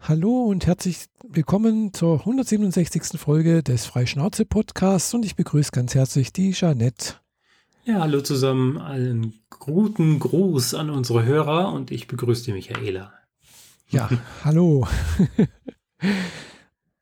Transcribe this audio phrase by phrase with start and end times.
[0.00, 3.18] Hallo und herzlich willkommen zur 167.
[3.18, 7.14] Folge des Freischnauze Podcasts und ich begrüße ganz herzlich die Jeanette.
[7.84, 13.12] Ja, hallo zusammen, einen guten Gruß an unsere Hörer und ich begrüße die Michaela.
[13.88, 14.08] Ja,
[14.44, 14.86] hallo.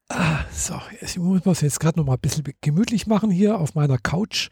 [0.09, 3.75] ah, so, ich muss es jetzt gerade noch mal ein bisschen gemütlich machen hier auf
[3.75, 4.49] meiner Couch,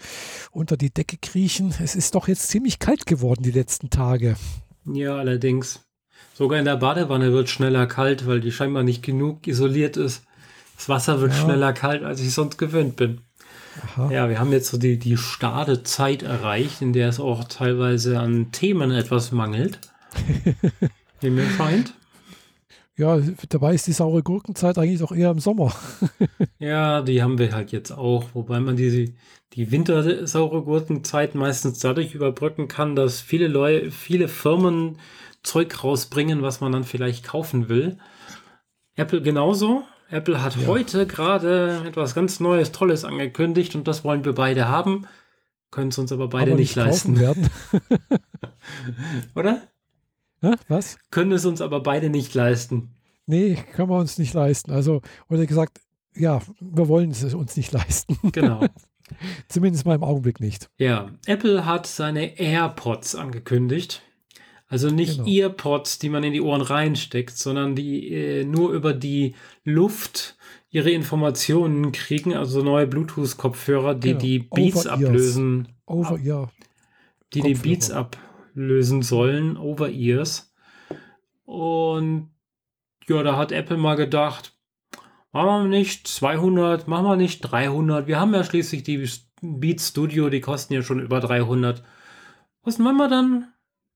[0.51, 1.75] unter die Decke kriechen.
[1.83, 4.37] Es ist doch jetzt ziemlich kalt geworden die letzten Tage.
[4.85, 5.81] Ja, allerdings.
[6.35, 10.25] Sogar in der Badewanne wird schneller kalt, weil die scheinbar nicht genug isoliert ist.
[10.77, 11.39] Das Wasser wird ja.
[11.39, 13.21] schneller kalt, als ich sonst gewöhnt bin.
[13.83, 14.11] Aha.
[14.11, 18.19] Ja, wir haben jetzt so die, die starre Zeit erreicht, in der es auch teilweise
[18.19, 19.79] an Themen etwas mangelt.
[21.21, 21.95] wie mir scheint.
[22.97, 25.75] Ja, dabei ist die saure Gurkenzeit eigentlich auch eher im Sommer.
[26.59, 29.15] ja, die haben wir halt jetzt auch, wobei man die,
[29.55, 34.99] die wintersaure Gurkenzeit meistens dadurch überbrücken kann, dass viele Leute, viele Firmen
[35.43, 37.99] Zeug rausbringen, was man dann vielleicht kaufen will.
[38.95, 39.85] Apple genauso.
[40.11, 40.67] Apple hat ja.
[40.67, 45.07] heute gerade etwas ganz Neues, Tolles angekündigt und das wollen wir beide haben.
[45.71, 47.19] Können es uns aber beide aber nicht, nicht leisten.
[47.19, 47.49] Werden.
[49.35, 49.63] Oder?
[50.43, 50.99] Ja, was?
[51.11, 52.95] Können es uns aber beide nicht leisten.
[53.27, 54.73] Nee, können wir uns nicht leisten.
[54.73, 55.81] Also, oder gesagt,
[56.15, 58.19] ja, wir wollen es uns nicht leisten.
[58.33, 58.67] Genau.
[59.49, 60.69] Zumindest mal im Augenblick nicht.
[60.79, 64.03] Ja, Apple hat seine AirPods angekündigt.
[64.73, 65.29] Also nicht genau.
[65.29, 70.35] Earpods, die man in die Ohren reinsteckt, sondern die äh, nur über die Luft
[70.71, 74.21] ihre Informationen kriegen, also neue Bluetooth-Kopfhörer, die genau.
[74.21, 75.69] die Beats Over ablösen.
[75.85, 76.51] Over Ear.
[77.35, 77.55] Die Kopfhörer.
[77.55, 80.55] die Beats ablösen sollen, Over Ears.
[81.45, 82.31] Und
[83.07, 84.57] ja, da hat Apple mal gedacht,
[85.33, 88.07] machen wir nicht 200, machen wir nicht 300.
[88.07, 89.07] Wir haben ja schließlich die
[89.43, 91.85] Beats Studio, die kosten ja schon über 300.
[92.63, 93.53] Was machen wir dann?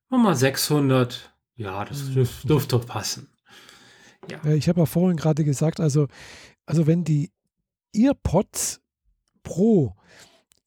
[0.08, 1.32] Mach mal 600.
[1.56, 2.26] Ja, das hm.
[2.44, 3.28] dürfte doch passen.
[4.30, 4.44] Ja.
[4.52, 6.08] Ich habe ja vorhin gerade gesagt, also,
[6.66, 7.30] also wenn die
[7.94, 8.80] EarPods
[9.42, 9.94] Pro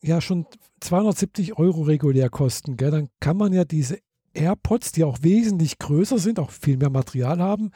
[0.02, 0.46] ja schon
[0.80, 4.00] 270 Euro regulär kosten, gell, dann kann man ja diese
[4.34, 7.72] AirPods, die auch wesentlich größer sind, auch viel mehr Material haben,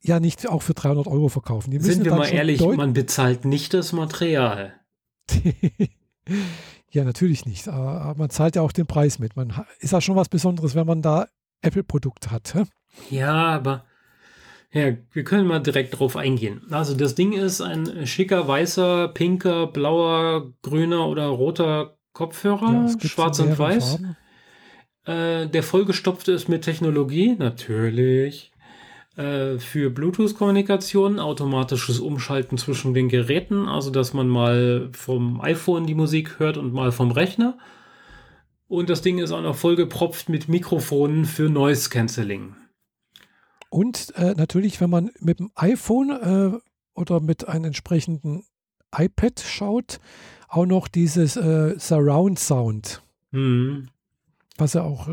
[0.00, 1.70] ja nicht auch für 300 Euro verkaufen.
[1.70, 4.74] Die Sind wir mal ehrlich, man bezahlt nicht das Material.
[6.94, 7.66] Ja, natürlich nicht.
[7.66, 9.34] Aber man zahlt ja auch den Preis mit.
[9.34, 11.26] Man ist ja schon was Besonderes, wenn man da
[11.60, 12.54] Apple-Produkt hat.
[13.10, 13.84] Ja, aber
[14.72, 16.62] ja, wir können mal direkt drauf eingehen.
[16.70, 23.40] Also das Ding ist ein schicker, weißer, pinker, blauer, grüner oder roter Kopfhörer, ja, schwarz
[23.40, 23.98] und weiß.
[25.06, 28.52] Äh, der vollgestopfte ist mit Technologie, natürlich.
[29.16, 35.94] Äh, für Bluetooth-Kommunikation, automatisches Umschalten zwischen den Geräten, also dass man mal vom iPhone die
[35.94, 37.56] Musik hört und mal vom Rechner.
[38.66, 42.56] Und das Ding ist auch noch vollgepropft mit Mikrofonen für Noise Cancelling.
[43.70, 46.58] Und äh, natürlich, wenn man mit dem iPhone äh,
[46.98, 48.44] oder mit einem entsprechenden
[48.96, 50.00] iPad schaut,
[50.48, 53.02] auch noch dieses äh, Surround Sound.
[53.30, 53.90] Mhm
[54.56, 55.08] was er auch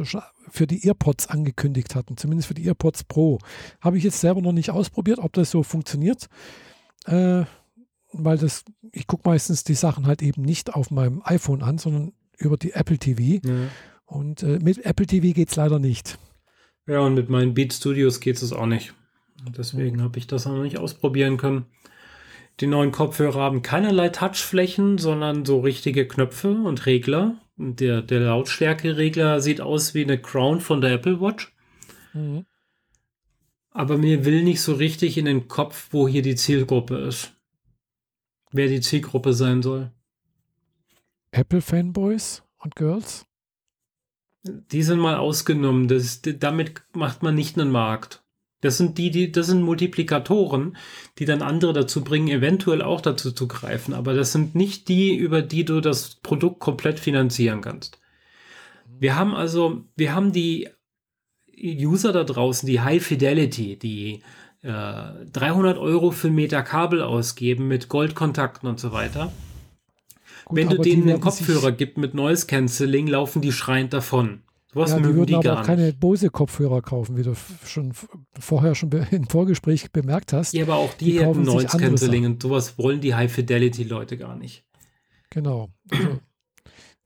[0.51, 3.39] für die EarPods angekündigt hatten, zumindest für die EarPods Pro.
[3.79, 6.27] Habe ich jetzt selber noch nicht ausprobiert, ob das so funktioniert,
[7.05, 7.43] äh,
[8.13, 12.13] weil das, ich gucke meistens die Sachen halt eben nicht auf meinem iPhone an, sondern
[12.37, 13.47] über die Apple TV.
[13.47, 13.67] Ja.
[14.05, 16.17] Und äh, mit Apple TV geht es leider nicht.
[16.87, 18.93] Ja, und mit meinen Beat Studios geht es auch nicht.
[19.57, 20.01] Deswegen mhm.
[20.01, 21.65] habe ich das noch nicht ausprobieren können.
[22.59, 27.37] Die neuen Kopfhörer haben keinerlei Touchflächen, sondern so richtige Knöpfe und Regler.
[27.63, 31.53] Der, der Lautstärkeregler sieht aus wie eine Crown von der Apple Watch.
[32.13, 32.45] Mhm.
[33.69, 37.33] Aber mir will nicht so richtig in den Kopf, wo hier die Zielgruppe ist.
[38.51, 39.91] Wer die Zielgruppe sein soll.
[41.29, 43.27] Apple-Fanboys und Girls?
[44.43, 45.87] Die sind mal ausgenommen.
[45.87, 48.20] Das, damit macht man nicht einen Markt.
[48.61, 50.77] Das sind die, die, das sind Multiplikatoren,
[51.17, 53.93] die dann andere dazu bringen, eventuell auch dazu zu greifen.
[53.93, 57.99] Aber das sind nicht die, über die du das Produkt komplett finanzieren kannst.
[58.99, 60.69] Wir haben also, wir haben die
[61.59, 64.21] User da draußen, die High Fidelity, die
[64.61, 69.31] äh, 300 Euro für Meter Kabel ausgeben mit Goldkontakten und so weiter.
[70.45, 74.41] Gut, Wenn du denen einen Kopfhörer gibst mit Noise Cancelling, laufen die schreiend davon.
[74.73, 77.33] Sowas ja, die würden die aber auch keine Bose-Kopfhörer kaufen, wie du
[77.65, 77.91] schon
[78.39, 80.53] vorher schon im Vorgespräch bemerkt hast.
[80.53, 84.63] Ja, aber auch die, die hätten Noise Cancelling und sowas wollen die High-Fidelity-Leute gar nicht.
[85.29, 85.69] Genau.
[85.89, 86.19] Also,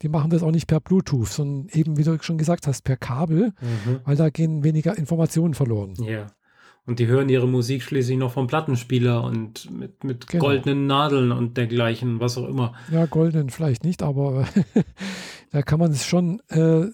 [0.01, 2.97] die machen das auch nicht per Bluetooth, sondern eben, wie du schon gesagt hast, per
[2.97, 4.01] Kabel, mhm.
[4.03, 5.95] weil da gehen weniger Informationen verloren.
[6.03, 6.27] Ja.
[6.85, 10.45] Und die hören ihre Musik schließlich noch vom Plattenspieler und mit, mit genau.
[10.45, 12.73] goldenen Nadeln und dergleichen, was auch immer.
[12.91, 14.47] Ja, goldenen vielleicht nicht, aber
[15.51, 16.85] da kann man es schon äh,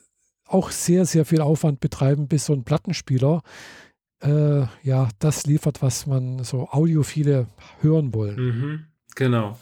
[0.54, 3.42] auch sehr, sehr viel Aufwand betreiben, bis so ein Plattenspieler
[4.22, 7.48] äh, ja das liefert, was man so audiophile
[7.82, 8.36] hören wollen.
[8.36, 9.58] Mhm, genau.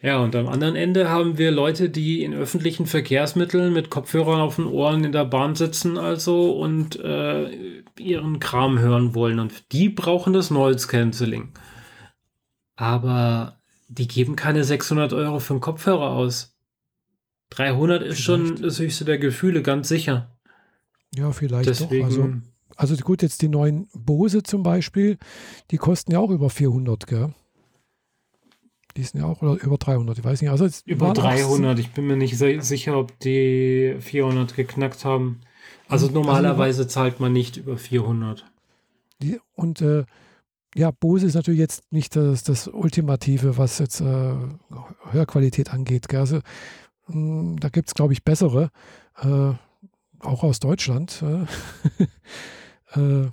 [0.00, 4.56] Ja, und am anderen Ende haben wir Leute, die in öffentlichen Verkehrsmitteln mit Kopfhörern auf
[4.56, 9.40] den Ohren in der Bahn sitzen, also und äh, ihren Kram hören wollen.
[9.40, 11.52] Und die brauchen das Noise Cancelling.
[12.76, 13.58] Aber
[13.88, 16.56] die geben keine 600 Euro für einen Kopfhörer aus.
[17.50, 18.24] 300 ist vielleicht.
[18.24, 20.36] schon das höchste der Gefühle, ganz sicher.
[21.14, 22.04] Ja, vielleicht Deswegen, doch.
[22.04, 22.32] Also,
[22.76, 25.18] also gut, jetzt die neuen Bose zum Beispiel,
[25.70, 27.34] die kosten ja auch über 400, gell?
[28.96, 30.50] Die sind ja auch oder über 300, ich weiß nicht.
[30.50, 35.40] Also über 300, ich bin mir nicht sicher, ob die 400 geknackt haben.
[35.88, 38.44] Also, also normalerweise also, zahlt man nicht über 400.
[39.22, 40.04] Die, und äh,
[40.74, 44.34] ja, Bose ist natürlich jetzt nicht das, das Ultimative, was jetzt äh,
[45.10, 46.08] Hörqualität angeht.
[46.08, 46.20] Gell?
[46.20, 46.40] Also,
[47.08, 48.70] da gibt es, glaube ich, bessere,
[49.22, 49.52] äh,
[50.20, 51.22] auch aus Deutschland.
[52.94, 53.30] Äh, äh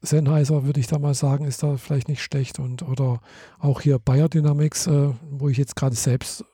[0.00, 2.58] Sennheiser, würde ich da mal sagen, ist da vielleicht nicht schlecht.
[2.58, 3.20] Und, oder
[3.58, 6.44] auch hier Bayer Dynamics, äh, wo ich jetzt gerade selbst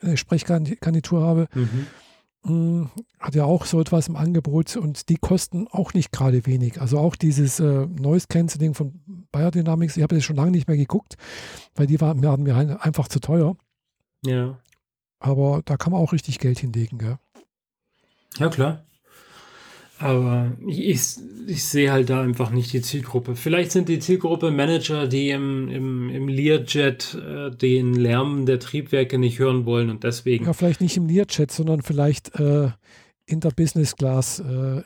[0.00, 1.86] eine Sprechgarnitur habe, mhm.
[2.44, 6.46] mh, hm, hat ja auch so etwas im Angebot und die kosten auch nicht gerade
[6.46, 6.80] wenig.
[6.80, 9.00] Also auch dieses äh, Noise Cancelling von
[9.32, 11.16] Bayer Dynamics, ich habe das schon lange nicht mehr geguckt,
[11.74, 13.56] weil die waren, waren mir einfach zu teuer.
[14.24, 14.58] Ja.
[15.20, 17.18] Aber da kann man auch richtig Geld hinlegen, gell?
[18.38, 18.84] Ja, klar.
[19.98, 21.00] Aber ich, ich,
[21.46, 23.36] ich, sehe halt da einfach nicht die Zielgruppe.
[23.36, 29.18] Vielleicht sind die Zielgruppe Manager, die im, im, im Learjet äh, den Lärm der Triebwerke
[29.18, 30.46] nicht hören wollen und deswegen.
[30.46, 32.70] Ja, vielleicht nicht im Learjet, sondern vielleicht äh,
[33.26, 34.82] in der Business Class äh,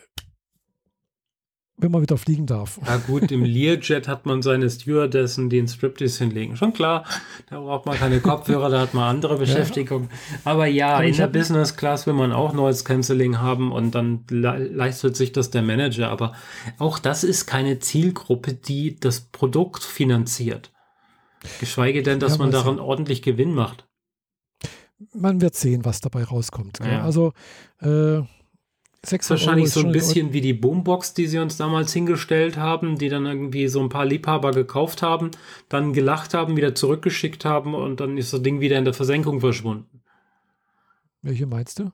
[1.77, 2.79] wenn man wieder fliegen darf.
[2.87, 6.57] Ja gut, im Learjet hat man seine Stewardessen, die ein Striptease hinlegen.
[6.57, 7.05] Schon klar,
[7.51, 10.09] da braucht man keine Kopfhörer, da hat man andere Beschäftigung.
[10.45, 14.25] Aber ja, Aber in der Business Class will man auch Noise Cancelling haben und dann
[14.31, 16.11] le leistet sich das der Manager.
[16.11, 16.33] Aber
[16.79, 20.71] auch das ist keine Zielgruppe, die das Produkt finanziert.
[21.61, 23.87] Geschweige denn, dass ja, man daran ordentlich Gewinn macht.
[25.13, 26.79] Man wird sehen, was dabei rauskommt.
[26.79, 27.03] Ja.
[27.03, 27.33] Also
[27.81, 28.23] äh,
[29.11, 33.27] Wahrscheinlich so ein bisschen wie die Boombox, die sie uns damals hingestellt haben, die dann
[33.27, 35.31] irgendwie so ein paar Liebhaber gekauft haben,
[35.69, 39.41] dann gelacht haben, wieder zurückgeschickt haben und dann ist das Ding wieder in der Versenkung
[39.41, 40.03] verschwunden.
[41.23, 41.93] Welche meinst du?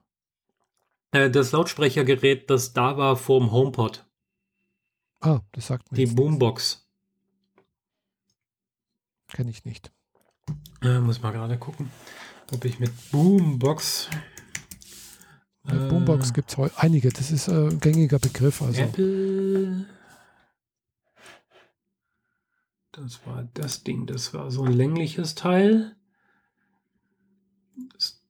[1.12, 4.04] Äh, das Lautsprechergerät, das da war vorm HomePod.
[5.20, 5.96] Ah, das sagt mir.
[5.96, 6.86] Die Boombox.
[9.32, 9.92] Kenne ich nicht.
[10.82, 11.90] Äh, muss mal gerade gucken,
[12.52, 14.08] ob ich mit Boombox
[15.68, 18.62] äh, Boombox gibt es einige, das ist äh, ein gängiger Begriff.
[18.62, 18.82] Also.
[18.82, 19.86] Apple.
[22.92, 25.96] Das war das Ding, das war so ein längliches Teil.
[27.92, 28.22] Das,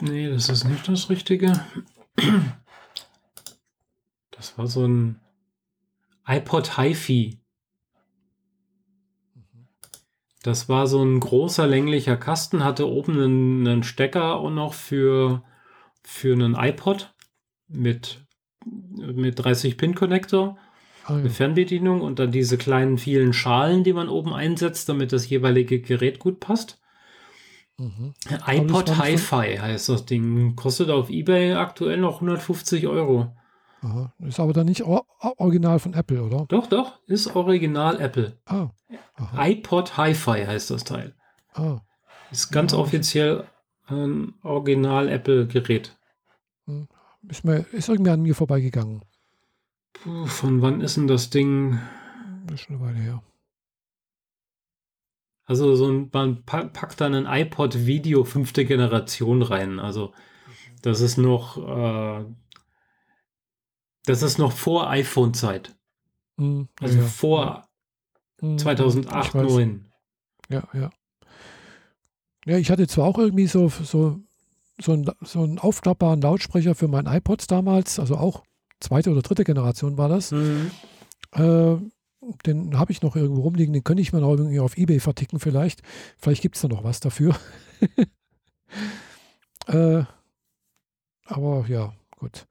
[0.00, 1.64] nee, das ist nicht das Richtige.
[4.30, 5.20] Das war so ein
[6.26, 7.38] iPod HiFi.
[10.42, 15.44] Das war so ein großer länglicher Kasten, hatte oben einen, einen Stecker und noch für
[16.04, 17.12] für einen iPod
[17.68, 18.24] mit,
[18.64, 20.58] mit 30 Pin Connector,
[21.08, 21.18] oh, ja.
[21.18, 25.80] eine Fernbedienung und dann diese kleinen vielen Schalen, die man oben einsetzt, damit das jeweilige
[25.80, 26.80] Gerät gut passt.
[27.78, 28.14] Mhm.
[28.46, 30.54] iPod Hi-Fi heißt das Ding.
[30.56, 33.34] Kostet auf Ebay aktuell noch 150 Euro.
[33.82, 34.12] Aha.
[34.20, 36.46] Ist aber dann nicht original von Apple, oder?
[36.48, 38.38] Doch, doch, ist original Apple.
[38.46, 38.70] Ah.
[39.36, 41.14] iPod Hi-Fi heißt das Teil.
[41.54, 41.80] Ah.
[42.30, 43.44] Ist ganz ja, offiziell
[43.86, 45.96] ein Original Apple-Gerät.
[46.66, 46.88] Hm.
[47.28, 49.04] Ist, mir, ist irgendwie an mir vorbeigegangen.
[49.92, 51.78] Puh, von wann ist denn das Ding?
[52.46, 53.22] Das ist schon eine Weile her.
[55.44, 59.80] Also so ein, man packt dann ein iPod Video fünfte Generation rein.
[59.80, 60.12] Also
[60.82, 62.24] das ist noch, äh,
[64.04, 65.76] das ist noch vor iPhone-Zeit.
[66.36, 67.68] Mhm, also ja, vor
[68.40, 68.56] ja.
[68.56, 69.92] 2008, 2009.
[70.48, 70.90] Ja, ja.
[72.44, 74.20] Ja, ich hatte zwar auch irgendwie so, so,
[74.80, 78.42] so, einen, so einen aufklappbaren Lautsprecher für mein iPods damals, also auch
[78.80, 80.32] zweite oder dritte Generation war das.
[80.32, 80.70] Mhm.
[81.32, 81.76] Äh,
[82.46, 85.40] den habe ich noch irgendwo rumliegen, den könnte ich mir noch irgendwie auf Ebay verticken
[85.40, 85.82] vielleicht.
[86.18, 87.34] Vielleicht gibt es da noch was dafür.
[89.66, 90.04] äh,
[91.26, 92.46] aber ja, gut.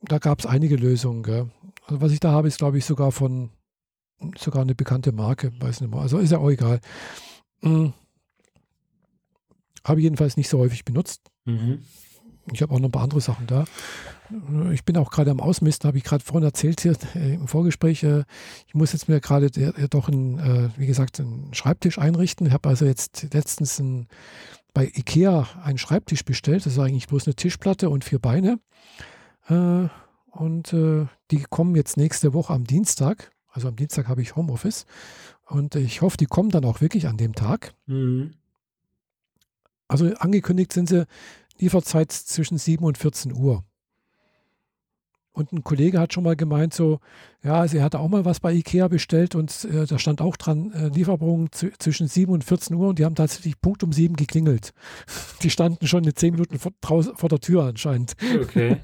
[0.00, 1.22] Da gab es einige Lösungen.
[1.24, 1.50] Gell?
[1.86, 3.50] Also was ich da habe, ist glaube ich sogar von
[4.36, 6.00] sogar eine bekannte Marke, weiß nicht mehr.
[6.00, 6.80] Also ist ja auch egal.
[7.62, 7.92] Mhm.
[9.84, 11.30] Habe ich jedenfalls nicht so häufig benutzt.
[11.44, 11.80] Mhm.
[12.52, 13.64] Ich habe auch noch ein paar andere Sachen da.
[14.72, 18.02] Ich bin auch gerade am Ausmisten, habe ich gerade vorhin erzählt hier äh, im Vorgespräch.
[18.02, 18.24] Äh,
[18.66, 22.46] ich muss jetzt mir gerade äh, doch, einen, wie gesagt, einen Schreibtisch einrichten.
[22.46, 24.08] Ich habe also jetzt letztens ein,
[24.72, 26.64] bei Ikea einen Schreibtisch bestellt.
[26.64, 28.58] Das ist eigentlich bloß eine Tischplatte und vier Beine.
[29.48, 33.30] Und die kommen jetzt nächste Woche am Dienstag.
[33.50, 34.84] Also am Dienstag habe ich Homeoffice
[35.46, 37.72] und ich hoffe, die kommen dann auch wirklich an dem Tag.
[37.86, 38.34] Mhm.
[39.88, 41.06] Also angekündigt sind sie
[41.58, 43.64] Lieferzeit zwischen 7 und 14 Uhr.
[45.32, 46.98] Und ein Kollege hat schon mal gemeint, so,
[47.44, 50.72] ja, sie hatte auch mal was bei Ikea bestellt und äh, da stand auch dran,
[50.72, 54.72] äh, Lieferung zwischen 7 und 14 Uhr und die haben tatsächlich Punkt um 7 geklingelt.
[55.42, 58.16] Die standen schon in 10 Minuten vor, vor der Tür anscheinend.
[58.42, 58.78] Okay.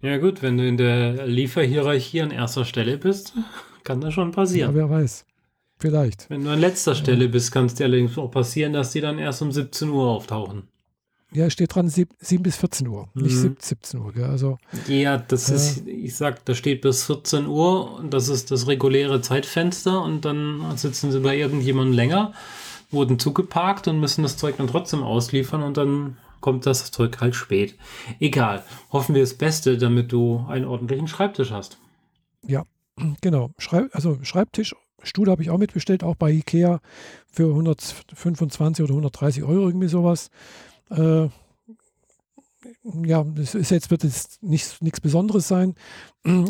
[0.00, 3.34] Ja, gut, wenn du in der Lieferhierarchie an erster Stelle bist,
[3.84, 4.70] kann das schon passieren.
[4.70, 5.24] Ja, wer weiß.
[5.78, 6.30] Vielleicht.
[6.30, 9.18] Wenn du an letzter Stelle bist, kann es dir allerdings auch passieren, dass die dann
[9.18, 10.68] erst um 17 Uhr auftauchen.
[11.32, 12.08] Ja, steht dran 7,
[12.42, 13.22] bis 14 Uhr, mhm.
[13.24, 14.12] nicht 17 Uhr.
[14.12, 14.24] Gell?
[14.24, 18.50] Also, ja, das äh, ist, ich sag, da steht bis 14 Uhr und das ist
[18.50, 22.32] das reguläre Zeitfenster und dann sitzen sie bei irgendjemandem länger,
[22.90, 27.34] wurden zugeparkt und müssen das Zeug dann trotzdem ausliefern und dann kommt das Zeug halt
[27.34, 27.74] spät.
[28.20, 31.78] Egal, hoffen wir das Beste, damit du einen ordentlichen Schreibtisch hast.
[32.46, 32.64] Ja,
[33.20, 33.50] genau.
[33.58, 34.74] Schreib, also Schreibtisch
[35.06, 36.80] Stuhl habe ich auch mitbestellt, auch bei Ikea
[37.30, 40.30] für 125 oder 130 Euro, irgendwie sowas.
[40.90, 41.28] Äh,
[43.04, 45.74] ja, das ist jetzt wird es nicht, nichts Besonderes sein.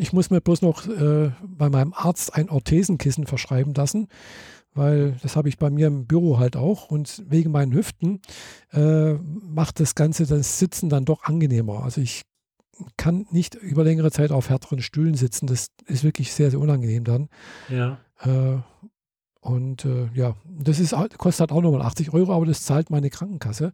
[0.01, 4.09] Ich muss mir bloß noch äh, bei meinem Arzt ein Orthesenkissen verschreiben lassen,
[4.75, 8.21] weil das habe ich bei mir im Büro halt auch und wegen meinen Hüften
[8.73, 11.83] äh, macht das Ganze das Sitzen dann doch angenehmer.
[11.83, 12.23] Also ich
[12.97, 15.47] kann nicht über längere Zeit auf härteren Stühlen sitzen.
[15.47, 17.29] Das ist wirklich sehr, sehr unangenehm dann.
[17.69, 17.99] Ja.
[18.21, 18.59] Äh,
[19.41, 23.11] und äh, ja, das ist, kostet halt auch nochmal 80 Euro, aber das zahlt meine
[23.11, 23.73] Krankenkasse.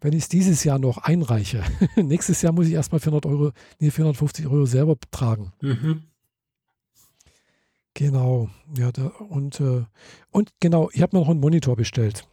[0.00, 1.62] Wenn ich es dieses Jahr noch einreiche,
[1.96, 5.52] nächstes Jahr muss ich erstmal 400 Euro, nee, 450 Euro selber tragen.
[5.62, 6.02] Mhm.
[7.94, 9.86] Genau, ja, da, und, äh,
[10.32, 12.28] und genau, ich habe mir noch einen Monitor bestellt.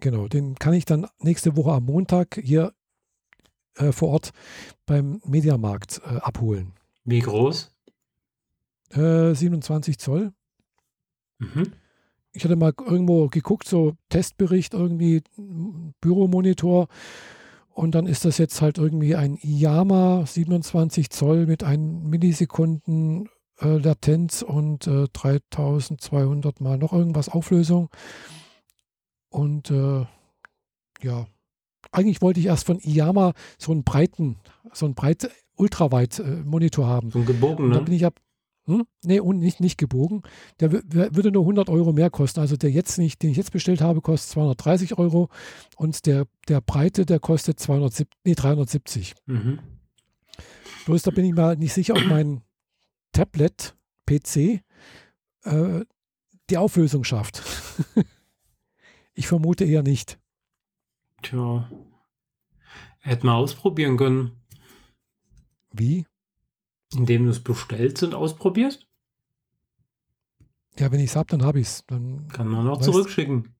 [0.00, 2.72] Genau, den kann ich dann nächste Woche am Montag hier
[3.76, 4.32] äh, vor Ort
[4.84, 6.72] beim Mediamarkt äh, abholen.
[7.04, 7.72] Wie groß?
[8.90, 10.32] 27 äh, Zoll.
[11.38, 11.72] Mhm.
[12.32, 15.22] Ich hatte mal irgendwo geguckt, so Testbericht, irgendwie
[16.00, 16.88] Büromonitor.
[17.70, 23.28] Und dann ist das jetzt halt irgendwie ein IAMA 27 Zoll mit 1 Millisekunden
[23.60, 27.88] äh, Latenz und äh, 3200 mal noch irgendwas Auflösung.
[29.28, 30.06] Und äh,
[31.02, 31.26] ja,
[31.92, 34.36] eigentlich wollte ich erst von IAMA so einen breiten,
[34.72, 37.10] so einen breit ultraweit äh, Monitor haben.
[37.10, 37.74] So ein gebogen, ne?
[37.74, 38.20] Da bin ich ab,
[38.66, 38.84] hm?
[39.04, 40.22] Nee, und nicht, nicht gebogen.
[40.60, 42.40] Der würde nur 100 Euro mehr kosten.
[42.40, 45.28] Also der jetzt nicht, den ich jetzt bestellt habe, kostet 230 Euro
[45.76, 49.14] und der, der Breite, der kostet 270, nee, 370.
[49.26, 49.60] Mhm.
[50.84, 52.42] Bloß da bin ich mal nicht sicher, ob mein
[53.12, 54.62] Tablet, PC,
[55.44, 55.84] äh,
[56.50, 57.42] die Auflösung schafft.
[59.14, 60.18] ich vermute eher nicht.
[61.22, 61.70] Tja.
[62.98, 64.32] Hätten wir ausprobieren können.
[65.72, 66.06] Wie?
[66.94, 68.86] Indem du es bestellst und ausprobierst?
[70.78, 71.84] Ja, wenn ich es habe, dann habe ich es.
[71.86, 73.54] Dann Kann man auch zurückschicken.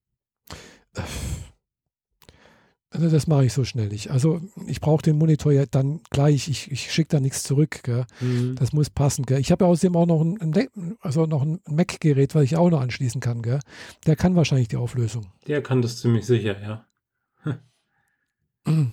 [2.90, 4.10] Also das mache ich so schnell nicht.
[4.10, 6.48] Also ich brauche den Monitor ja dann gleich.
[6.48, 7.82] Ich, ich schicke da nichts zurück.
[8.20, 8.54] Mhm.
[8.56, 9.26] Das muss passen.
[9.26, 9.40] Gell?
[9.40, 12.80] Ich habe ja außerdem auch noch ein, also noch ein Mac-Gerät, was ich auch noch
[12.80, 13.42] anschließen kann.
[13.42, 13.60] Gell?
[14.06, 15.26] Der kann wahrscheinlich die Auflösung.
[15.46, 16.86] Der kann das ziemlich sicher, ja.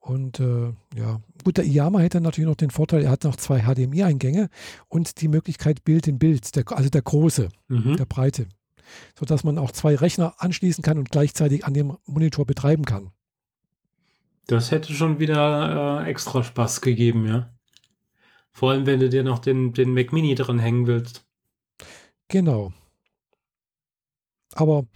[0.00, 3.60] Und äh, ja, gut, der IAMA hätte natürlich noch den Vorteil, er hat noch zwei
[3.60, 4.48] HDMI-Eingänge
[4.88, 7.96] und die Möglichkeit Bild in Bild, der, also der große, mhm.
[7.96, 8.46] der breite,
[9.18, 13.10] sodass man auch zwei Rechner anschließen kann und gleichzeitig an dem Monitor betreiben kann.
[14.46, 17.50] Das hätte schon wieder äh, extra Spaß gegeben, ja.
[18.50, 21.24] Vor allem, wenn du dir noch den, den Mac Mini dran hängen willst.
[22.28, 22.72] Genau.
[24.54, 24.86] Aber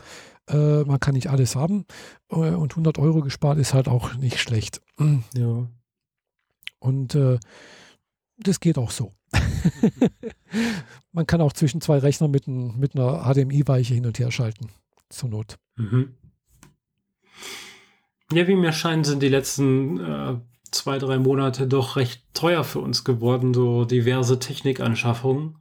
[0.48, 1.86] äh, man kann nicht alles haben.
[2.30, 4.82] Äh, und 100 Euro gespart ist halt auch nicht schlecht.
[5.34, 5.68] Ja.
[6.78, 7.38] Und äh,
[8.38, 9.12] das geht auch so.
[11.12, 14.70] man kann auch zwischen zwei Rechnern mit, ein, mit einer HDMI-Weiche hin und her schalten.
[15.08, 15.56] Zur Not.
[15.76, 16.14] Mhm.
[18.32, 20.34] Ja, wie mir scheint, sind die letzten äh,
[20.70, 25.56] zwei, drei Monate doch recht teuer für uns geworden, so diverse Technikanschaffungen.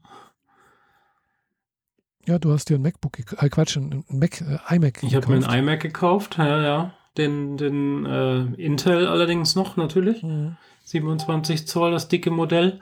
[2.28, 5.48] Ja, du hast dir ein MacBook, äh, Quatsch, ein Mac, äh, iMac Ich habe mir
[5.48, 6.94] ein iMac gekauft, ja, ja.
[7.18, 10.24] Den, den äh, Intel allerdings noch, natürlich.
[10.24, 10.58] Mhm.
[10.86, 12.80] 27 Zoll, das dicke Modell.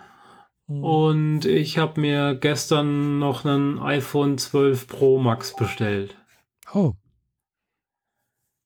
[0.68, 0.84] Mhm.
[0.84, 6.16] Und ich habe mir gestern noch einen iPhone 12 Pro Max bestellt.
[6.74, 6.94] Oh.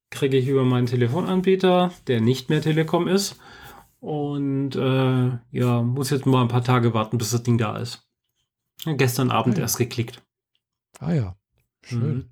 [0.09, 3.39] Kriege ich über meinen Telefonanbieter, der nicht mehr Telekom ist.
[3.99, 8.07] Und äh, ja, muss jetzt mal ein paar Tage warten, bis das Ding da ist.
[8.85, 9.61] Gestern Abend okay.
[9.61, 10.21] erst geklickt.
[10.99, 11.35] Ah ja,
[11.81, 11.99] schön.
[11.99, 12.29] Mhm.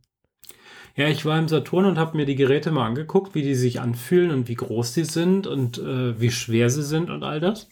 [0.95, 3.81] Ja, ich war im Saturn und habe mir die Geräte mal angeguckt, wie die sich
[3.81, 7.67] anfühlen und wie groß die sind und äh, wie schwer sie sind und all das.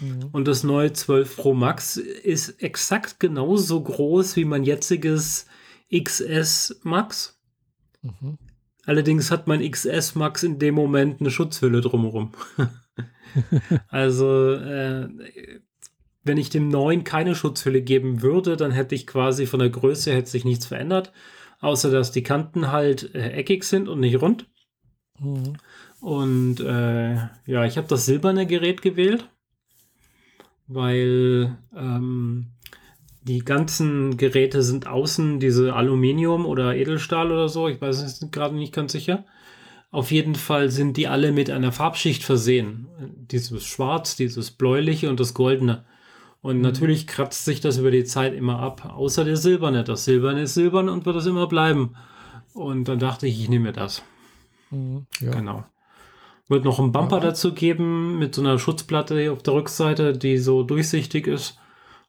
[0.00, 0.30] Mhm.
[0.32, 5.46] Und das neue 12 Pro Max ist exakt genauso groß wie mein jetziges
[5.92, 7.38] XS Max.
[8.00, 8.38] Mhm.
[8.86, 12.32] Allerdings hat mein XS Max in dem Moment eine Schutzhülle drumherum.
[13.88, 15.08] also, äh,
[16.22, 20.12] wenn ich dem neuen keine Schutzhülle geben würde, dann hätte ich quasi von der Größe
[20.12, 21.12] hätte sich nichts verändert,
[21.60, 24.46] außer dass die Kanten halt äh, eckig sind und nicht rund.
[25.18, 25.54] Mhm.
[26.00, 27.14] Und äh,
[27.46, 29.28] ja, ich habe das silberne Gerät gewählt,
[30.66, 32.48] weil ähm,
[33.22, 37.68] die ganzen Geräte sind außen diese Aluminium oder Edelstahl oder so.
[37.68, 39.24] Ich weiß es gerade nicht ganz sicher.
[39.90, 42.88] Auf jeden Fall sind die alle mit einer Farbschicht versehen.
[43.30, 45.84] Dieses Schwarz, dieses Bläuliche und das Goldene.
[46.44, 46.62] Und mhm.
[46.62, 48.94] natürlich kratzt sich das über die Zeit immer ab.
[48.94, 49.82] Außer der Silberne.
[49.82, 51.96] Das Silberne ist silbern und wird es immer bleiben.
[52.52, 54.02] Und dann dachte ich, ich nehme mir das.
[54.70, 55.30] Mhm, ja.
[55.30, 55.64] Genau.
[56.48, 57.22] Wird noch ein Bumper ja.
[57.22, 61.58] dazu geben mit so einer Schutzplatte auf der Rückseite, die so durchsichtig ist.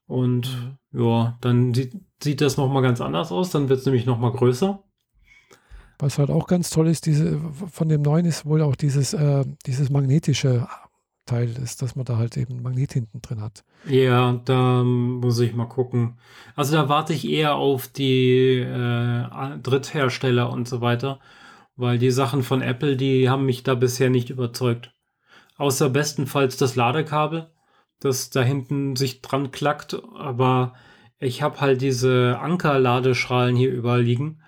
[0.06, 1.02] Und mhm.
[1.02, 3.52] ja, dann sieht, sieht das nochmal ganz anders aus.
[3.52, 4.84] Dann wird es nämlich nochmal größer.
[5.98, 7.40] Was halt auch ganz toll ist, diese,
[7.72, 10.68] von dem neuen ist wohl auch dieses, äh, dieses magnetische
[11.26, 13.64] Teil ist, dass man da halt eben Magnet hinten drin hat.
[13.88, 16.18] Ja, da muss ich mal gucken.
[16.56, 21.20] Also da warte ich eher auf die äh, Dritthersteller und so weiter,
[21.76, 24.92] weil die Sachen von Apple, die haben mich da bisher nicht überzeugt.
[25.58, 27.50] Außer bestenfalls das Ladekabel
[28.00, 30.74] das da hinten sich dran klackt, aber
[31.20, 34.42] ich habe halt diese Anker-Ladeschalen hier überall liegen.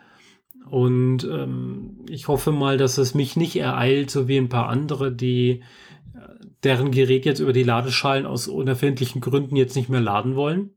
[0.69, 5.13] Und ähm, ich hoffe mal, dass es mich nicht ereilt, so wie ein paar andere,
[5.13, 5.63] die
[6.63, 10.71] deren Gerät jetzt über die Ladeschalen aus unerfindlichen Gründen jetzt nicht mehr laden wollen.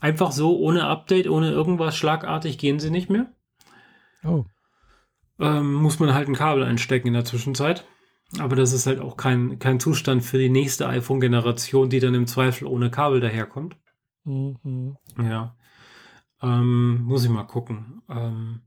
[0.00, 3.32] Einfach so, ohne Update, ohne irgendwas schlagartig gehen sie nicht mehr.
[4.24, 4.44] Oh.
[5.38, 7.86] Ähm, muss man halt ein Kabel einstecken in der Zwischenzeit.
[8.38, 12.26] Aber das ist halt auch kein, kein Zustand für die nächste iPhone-Generation, die dann im
[12.26, 13.76] Zweifel ohne Kabel daherkommt.
[14.24, 14.96] Mhm.
[15.18, 15.56] Ja.
[16.42, 18.02] Ähm, muss ich mal gucken.
[18.08, 18.62] Ähm,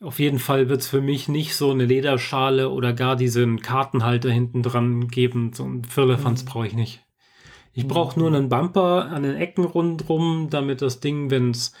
[0.00, 4.30] auf jeden Fall wird es für mich nicht so eine Lederschale oder gar diesen Kartenhalter
[4.30, 5.52] hinten dran geben.
[5.52, 6.48] So ein Firlefanz mhm.
[6.48, 7.04] brauche ich nicht.
[7.72, 11.72] Ich brauche nur einen Bumper an den Ecken rundherum, damit das Ding, wenn es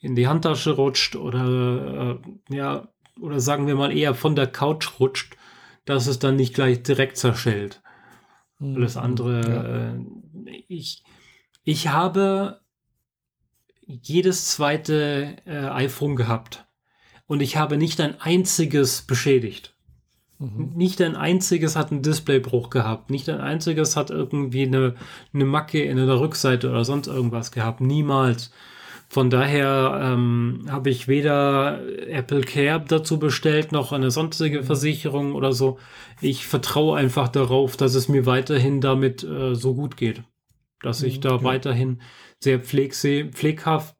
[0.00, 2.18] in die Handtasche rutscht oder
[2.50, 2.88] äh, ja,
[3.20, 5.36] oder sagen wir mal eher von der Couch rutscht,
[5.84, 7.80] dass es dann nicht gleich direkt zerschellt.
[8.58, 8.76] Mhm.
[8.76, 9.40] Alles andere.
[10.44, 10.52] Ja.
[10.52, 11.04] Äh, ich,
[11.62, 12.60] ich habe
[13.86, 16.65] jedes zweite äh, iPhone gehabt
[17.26, 19.74] und ich habe nicht ein einziges beschädigt.
[20.38, 20.72] Mhm.
[20.74, 23.10] Nicht ein einziges hat einen Displaybruch gehabt.
[23.10, 24.94] Nicht ein einziges hat irgendwie eine,
[25.32, 27.80] eine Macke in der Rückseite oder sonst irgendwas gehabt.
[27.80, 28.52] Niemals.
[29.08, 34.64] Von daher ähm, habe ich weder Apple Care dazu bestellt, noch eine sonstige mhm.
[34.64, 35.78] Versicherung oder so.
[36.20, 40.22] Ich vertraue einfach darauf, dass es mir weiterhin damit äh, so gut geht.
[40.82, 41.42] Dass ich mhm, da ja.
[41.44, 42.02] weiterhin
[42.40, 43.96] sehr pflegsee, pfleghaft,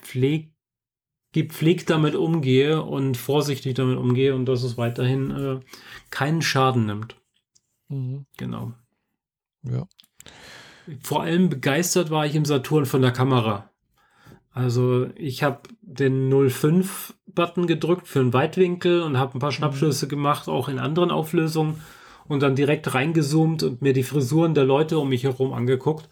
[0.00, 0.53] pfleg,
[1.34, 5.60] gepflegt damit umgehe und vorsichtig damit umgehe und dass es weiterhin äh,
[6.10, 7.16] keinen Schaden nimmt.
[7.88, 8.24] Mhm.
[8.36, 8.72] Genau.
[9.64, 9.86] Ja.
[11.02, 13.68] Vor allem begeistert war ich im Saturn von der Kamera.
[14.52, 19.54] Also ich habe den 05-Button gedrückt für einen Weitwinkel und habe ein paar mhm.
[19.54, 21.82] Schnappschüsse gemacht, auch in anderen Auflösungen
[22.28, 26.08] und dann direkt reingezoomt und mir die Frisuren der Leute um mich herum angeguckt.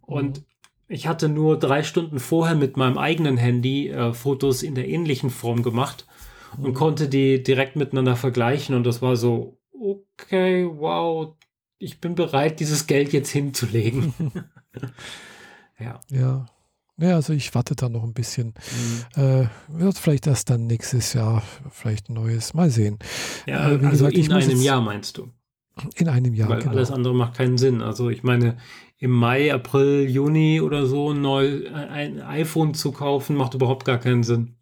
[0.00, 0.44] Und mhm.
[0.90, 5.30] Ich hatte nur drei Stunden vorher mit meinem eigenen Handy äh, Fotos in der ähnlichen
[5.30, 6.04] Form gemacht
[6.56, 6.74] und mhm.
[6.74, 8.74] konnte die direkt miteinander vergleichen.
[8.74, 11.36] Und das war so, okay, wow,
[11.78, 14.14] ich bin bereit, dieses Geld jetzt hinzulegen.
[15.78, 16.00] ja.
[16.10, 16.46] Ja.
[16.98, 18.52] Ja, also ich warte da noch ein bisschen.
[19.16, 19.22] Mhm.
[19.22, 22.52] Äh, wird vielleicht erst dann nächstes Jahr vielleicht ein neues.
[22.52, 22.98] Mal sehen.
[23.46, 25.30] Ja, äh, also gesagt, in einem Jahr meinst du?
[25.94, 26.72] In einem Jahr, Weil genau.
[26.72, 27.80] alles andere macht keinen Sinn.
[27.80, 28.58] Also ich meine,
[29.00, 34.22] im Mai, April, Juni oder so neu ein iPhone zu kaufen, macht überhaupt gar keinen
[34.22, 34.54] Sinn.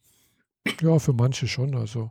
[0.80, 1.74] Ja, für manche schon.
[1.74, 2.10] Also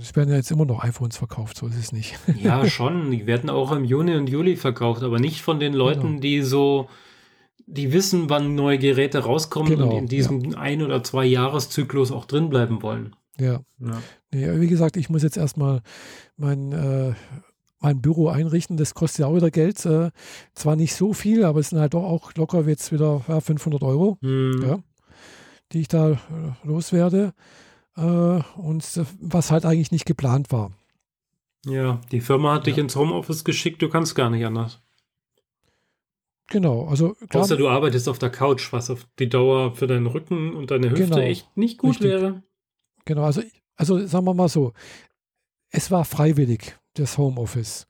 [0.00, 2.18] es werden ja jetzt immer noch iPhones verkauft, so ist es nicht.
[2.42, 3.10] ja, schon.
[3.12, 6.20] Die werden auch im Juni und Juli verkauft, aber nicht von den Leuten, genau.
[6.20, 6.88] die so
[7.68, 10.58] die wissen, wann neue Geräte rauskommen genau, und in diesem ja.
[10.58, 13.16] ein- oder zwei Jahreszyklus auch drin bleiben wollen.
[13.38, 13.60] Ja.
[13.80, 14.02] ja.
[14.32, 15.82] Nee, wie gesagt, ich muss jetzt erstmal
[16.36, 17.14] mein, äh,
[17.80, 18.76] mein Büro einrichten.
[18.76, 19.84] Das kostet ja auch wieder Geld.
[19.84, 20.10] Äh,
[20.54, 23.82] zwar nicht so viel, aber es sind halt doch auch locker jetzt wieder ja, 500
[23.82, 24.62] Euro, mhm.
[24.62, 24.78] ja,
[25.72, 26.16] die ich da äh,
[26.64, 27.32] loswerde.
[27.96, 28.84] Äh, und
[29.20, 30.72] was halt eigentlich nicht geplant war.
[31.64, 34.80] Ja, die Firma hat dich ins Homeoffice geschickt, du kannst gar nicht anders.
[36.48, 40.06] Genau, also klar, Außer du arbeitest auf der Couch, was auf die Dauer für deinen
[40.06, 42.10] Rücken und deine Hüfte genau, echt nicht gut richtig.
[42.10, 42.42] wäre.
[43.04, 43.42] Genau, also,
[43.74, 44.72] also sagen wir mal so,
[45.70, 47.86] es war freiwillig, das Homeoffice.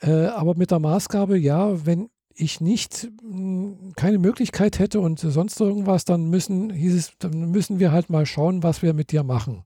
[0.00, 5.60] Äh, aber mit der Maßgabe, ja, wenn ich nicht hm, keine Möglichkeit hätte und sonst
[5.60, 9.22] irgendwas, dann müssen, hieß es, dann müssen wir halt mal schauen, was wir mit dir
[9.22, 9.64] machen.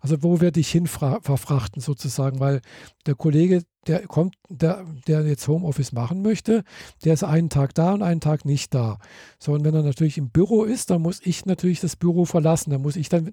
[0.00, 2.60] Also wo wir dich hin verfrachten sozusagen, weil
[3.06, 6.62] der Kollege, der kommt, der, der jetzt Homeoffice machen möchte,
[7.04, 8.98] der ist einen Tag da und einen Tag nicht da.
[9.38, 12.70] So, und wenn er natürlich im Büro ist, dann muss ich natürlich das Büro verlassen.
[12.70, 13.32] Dann muss ich dann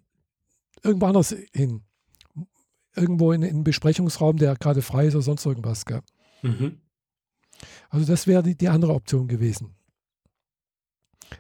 [0.82, 1.82] irgendwo anders hin.
[2.96, 5.86] Irgendwo in, in einen Besprechungsraum, der gerade frei ist oder sonst irgendwas.
[5.86, 6.02] Gell?
[6.42, 6.82] Mhm.
[7.90, 9.76] Also das wäre die, die andere Option gewesen.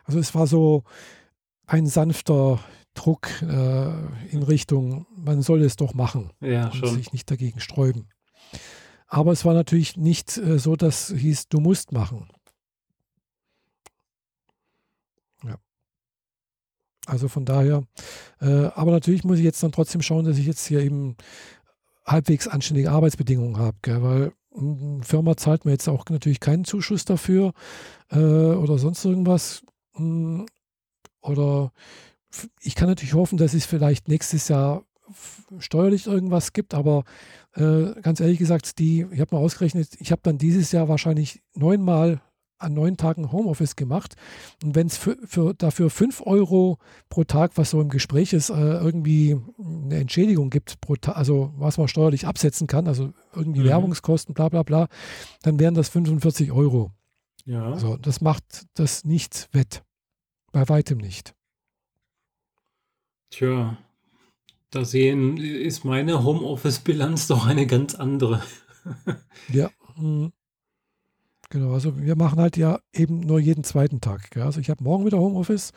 [0.06, 0.84] Also es war so
[1.66, 2.60] ein sanfter
[2.94, 3.90] Druck äh,
[4.30, 6.96] in Richtung, man soll es doch machen ja, und schon.
[6.96, 8.10] sich nicht dagegen sträuben.
[9.08, 12.30] Aber es war natürlich nicht äh, so, dass hieß, du musst machen.
[17.08, 17.84] Also von daher,
[18.40, 21.16] äh, aber natürlich muss ich jetzt dann trotzdem schauen, dass ich jetzt hier eben
[22.06, 27.54] halbwegs anständige Arbeitsbedingungen habe, weil eine Firma zahlt mir jetzt auch natürlich keinen Zuschuss dafür
[28.12, 29.64] äh, oder sonst irgendwas.
[29.96, 30.46] Hm,
[31.22, 31.72] oder
[32.62, 34.84] ich kann natürlich hoffen, dass es vielleicht nächstes Jahr
[35.60, 37.04] steuerlich irgendwas gibt, aber
[37.54, 41.42] äh, ganz ehrlich gesagt, die, ich habe mal ausgerechnet, ich habe dann dieses Jahr wahrscheinlich
[41.54, 42.22] neunmal
[42.62, 44.16] an neun Tagen Homeoffice gemacht.
[44.64, 46.78] Und wenn es für, für, dafür fünf Euro
[47.10, 51.54] pro Tag, was so im Gespräch ist, äh, irgendwie eine Entschädigung gibt, pro Tag, also
[51.58, 53.66] was man steuerlich absetzen kann, also irgendwie mhm.
[53.66, 54.88] Werbungskosten, bla bla bla,
[55.44, 56.92] dann wären das 45 Euro.
[57.46, 57.78] Ja.
[57.78, 59.84] So, das macht das nicht wett.
[60.52, 61.34] Bei weitem nicht.
[63.32, 63.78] Tja,
[64.72, 68.44] da sehen, ist meine Homeoffice-Bilanz doch eine ganz andere.
[69.50, 69.70] ja.
[69.96, 70.34] Mhm.
[71.52, 74.32] Genau, also wir machen halt ja eben nur jeden zweiten Tag.
[74.32, 74.44] Gell?
[74.44, 75.74] Also ich habe morgen wieder Homeoffice.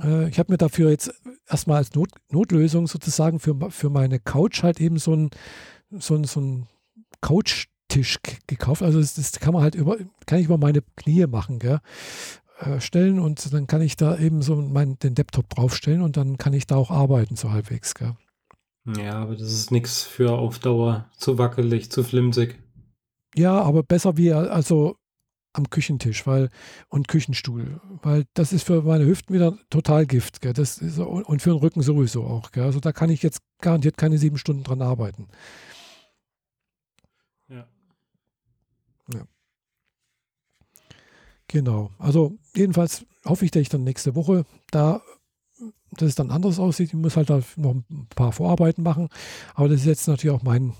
[0.00, 1.12] Äh, ich habe mir dafür jetzt
[1.48, 5.30] erstmal als Not, Notlösung sozusagen für, für meine Couch halt eben so ein,
[5.90, 6.68] so ein, so ein
[7.20, 8.82] Couchtisch gekauft.
[8.82, 11.80] Also das, das, kann man halt über, kann ich über meine Knie machen, gell?
[12.60, 16.38] Äh, stellen und dann kann ich da eben so mein, den Laptop draufstellen und dann
[16.38, 18.14] kann ich da auch arbeiten, so halbwegs, gell?
[18.96, 21.10] Ja, aber das ist nichts für auf Dauer.
[21.16, 22.60] Zu wackelig, zu flimsig.
[23.34, 24.96] Ja, aber besser wie also
[25.52, 26.50] am Küchentisch weil,
[26.88, 30.40] und Küchenstuhl, weil das ist für meine Hüften wieder total Gift.
[30.40, 30.52] Gell?
[30.52, 32.50] Das ist, und für den Rücken sowieso auch.
[32.50, 32.64] Gell?
[32.64, 35.28] Also da kann ich jetzt garantiert keine sieben Stunden dran arbeiten.
[37.48, 37.66] Ja.
[39.12, 39.26] Ja.
[41.46, 41.90] Genau.
[41.98, 45.02] Also jedenfalls hoffe ich, dass ich dann nächste Woche da
[45.92, 46.88] dass es dann anders aussieht.
[46.88, 49.08] Ich muss halt da noch ein paar Vorarbeiten machen.
[49.54, 50.74] Aber das ist jetzt natürlich auch mein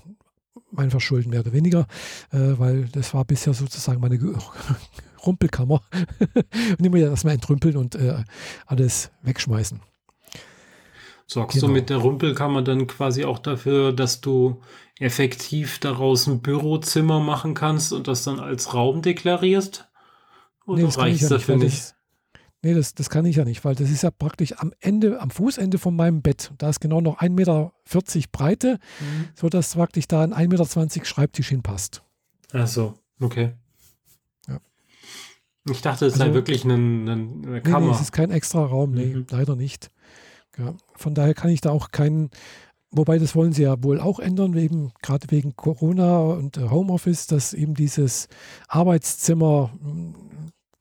[0.71, 1.87] mein Verschulden mehr oder weniger,
[2.31, 4.19] äh, weil das war bisher sozusagen meine
[5.25, 5.81] Rumpelkammer.
[6.77, 8.23] und immer ja erstmal entrümpeln und äh,
[8.65, 9.81] alles wegschmeißen.
[11.27, 11.67] Sorgst genau.
[11.67, 14.61] du mit der Rumpelkammer dann quasi auch dafür, dass du
[14.99, 19.87] effektiv daraus ein Bürozimmer machen kannst und das dann als Raum deklarierst?
[20.67, 21.94] Oder nee, reicht es dafür nicht?
[22.65, 25.29] Nee, das, das kann ich ja nicht, weil das ist ja praktisch am Ende, am
[25.29, 26.51] Fußende von meinem Bett.
[26.57, 27.71] Da ist genau noch 1,40 Meter
[28.31, 29.27] Breite, mhm.
[29.35, 32.01] sodass praktisch da ein 1,20 Meter Schreibtisch hinpasst.
[32.53, 33.51] Ach so, okay.
[34.47, 34.59] Ja.
[35.69, 37.81] Ich dachte, es also, sei wirklich eine, eine Kammer.
[37.81, 39.27] Nee, nee, es ist kein extra Raum, nee, mhm.
[39.29, 39.91] leider nicht.
[40.57, 42.31] Ja, von daher kann ich da auch keinen,
[42.89, 47.53] wobei das wollen sie ja wohl auch ändern, eben gerade wegen Corona und Homeoffice, dass
[47.53, 48.27] eben dieses
[48.69, 49.69] Arbeitszimmer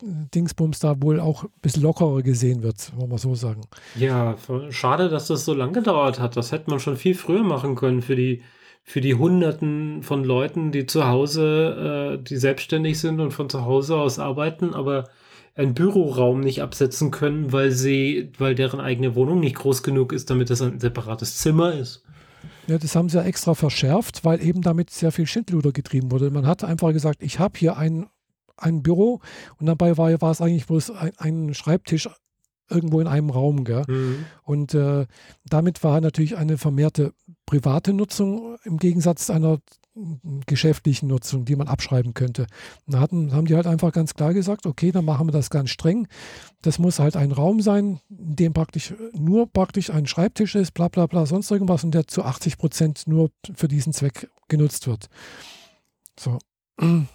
[0.02, 3.62] Dingsbums da wohl auch ein bisschen lockerer gesehen wird, wollen wir so sagen.
[3.96, 4.37] Ja,
[4.70, 6.37] schade, dass das so lange gedauert hat.
[6.37, 8.42] Das hätte man schon viel früher machen können für die,
[8.83, 13.64] für die Hunderten von Leuten, die zu Hause, äh, die selbstständig sind und von zu
[13.64, 15.09] Hause aus arbeiten, aber
[15.54, 20.28] einen Büroraum nicht absetzen können, weil sie, weil deren eigene Wohnung nicht groß genug ist,
[20.28, 22.02] damit das ein separates Zimmer ist.
[22.66, 26.30] Ja, das haben sie ja extra verschärft, weil eben damit sehr viel Schindluder getrieben wurde.
[26.30, 28.07] Man hat einfach gesagt, ich habe hier einen
[28.57, 29.21] ein Büro
[29.59, 32.09] und dabei war, war es eigentlich bloß ein, ein Schreibtisch
[32.71, 33.64] irgendwo in einem Raum.
[33.64, 33.85] Gell?
[33.87, 34.25] Mhm.
[34.43, 35.07] Und äh,
[35.45, 37.12] damit war natürlich eine vermehrte
[37.47, 39.59] private Nutzung im Gegensatz zu einer
[40.47, 42.47] geschäftlichen Nutzung, die man abschreiben könnte.
[42.87, 45.71] Da hatten, haben die halt einfach ganz klar gesagt, okay, dann machen wir das ganz
[45.71, 46.09] streng.
[46.62, 50.88] Das muss halt ein Raum sein, in dem praktisch nur praktisch ein Schreibtisch ist, bla
[50.88, 55.09] bla bla, sonst irgendwas und der zu 80 Prozent nur für diesen Zweck genutzt wird.
[56.19, 56.38] So.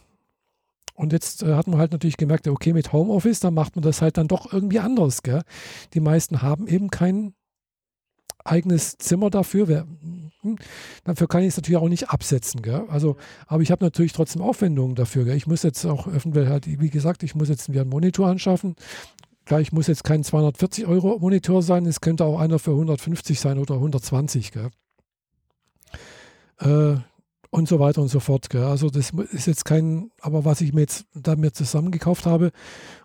[1.00, 4.02] Und jetzt äh, hat man halt natürlich gemerkt, okay, mit Homeoffice, dann macht man das
[4.02, 5.24] halt dann doch irgendwie anders.
[5.24, 5.44] Gell?
[5.94, 7.34] Die meisten haben eben kein
[8.44, 9.70] eigenes Zimmer dafür.
[9.70, 9.88] Wer,
[10.42, 10.58] hm,
[11.06, 12.62] dafür kann ich es natürlich auch nicht absetzen.
[12.62, 12.84] Gell?
[12.90, 13.16] Also,
[13.48, 15.24] aber ich habe natürlich trotzdem Aufwendungen dafür.
[15.24, 15.38] Gell?
[15.38, 18.76] Ich muss jetzt auch öffentlich, halt, wie gesagt, ich muss jetzt wieder einen Monitor anschaffen.
[19.46, 23.40] Klar, ich muss jetzt kein 240 Euro Monitor sein, es könnte auch einer für 150
[23.40, 24.52] sein oder 120.
[24.52, 24.70] Gell?
[26.60, 27.00] Äh,
[27.52, 28.50] und so weiter und so fort.
[28.50, 28.64] Gell.
[28.64, 32.52] Also das ist jetzt kein, aber was ich mir jetzt da mir zusammengekauft habe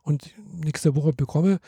[0.02, 1.61] und nächste Woche bekomme,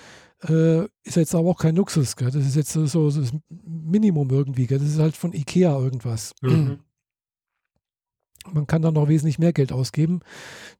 [0.48, 2.16] äh, ist jetzt aber auch kein Luxus.
[2.16, 2.30] Gell.
[2.30, 4.66] Das ist jetzt so, so das Minimum irgendwie.
[4.66, 4.78] Gell.
[4.78, 6.34] Das ist halt von Ikea irgendwas.
[6.42, 6.80] Mhm.
[8.52, 10.20] Man kann da noch wesentlich mehr Geld ausgeben,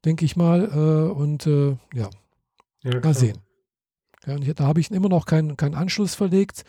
[0.05, 0.69] denke ich mal.
[0.71, 2.09] Äh, und äh, ja,
[2.83, 3.39] ja mal sehen.
[4.25, 6.63] Ja, und hier, da habe ich immer noch keinen kein Anschluss verlegt.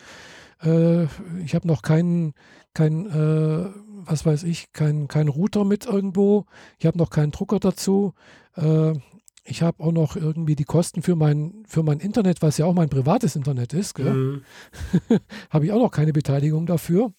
[0.61, 1.05] Äh,
[1.43, 2.33] ich habe noch keinen,
[2.73, 3.69] kein, äh,
[4.05, 6.45] was weiß ich, keinen kein Router mit irgendwo.
[6.77, 8.13] Ich habe noch keinen Drucker dazu.
[8.55, 8.93] Äh,
[9.43, 12.73] ich habe auch noch irgendwie die Kosten für mein, für mein Internet, was ja auch
[12.73, 13.97] mein privates Internet ist.
[13.97, 14.43] Mhm.
[15.49, 17.13] habe ich auch noch keine Beteiligung dafür.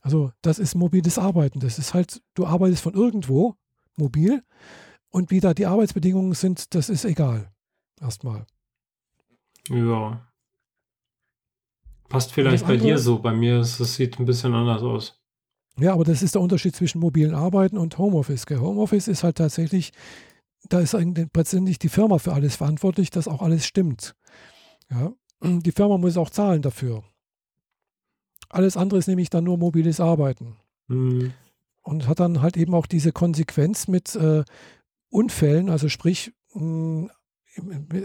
[0.02, 1.60] Also das ist mobiles Arbeiten.
[1.60, 3.56] Das ist halt, du arbeitest von irgendwo
[3.98, 4.43] mobil
[5.13, 7.52] und wie da die Arbeitsbedingungen sind, das ist egal.
[8.02, 8.45] Erstmal.
[9.69, 10.28] Ja.
[12.10, 13.19] Passt vielleicht bei dir so.
[13.19, 15.19] Bei mir ist es sieht ein bisschen anders aus.
[15.78, 18.45] Ja, aber das ist der Unterschied zwischen mobilen Arbeiten und Homeoffice.
[18.49, 19.93] Homeoffice ist halt tatsächlich,
[20.67, 24.15] da ist eigentlich letztendlich die Firma für alles verantwortlich, dass auch alles stimmt.
[24.91, 27.04] Ja die Firma muss auch zahlen dafür.
[28.49, 30.58] Alles andere ist nämlich dann nur mobiles Arbeiten.
[30.88, 31.34] Mhm.
[31.82, 34.43] Und hat dann halt eben auch diese Konsequenz mit äh,
[35.13, 37.10] Unfällen, also sprich, mh,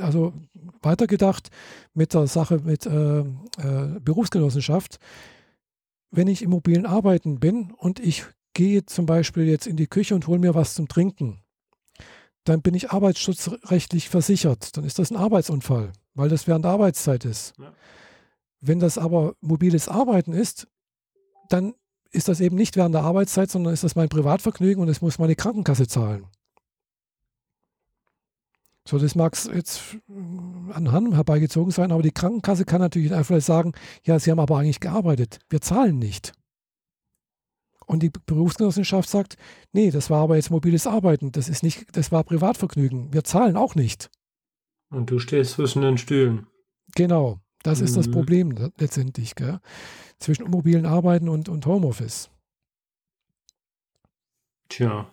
[0.01, 0.35] also
[0.83, 1.49] weitergedacht
[1.94, 4.99] mit der Sache mit äh, äh, Berufsgenossenschaft.
[6.11, 10.14] Wenn ich im mobilen Arbeiten bin und ich gehe zum Beispiel jetzt in die Küche
[10.14, 11.42] und hole mir was zum Trinken,
[12.44, 14.77] dann bin ich arbeitsschutzrechtlich versichert.
[14.77, 17.55] Dann ist das ein Arbeitsunfall weil das während der Arbeitszeit ist.
[17.59, 17.73] Ja.
[18.61, 20.66] Wenn das aber mobiles Arbeiten ist,
[21.49, 21.75] dann
[22.11, 25.18] ist das eben nicht während der Arbeitszeit, sondern ist das mein Privatvergnügen und es muss
[25.18, 26.27] meine Krankenkasse zahlen.
[28.88, 29.98] So, das mag jetzt
[30.72, 34.57] an Hand herbeigezogen sein, aber die Krankenkasse kann natürlich einfach sagen, ja, Sie haben aber
[34.57, 35.40] eigentlich gearbeitet.
[35.51, 36.33] Wir zahlen nicht.
[37.85, 39.37] Und die Berufsgenossenschaft sagt,
[39.72, 43.12] nee, das war aber jetzt mobiles Arbeiten, das ist nicht, das war Privatvergnügen.
[43.12, 44.09] Wir zahlen auch nicht.
[44.88, 46.46] Und du stehst zwischen den Stühlen.
[46.94, 47.85] Genau, das mhm.
[47.85, 48.12] ist das mhm.
[48.12, 49.61] Problem letztendlich, gell?
[50.18, 52.31] zwischen mobilen Arbeiten und, und Homeoffice.
[54.70, 55.12] Tja.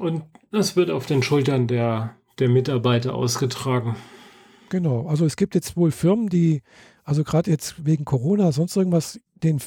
[0.00, 3.96] Und das wird auf den Schultern der, der Mitarbeiter ausgetragen.
[4.70, 6.62] Genau, also es gibt jetzt wohl Firmen, die,
[7.04, 9.60] also gerade jetzt wegen Corona, sonst irgendwas, den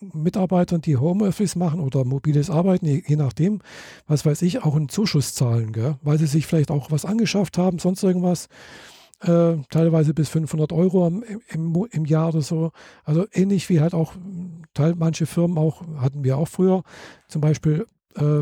[0.00, 3.60] Mitarbeitern, die Homeoffice machen oder mobiles Arbeiten, je, je, nachdem,
[4.06, 5.96] was weiß ich, auch einen Zuschuss zahlen, gell?
[6.02, 8.48] weil sie sich vielleicht auch was angeschafft haben, sonst irgendwas.
[9.22, 12.72] Äh, teilweise bis 500 Euro im, im, im, Jahr oder so.
[13.04, 14.14] Also ähnlich wie halt auch
[14.72, 16.84] teil, manche Firmen auch, hatten wir auch früher,
[17.28, 18.40] zum Beispiel äh,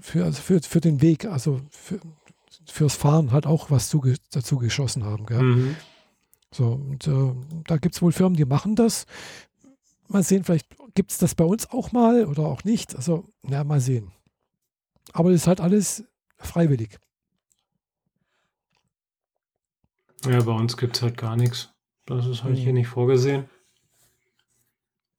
[0.00, 2.00] für, also für, für den Weg, also für,
[2.66, 5.26] fürs Fahren halt auch was zuge dazu geschossen haben.
[5.28, 5.76] Mhm.
[6.50, 7.34] So, und äh,
[7.66, 9.06] da gibt es wohl Firmen, die machen das
[10.08, 12.94] mal sehen, vielleicht gibt es das bei uns auch mal oder auch nicht.
[12.94, 14.12] Also, ja, mal sehen.
[15.12, 16.04] Aber das ist halt alles
[16.38, 16.98] freiwillig.
[20.24, 21.70] Ja, bei uns gibt es halt gar nichts.
[22.06, 22.58] Das ist halt mhm.
[22.58, 23.48] hier nicht vorgesehen.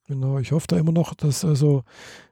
[0.08, 1.84] Genau, ich hoffe da immer noch, dass also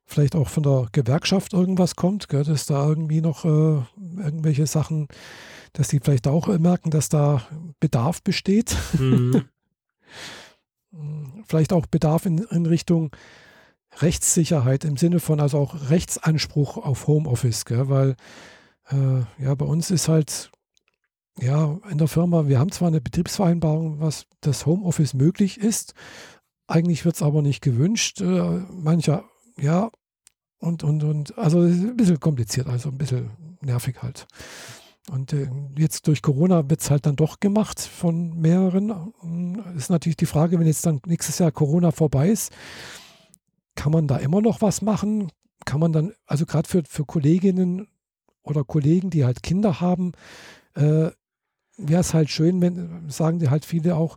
[0.06, 3.82] vielleicht auch von der Gewerkschaft irgendwas kommt, gell, dass da irgendwie noch äh,
[4.16, 5.08] irgendwelche Sachen,
[5.72, 7.42] dass die vielleicht auch merken, dass da
[7.80, 8.76] Bedarf besteht.
[8.98, 9.44] Mhm.
[11.46, 13.10] vielleicht auch Bedarf in, in, Richtung
[13.98, 18.16] Rechtssicherheit im Sinne von also auch Rechtsanspruch auf Homeoffice, gell, weil
[18.90, 20.50] äh, ja bei uns ist halt
[21.40, 25.94] ja in der Firma, wir haben zwar eine Betriebsvereinbarung, was das Homeoffice möglich ist,
[26.66, 28.20] eigentlich wird es aber nicht gewünscht.
[28.20, 29.24] Äh, mancher,
[29.58, 29.90] ja,
[30.58, 34.26] und, und, und, also ein bisschen kompliziert, also ein bisschen nervig halt.
[35.10, 39.12] Und äh, jetzt durch Corona wird es halt dann doch gemacht von mehreren.
[39.76, 42.52] Ist natürlich die Frage, wenn jetzt dann nächstes Jahr Corona vorbei ist,
[43.74, 45.30] kann man da immer noch was machen?
[45.66, 47.88] Kann man dann, also gerade für, für Kolleginnen
[48.42, 50.12] oder Kollegen, die halt Kinder haben,
[50.74, 51.10] äh,
[51.76, 54.16] wäre es halt schön, wenn, sagen die halt viele auch,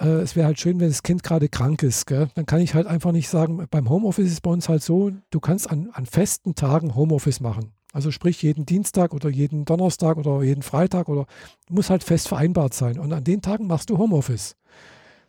[0.00, 2.06] äh, es wäre halt schön, wenn das Kind gerade krank ist.
[2.06, 2.28] Gell?
[2.34, 5.10] Dann kann ich halt einfach nicht sagen, beim Homeoffice ist es bei uns halt so,
[5.30, 7.72] du kannst an, an festen Tagen Homeoffice machen.
[7.92, 11.26] Also sprich jeden Dienstag oder jeden Donnerstag oder jeden Freitag oder
[11.70, 12.98] muss halt fest vereinbart sein.
[12.98, 14.56] Und an den Tagen machst du Homeoffice.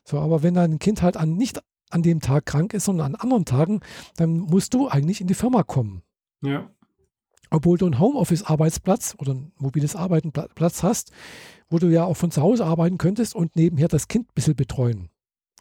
[0.03, 3.21] So, aber wenn dein Kind halt an, nicht an dem Tag krank ist, sondern an
[3.21, 3.79] anderen Tagen,
[4.17, 6.01] dann musst du eigentlich in die Firma kommen.
[6.41, 6.69] Ja.
[7.49, 11.11] Obwohl du einen Homeoffice-Arbeitsplatz oder ein mobiles Arbeitenplatz hast,
[11.69, 14.55] wo du ja auch von zu Hause arbeiten könntest und nebenher das Kind ein bisschen
[14.55, 15.09] betreuen.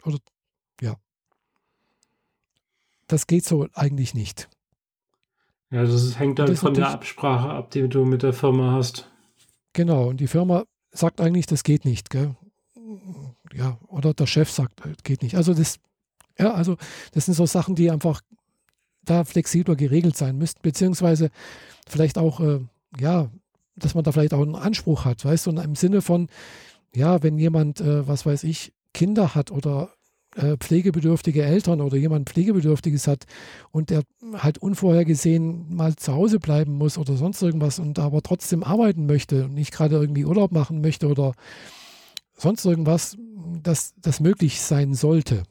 [0.05, 0.18] Oder
[0.81, 0.97] ja.
[3.07, 4.49] Das geht so eigentlich nicht.
[5.71, 9.11] Ja, das hängt dann das von der Absprache ab, die du mit der Firma hast.
[9.75, 12.35] Genau, und die Firma sagt eigentlich, das geht nicht, gell?
[13.53, 15.37] Ja, oder der Chef sagt, das geht nicht.
[15.37, 15.79] Also das,
[16.38, 16.77] ja, also
[17.12, 18.23] das sind so Sachen, die einfach
[19.03, 21.31] da flexibler geregelt sein müssten, beziehungsweise
[21.87, 22.61] vielleicht auch, äh,
[22.99, 23.31] ja,
[23.79, 26.29] dass man da vielleicht auch einen Anspruch hat, weißt du, und im Sinne von,
[26.95, 29.91] ja, wenn jemand, äh, was weiß ich, Kinder hat oder
[30.37, 33.25] äh, pflegebedürftige Eltern oder jemand Pflegebedürftiges hat
[33.71, 34.03] und der
[34.35, 39.47] halt unvorhergesehen mal zu Hause bleiben muss oder sonst irgendwas und aber trotzdem arbeiten möchte
[39.47, 41.33] und nicht gerade irgendwie Urlaub machen möchte oder
[42.35, 43.17] sonst irgendwas,
[43.62, 45.43] dass das möglich sein sollte.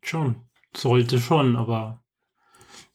[0.00, 0.36] Schon,
[0.74, 2.01] sollte schon, aber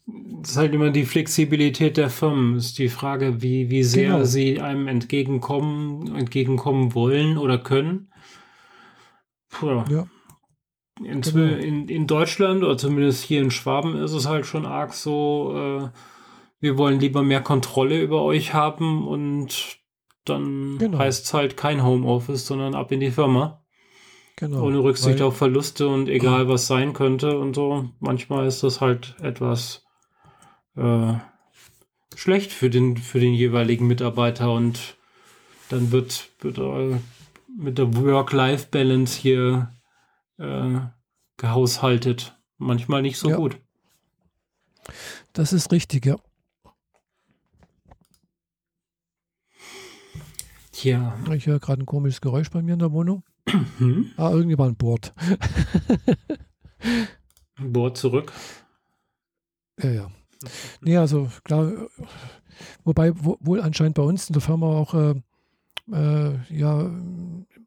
[0.08, 2.56] das ist halt immer die Flexibilität der Firmen.
[2.56, 4.24] Ist die Frage, wie, wie sehr genau.
[4.24, 8.12] sie einem entgegenkommen, entgegenkommen wollen oder können.
[9.50, 9.84] Puh.
[9.90, 10.08] Ja.
[11.04, 11.56] In, genau.
[11.56, 15.90] in, in, Deutschland oder zumindest hier in Schwaben ist es halt schon arg so, äh,
[16.60, 19.78] wir wollen lieber mehr Kontrolle über euch haben und
[20.26, 20.98] dann genau.
[20.98, 23.64] heißt es halt kein Homeoffice, sondern ab in die Firma.
[24.38, 24.64] Genau.
[24.64, 27.90] Ohne Rücksicht auf Verluste und egal was sein könnte und so.
[28.00, 29.87] Manchmal ist das halt etwas
[30.78, 31.14] äh,
[32.16, 34.98] schlecht für den, für den jeweiligen Mitarbeiter und
[35.70, 37.00] dann wird, wird äh,
[37.58, 39.72] mit der Work-Life-Balance hier
[40.38, 40.80] äh,
[41.38, 42.38] gehaushaltet.
[42.58, 43.36] Manchmal nicht so ja.
[43.36, 43.60] gut.
[45.34, 46.16] Das ist richtig, ja.
[50.72, 51.18] Tja.
[51.34, 53.24] Ich höre gerade ein komisches Geräusch bei mir in der Wohnung.
[53.80, 54.12] Mhm.
[54.18, 55.14] Ah, irgendjemand bohrt.
[57.60, 58.32] bohrt zurück.
[59.82, 60.12] Ja, ja.
[60.82, 61.72] Nee, also klar,
[62.84, 65.16] wobei wohl anscheinend bei uns in der Firma auch äh,
[65.92, 66.92] äh, ja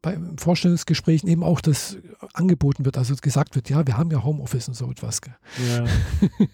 [0.01, 1.97] bei Vorstellungsgesprächen eben auch das
[2.33, 5.21] angeboten wird, also gesagt wird, ja, wir haben ja Homeoffice und so etwas.
[5.69, 5.85] Ja.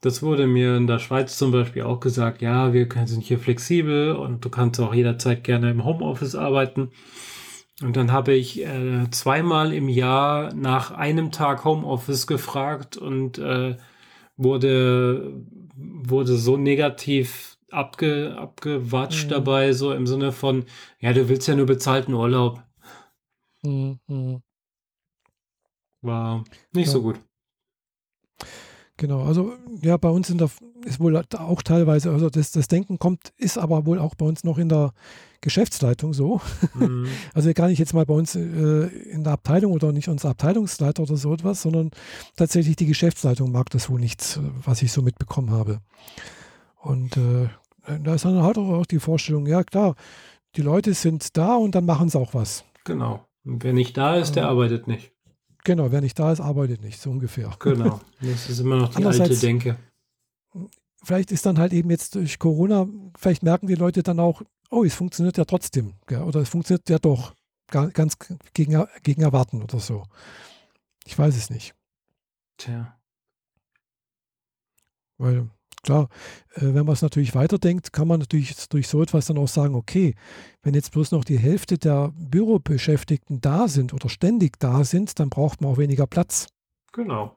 [0.00, 4.12] das wurde mir in der Schweiz zum Beispiel auch gesagt, ja, wir sind hier flexibel
[4.12, 6.90] und du kannst auch jederzeit gerne im Homeoffice arbeiten.
[7.82, 13.76] Und dann habe ich äh, zweimal im Jahr nach einem Tag Homeoffice gefragt und äh,
[14.36, 15.44] wurde,
[15.76, 19.30] wurde so negativ abge, abgewatscht mhm.
[19.30, 20.64] dabei, so im Sinne von,
[21.00, 22.62] ja, du willst ja nur bezahlten Urlaub.
[23.62, 24.42] Mhm.
[26.02, 26.92] War nicht ja.
[26.92, 27.18] so gut.
[28.96, 29.52] Genau, also
[29.82, 30.50] ja, bei uns in der,
[30.84, 34.44] ist wohl auch teilweise, also das, das Denken kommt, ist aber wohl auch bei uns
[34.44, 34.92] noch in der
[35.40, 36.40] Geschäftsleitung so.
[36.74, 37.08] Mhm.
[37.34, 41.02] Also gar nicht jetzt mal bei uns äh, in der Abteilung oder nicht unser Abteilungsleiter
[41.02, 41.90] oder so etwas, sondern
[42.36, 45.80] tatsächlich die Geschäftsleitung mag das wohl nicht, was ich so mitbekommen habe.
[46.80, 47.48] Und äh,
[48.02, 49.96] da ist dann halt auch die Vorstellung, ja klar,
[50.54, 52.64] die Leute sind da und dann machen sie auch was.
[52.84, 53.26] Genau.
[53.44, 55.13] Und wer nicht da ist, der arbeitet nicht.
[55.64, 57.50] Genau, wer nicht da ist, arbeitet nicht, so ungefähr.
[57.58, 59.76] Genau, das ist immer noch die alte Denke.
[61.02, 62.86] Vielleicht ist dann halt eben jetzt durch Corona,
[63.18, 65.94] vielleicht merken die Leute dann auch, oh, es funktioniert ja trotzdem.
[66.08, 67.34] Oder es funktioniert ja doch
[67.68, 68.16] ganz
[68.52, 70.04] gegen, gegen Erwarten oder so.
[71.06, 71.74] Ich weiß es nicht.
[72.56, 72.98] Tja.
[75.18, 75.48] Weil,
[75.84, 76.08] klar,
[76.54, 79.74] äh, wenn man es natürlich weiterdenkt, kann man natürlich durch so etwas dann auch sagen,
[79.74, 80.14] okay,
[80.62, 85.30] wenn jetzt bloß noch die Hälfte der Bürobeschäftigten da sind oder ständig da sind, dann
[85.30, 86.48] braucht man auch weniger Platz.
[86.92, 87.36] Genau.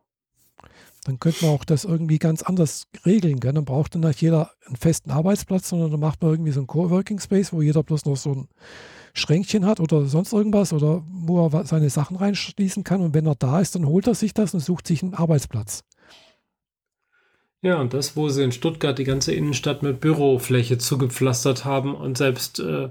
[1.03, 3.39] Dann könnte man auch das irgendwie ganz anders regeln.
[3.39, 3.53] Gell?
[3.53, 6.67] Dann braucht dann nicht jeder einen festen Arbeitsplatz, sondern dann macht man irgendwie so einen
[6.67, 8.47] Coworking Space, wo jeder bloß noch so ein
[9.13, 13.01] Schränkchen hat oder sonst irgendwas oder wo er seine Sachen reinschließen kann.
[13.01, 15.83] Und wenn er da ist, dann holt er sich das und sucht sich einen Arbeitsplatz.
[17.61, 22.17] Ja, und das, wo sie in Stuttgart die ganze Innenstadt mit Bürofläche zugepflastert haben und
[22.17, 22.89] selbst äh,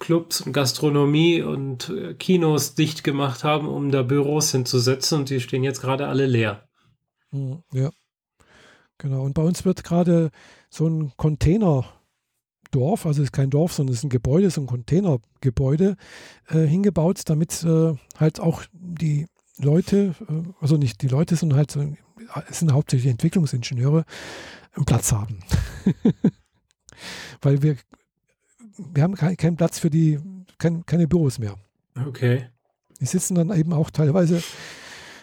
[0.00, 5.40] Clubs und Gastronomie und äh, Kinos dicht gemacht haben, um da Büros hinzusetzen und die
[5.40, 6.68] stehen jetzt gerade alle leer.
[7.30, 7.90] Hm, ja,
[8.96, 9.22] genau.
[9.22, 10.30] Und bei uns wird gerade
[10.68, 11.86] so ein Containerdorf,
[13.06, 15.96] also es ist kein Dorf, sondern es ist ein Gebäude, so ein Containergebäude
[16.48, 19.26] äh, hingebaut, damit äh, halt auch die
[19.58, 21.76] Leute, äh, also nicht die Leute, sondern halt,
[22.48, 24.04] es sind hauptsächlich Entwicklungsingenieure,
[24.74, 25.40] einen Platz haben.
[27.42, 27.76] Weil wir,
[28.76, 30.18] wir haben keinen Platz für die,
[30.58, 31.56] kein, keine Büros mehr.
[32.06, 32.48] Okay.
[33.00, 34.42] Die sitzen dann eben auch teilweise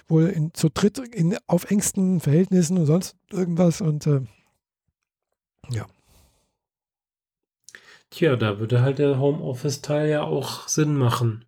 [0.07, 4.21] wohl in, zu dritt in, auf engsten Verhältnissen und sonst irgendwas und äh,
[5.69, 5.85] ja.
[8.11, 11.45] Tja, da würde halt der Homeoffice-Teil ja auch Sinn machen.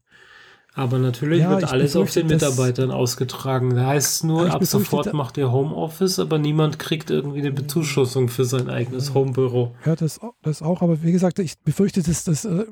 [0.77, 3.73] Aber natürlich ja, wird alles auf den Mitarbeitern ausgetragen.
[3.73, 8.29] Da heißt es nur, ab sofort macht ihr Homeoffice, aber niemand kriegt irgendwie eine Bezuschussung
[8.29, 9.75] für sein eigenes Homebüro.
[9.85, 10.83] Ja, das, das auch.
[10.83, 12.65] Aber wie gesagt, ich befürchte, dass das äh,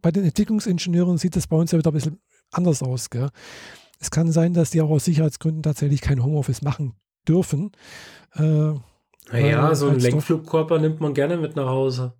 [0.00, 2.20] bei den Entwicklungsingenieuren sieht das bei uns ja wieder ein bisschen
[2.52, 3.10] anders aus.
[3.10, 3.30] Gell?
[3.98, 6.94] Es kann sein, dass die auch aus Sicherheitsgründen tatsächlich kein Homeoffice machen
[7.26, 7.72] dürfen.
[8.36, 8.74] Äh,
[9.32, 12.12] naja, so einen Lenkflugkörper nimmt man gerne mit nach Hause.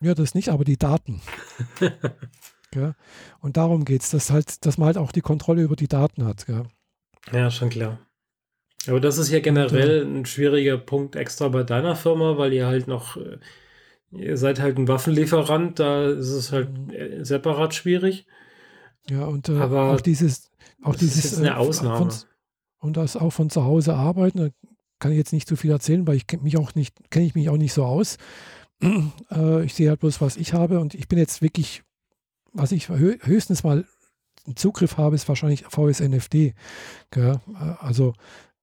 [0.00, 1.20] Ja, das nicht, aber die Daten.
[2.74, 2.94] ja?
[3.40, 6.24] Und darum geht es, dass, halt, dass man halt auch die Kontrolle über die Daten
[6.24, 6.46] hat.
[6.46, 6.64] Gell?
[7.32, 7.98] Ja, schon klar.
[8.86, 12.86] Aber das ist ja generell ein schwieriger Punkt extra bei deiner Firma, weil ihr halt
[12.86, 13.38] noch, äh,
[14.10, 17.24] ihr seid halt ein Waffenlieferant, da ist es halt mhm.
[17.24, 18.26] separat schwierig.
[19.08, 20.50] Ja, und äh, Aber auch dieses,
[20.82, 22.10] auch das dieses, ist eine äh, Ausnahme.
[22.10, 22.28] Von,
[22.78, 24.48] und das auch von zu Hause arbeiten, da
[24.98, 27.34] kann ich jetzt nicht so viel erzählen, weil ich kenne mich auch nicht, kenne ich
[27.34, 28.16] mich auch nicht so aus.
[29.30, 31.82] Äh, ich sehe halt bloß, was ich habe und ich bin jetzt wirklich,
[32.52, 33.84] was ich höchstens mal
[34.54, 36.54] Zugriff habe, ist wahrscheinlich VSNFD.
[37.10, 37.40] Gell?
[37.54, 38.14] Äh, also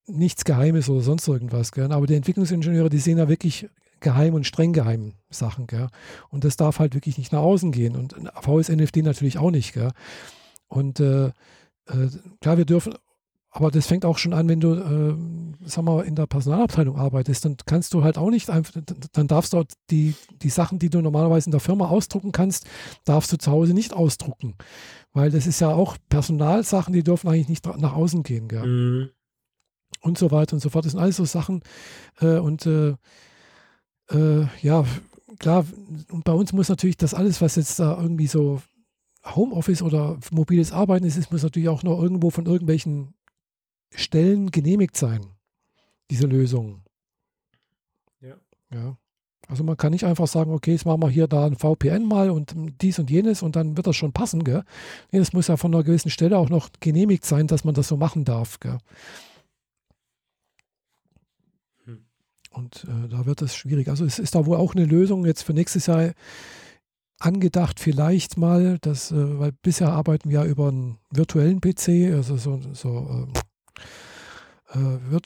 [0.08, 1.72] nichts Geheimes oder sonst irgendwas.
[1.72, 1.92] Gell?
[1.92, 3.70] Aber die Entwicklungsingenieure, die sehen ja wirklich
[4.00, 5.68] geheim und streng geheim Sachen.
[5.68, 5.88] Gell?
[6.30, 7.96] Und das darf halt wirklich nicht nach außen gehen.
[7.96, 9.74] Und VSNFD natürlich auch nicht.
[9.74, 9.92] Gell?
[10.68, 12.10] Und äh, äh,
[12.42, 12.96] klar, wir dürfen,
[13.50, 15.16] aber das fängt auch schon an, wenn du, äh,
[15.66, 18.74] sag mal, in der Personalabteilung arbeitest, dann kannst du halt auch nicht einfach,
[19.14, 22.68] dann darfst du die, die Sachen, die du normalerweise in der Firma ausdrucken kannst,
[23.06, 24.56] darfst du zu Hause nicht ausdrucken.
[25.14, 28.66] Weil das ist ja auch Personalsachen, die dürfen eigentlich nicht nach außen gehen, gell?
[28.66, 29.10] Mhm.
[30.02, 30.86] Und so weiter und so fort.
[30.86, 31.64] Das sind alles so Sachen.
[32.20, 32.96] Äh, und äh,
[34.12, 34.86] äh, ja,
[35.40, 35.66] klar,
[36.12, 38.62] und bei uns muss natürlich das alles, was jetzt da irgendwie so
[39.26, 43.14] Homeoffice oder mobiles Arbeiten ist, es muss natürlich auch noch irgendwo von irgendwelchen
[43.94, 45.26] Stellen genehmigt sein,
[46.10, 46.84] diese Lösung.
[48.22, 48.36] Ja.
[48.72, 48.98] ja.
[49.48, 52.30] Also man kann nicht einfach sagen, okay, jetzt machen wir hier da ein VPN mal
[52.30, 54.64] und dies und jenes und dann wird das schon passen, gell?
[55.12, 57.88] Nee, das muss ja von einer gewissen Stelle auch noch genehmigt sein, dass man das
[57.88, 58.78] so machen darf, gell?
[61.86, 62.06] Hm.
[62.52, 63.88] Und äh, da wird es schwierig.
[63.88, 66.12] Also es ist da wohl auch eine Lösung jetzt für nächstes Jahr
[67.20, 72.36] angedacht vielleicht mal, dass, äh, weil bisher arbeiten wir ja über einen virtuellen PC, also
[72.36, 73.40] so, so äh,
[74.70, 74.78] äh,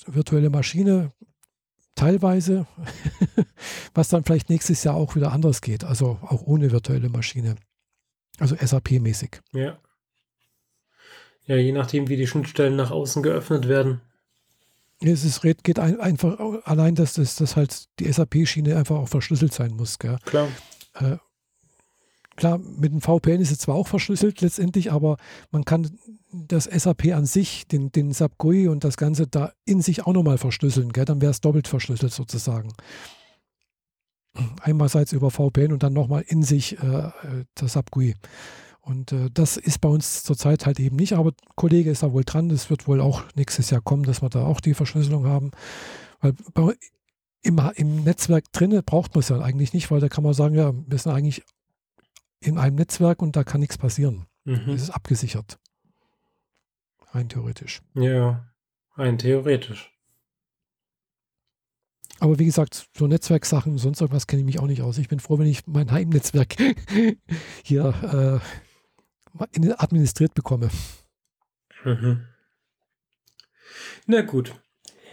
[0.07, 1.11] virtuelle Maschine,
[1.95, 2.67] teilweise,
[3.93, 7.55] was dann vielleicht nächstes Jahr auch wieder anders geht, also auch ohne virtuelle Maschine,
[8.39, 9.41] also SAP-mäßig.
[9.53, 9.77] Ja.
[11.45, 14.01] Ja, je nachdem, wie die Schnittstellen nach außen geöffnet werden.
[14.99, 19.51] Es ist, geht ein, einfach allein, dass das, dass halt die SAP-Schiene einfach auch verschlüsselt
[19.51, 19.97] sein muss.
[19.97, 20.17] Gell?
[20.25, 20.47] Klar.
[20.93, 21.17] Äh,
[22.35, 25.17] Klar, mit dem VPN ist es zwar auch verschlüsselt letztendlich, aber
[25.51, 25.89] man kann
[26.31, 30.13] das SAP an sich, den, den SAP GUI und das Ganze da in sich auch
[30.13, 30.93] nochmal verschlüsseln.
[30.93, 31.05] Gell?
[31.05, 32.73] Dann wäre es doppelt verschlüsselt sozusagen.
[34.61, 37.11] Einmalseits über VPN und dann nochmal in sich äh,
[37.55, 38.15] das SAP GUI.
[38.79, 42.23] Und äh, das ist bei uns zurzeit halt eben nicht, aber Kollege ist da wohl
[42.23, 42.49] dran.
[42.49, 45.51] Das wird wohl auch nächstes Jahr kommen, dass wir da auch die Verschlüsselung haben.
[46.21, 46.75] Weil bei,
[47.43, 50.55] im, im Netzwerk drin braucht man es ja eigentlich nicht, weil da kann man sagen,
[50.55, 51.43] ja, wir sind eigentlich
[52.41, 54.25] in einem Netzwerk und da kann nichts passieren.
[54.43, 54.69] Mhm.
[54.69, 55.59] Es ist abgesichert.
[57.11, 57.81] Rein theoretisch.
[57.93, 58.51] Ja,
[58.95, 59.91] rein theoretisch.
[62.19, 64.97] Aber wie gesagt, so Netzwerksachen, sonst irgendwas kenne ich mich auch nicht aus.
[64.97, 66.55] Ich bin froh, wenn ich mein Heimnetzwerk
[67.63, 68.41] hier
[69.41, 70.69] äh, administriert bekomme.
[71.83, 72.27] Mhm.
[74.05, 74.53] Na gut.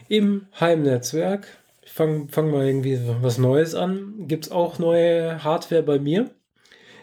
[0.08, 1.46] Im Heimnetzwerk
[1.82, 4.26] Ich fange fang mal irgendwie was Neues an.
[4.26, 6.30] Gibt es auch neue Hardware bei mir?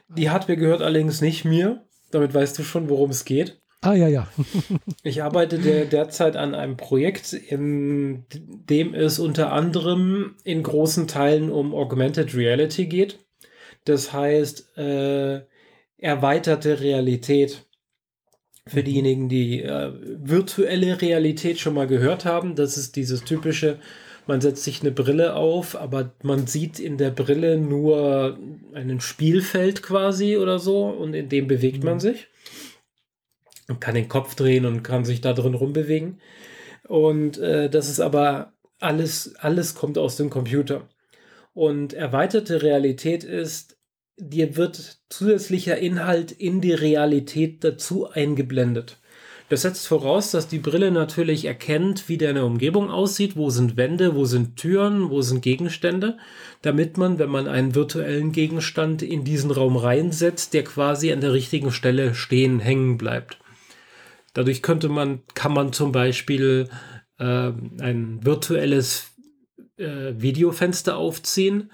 [0.09, 1.85] Die Hardware gehört allerdings nicht mir.
[2.11, 3.61] Damit weißt du schon, worum es geht.
[3.81, 4.27] Ah, ja, ja.
[5.03, 11.51] ich arbeite der, derzeit an einem Projekt, in dem es unter anderem in großen Teilen
[11.51, 13.19] um Augmented Reality geht.
[13.83, 15.41] Das heißt, äh,
[15.97, 17.65] erweiterte Realität.
[18.67, 18.85] Für mhm.
[18.85, 23.79] diejenigen, die äh, virtuelle Realität schon mal gehört haben, das ist dieses typische,
[24.27, 28.37] man setzt sich eine Brille auf, aber man sieht in der Brille nur
[28.73, 31.85] ein Spielfeld quasi oder so und in dem bewegt mhm.
[31.85, 32.27] man sich.
[33.67, 36.19] Man kann den Kopf drehen und kann sich da drin rumbewegen.
[36.87, 40.87] Und äh, das ist aber alles, alles kommt aus dem Computer.
[41.53, 43.77] Und erweiterte Realität ist,
[44.17, 48.97] dir wird zusätzlicher Inhalt in die Realität dazu eingeblendet.
[49.47, 54.15] Das setzt voraus, dass die Brille natürlich erkennt, wie deine Umgebung aussieht, wo sind Wände,
[54.15, 56.17] wo sind Türen, wo sind Gegenstände,
[56.63, 61.33] damit man, wenn man einen virtuellen Gegenstand in diesen Raum reinsetzt, der quasi an der
[61.33, 63.37] richtigen Stelle stehen, hängen bleibt.
[64.33, 66.67] Dadurch könnte man, kann man zum Beispiel
[67.19, 69.11] äh, ein virtuelles
[69.77, 71.71] äh, Videofenster aufziehen,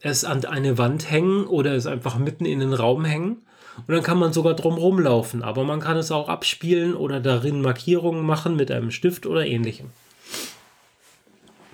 [0.00, 3.42] es an eine Wand hängen oder es einfach mitten in den Raum hängen
[3.76, 5.42] und dann kann man sogar drum rumlaufen.
[5.42, 9.90] Aber man kann es auch abspielen oder darin Markierungen machen mit einem Stift oder ähnlichem.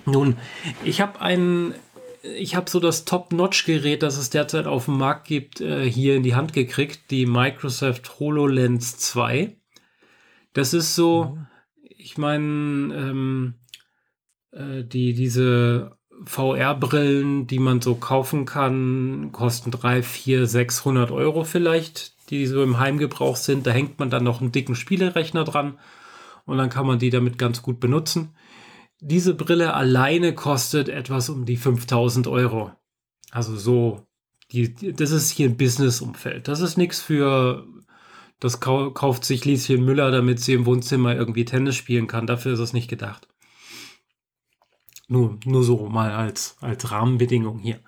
[0.06, 0.36] Nun,
[0.84, 1.74] ich habe ein,
[2.22, 6.22] ich habe so das Top-Notch-Gerät, das es derzeit auf dem Markt gibt, äh, hier in
[6.22, 9.56] die Hand gekriegt, die Microsoft HoloLens 2.
[10.54, 11.46] Das ist so, mhm.
[11.82, 13.54] ich meine, ähm,
[14.52, 22.30] äh, die, diese VR-Brillen, die man so kaufen kann, kosten 3, 4, 600 Euro vielleicht,
[22.30, 23.66] die so im Heimgebrauch sind.
[23.66, 25.78] Da hängt man dann noch einen dicken Spielerechner dran
[26.44, 28.34] und dann kann man die damit ganz gut benutzen.
[29.00, 32.72] Diese Brille alleine kostet etwas um die 5000 Euro.
[33.30, 34.06] Also so,
[34.50, 36.48] die, das ist hier ein Business-Umfeld.
[36.48, 37.66] Das ist nichts für,
[38.40, 42.26] das kauft sich Lieschen Müller, damit sie im Wohnzimmer irgendwie Tennis spielen kann.
[42.26, 43.28] Dafür ist es nicht gedacht.
[45.08, 47.80] Nur, nur so mal als, als Rahmenbedingung hier.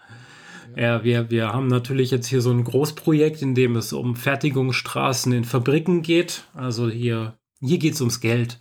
[0.76, 1.04] Ja.
[1.04, 5.44] wir, wir haben natürlich jetzt hier so ein Großprojekt, in dem es um Fertigungsstraßen in
[5.44, 6.44] Fabriken geht.
[6.54, 8.60] Also hier, hier geht es ums Geld.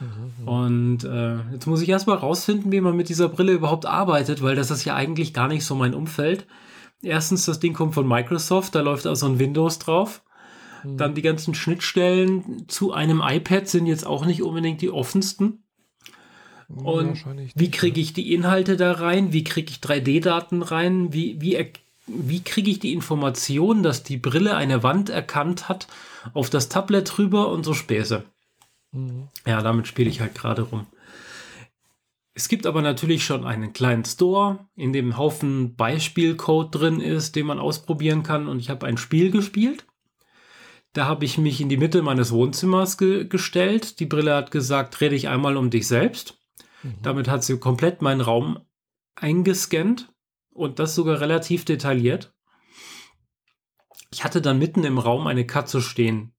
[0.00, 0.48] Mhm, mhm.
[0.48, 4.54] Und äh, jetzt muss ich erstmal rausfinden, wie man mit dieser Brille überhaupt arbeitet, weil
[4.54, 6.46] das ist ja eigentlich gar nicht so mein Umfeld.
[7.02, 10.22] Erstens, das Ding kommt von Microsoft, da läuft also ein Windows drauf.
[10.84, 10.96] Mhm.
[10.96, 15.65] Dann die ganzen Schnittstellen zu einem iPad sind jetzt auch nicht unbedingt die offensten.
[16.68, 19.32] Und wie kriege ich die Inhalte da rein?
[19.32, 21.12] Wie kriege ich 3D-Daten rein?
[21.12, 21.64] Wie, wie,
[22.06, 25.86] wie kriege ich die Information, dass die Brille eine Wand erkannt hat,
[26.34, 28.24] auf das Tablet rüber und so Späße?
[28.92, 29.28] Mhm.
[29.46, 30.86] Ja, damit spiele ich halt gerade rum.
[32.34, 37.34] Es gibt aber natürlich schon einen kleinen Store, in dem ein Haufen Beispielcode drin ist,
[37.34, 38.46] den man ausprobieren kann.
[38.46, 39.86] Und ich habe ein Spiel gespielt.
[40.92, 44.00] Da habe ich mich in die Mitte meines Wohnzimmers ge gestellt.
[44.00, 46.35] Die Brille hat gesagt, dreh dich einmal um dich selbst.
[46.86, 47.02] Mhm.
[47.02, 48.60] Damit hat sie komplett meinen Raum
[49.14, 50.12] eingescannt
[50.52, 52.34] und das sogar relativ detailliert.
[54.12, 56.32] Ich hatte dann mitten im Raum eine Katze stehen,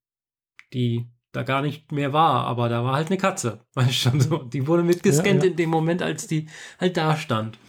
[0.73, 3.65] die da gar nicht mehr war, aber da war halt eine Katze.
[3.73, 4.37] Weißt schon so.
[4.37, 5.51] Die wurde mitgescannt ja, ja.
[5.51, 6.47] in dem Moment, als die
[6.79, 7.59] halt da stand.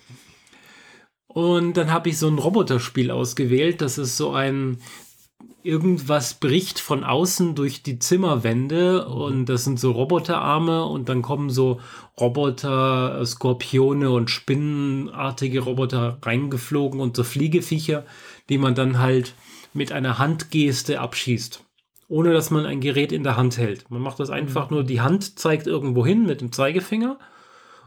[1.27, 3.81] Und dann habe ich so ein Roboterspiel ausgewählt.
[3.83, 4.79] Das ist so ein
[5.63, 9.15] irgendwas bricht von außen durch die Zimmerwände mhm.
[9.15, 11.81] und das sind so Roboterarme und dann kommen so
[12.19, 18.05] Roboter, Skorpione und spinnenartige Roboter reingeflogen und so Fliegeviecher,
[18.49, 19.35] die man dann halt
[19.75, 21.65] mit einer Handgeste abschießt.
[22.09, 23.91] Ohne dass man ein Gerät in der Hand hält.
[23.91, 24.77] Man macht das einfach mhm.
[24.77, 27.19] nur, die Hand zeigt irgendwo hin mit dem Zeigefinger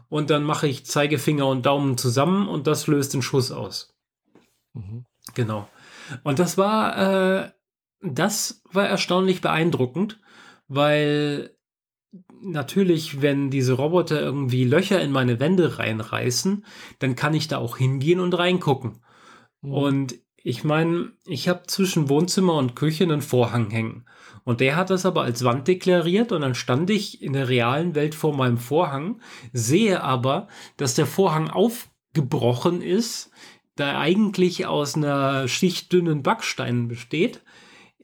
[0.08, 3.94] und dann mache ich Zeigefinger und Daumen zusammen und das löst den Schuss aus.
[4.74, 5.06] Mhm.
[5.34, 5.68] Genau.
[6.22, 7.50] Und das war, äh,
[8.02, 10.20] das war erstaunlich beeindruckend,
[10.68, 11.56] weil
[12.42, 16.64] natürlich, wenn diese Roboter irgendwie Löcher in meine Wände reinreißen,
[16.98, 18.98] dann kann ich da auch hingehen und reingucken.
[19.62, 19.72] Mhm.
[19.72, 24.04] Und ich meine, ich habe zwischen Wohnzimmer und Küche einen Vorhang hängen.
[24.44, 27.94] Und der hat das aber als Wand deklariert und dann stand ich in der realen
[27.94, 29.20] Welt vor meinem Vorhang,
[29.52, 33.30] sehe aber, dass der Vorhang aufgebrochen ist,
[33.76, 37.42] da eigentlich aus einer schichtdünnen Backstein besteht.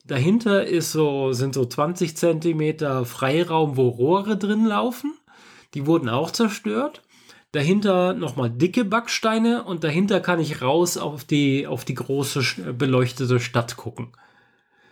[0.09, 5.15] Dahinter ist so, sind so 20 Zentimeter Freiraum, wo Rohre drin laufen.
[5.75, 7.03] Die wurden auch zerstört.
[7.53, 13.39] Dahinter nochmal dicke Backsteine und dahinter kann ich raus auf die, auf die große beleuchtete
[13.39, 14.13] Stadt gucken.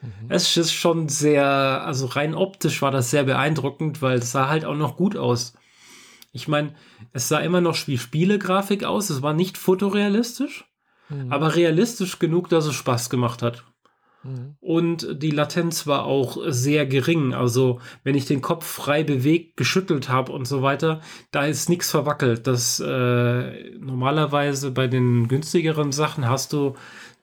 [0.02, 0.10] Mhm.
[0.28, 4.66] Es ist schon sehr, also rein optisch war das sehr beeindruckend, weil es sah halt
[4.66, 5.54] auch noch gut aus.
[6.32, 6.74] Ich meine,
[7.14, 10.66] es sah immer noch wie Spielegrafik aus, es war nicht fotorealistisch,
[11.08, 11.32] mhm.
[11.32, 13.64] aber realistisch genug, dass es Spaß gemacht hat.
[14.27, 14.57] Mhm.
[14.61, 17.35] Und die Latenz war auch sehr gering.
[17.35, 21.01] Also, wenn ich den Kopf frei bewegt, geschüttelt habe und so weiter,
[21.31, 22.47] da ist nichts verwackelt.
[22.47, 26.74] Das äh, normalerweise bei den günstigeren Sachen hast du,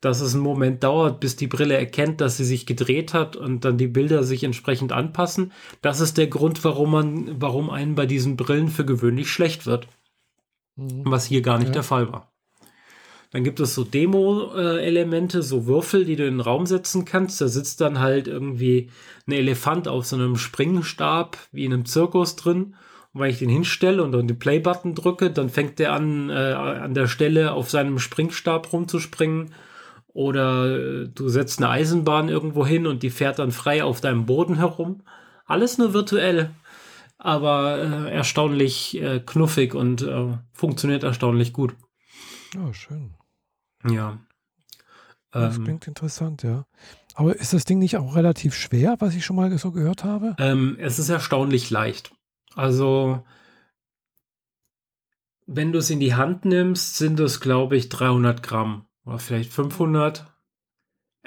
[0.01, 3.63] dass es einen Moment dauert, bis die Brille erkennt, dass sie sich gedreht hat und
[3.63, 5.51] dann die Bilder sich entsprechend anpassen.
[5.81, 9.87] Das ist der Grund, warum man, warum einen bei diesen Brillen für gewöhnlich schlecht wird.
[10.75, 11.03] Mhm.
[11.05, 11.73] Was hier gar nicht ja.
[11.73, 12.32] der Fall war.
[13.33, 17.41] Dann gibt es so Demo-Elemente, so Würfel, die du in den Raum setzen kannst.
[17.41, 18.91] Da sitzt dann halt irgendwie
[19.27, 22.75] ein Elefant auf so einem Springstab, wie in einem Zirkus drin.
[23.11, 26.33] Und wenn ich den hinstelle und dann den Play-Button drücke, dann fängt der an, äh,
[26.33, 29.55] an der Stelle auf seinem Springstab rumzuspringen.
[30.09, 34.27] Oder äh, du setzt eine Eisenbahn irgendwo hin und die fährt dann frei auf deinem
[34.27, 35.01] Boden herum.
[35.47, 36.51] Alles nur virtuell,
[37.17, 41.73] aber äh, erstaunlich äh, knuffig und äh, funktioniert erstaunlich gut.
[42.55, 43.15] Oh, schön.
[43.89, 44.19] Ja.
[45.31, 46.65] Das ähm, klingt interessant, ja.
[47.15, 50.35] Aber ist das Ding nicht auch relativ schwer, was ich schon mal so gehört habe?
[50.39, 52.11] Ähm, es ist erstaunlich leicht.
[52.55, 53.23] Also,
[55.45, 59.51] wenn du es in die Hand nimmst, sind es, glaube ich, 300 Gramm oder vielleicht
[59.51, 60.25] 500.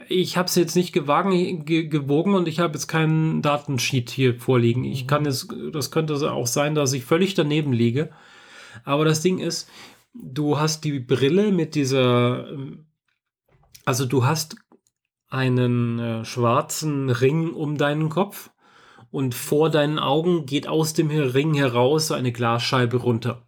[0.08, 4.38] Ich habe es jetzt nicht gewagen, ge gewogen und ich habe jetzt keinen Datensheet hier
[4.38, 4.84] vorliegen.
[4.84, 5.06] Ich mhm.
[5.06, 8.10] kann es, das könnte auch sein, dass ich völlig daneben liege.
[8.84, 9.68] Aber das Ding ist,
[10.22, 12.48] du hast die Brille mit dieser,
[13.84, 14.56] also du hast
[15.28, 18.50] einen äh, schwarzen Ring um deinen Kopf
[19.10, 23.46] und vor deinen Augen geht aus dem Ring heraus so eine Glasscheibe runter.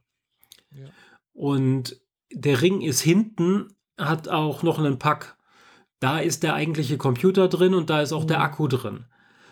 [0.70, 0.86] Ja.
[1.32, 2.00] Und
[2.32, 5.36] der Ring ist hinten, hat auch noch einen Pack.
[6.00, 8.28] Da ist der eigentliche Computer drin und da ist auch mhm.
[8.28, 9.06] der Akku drin.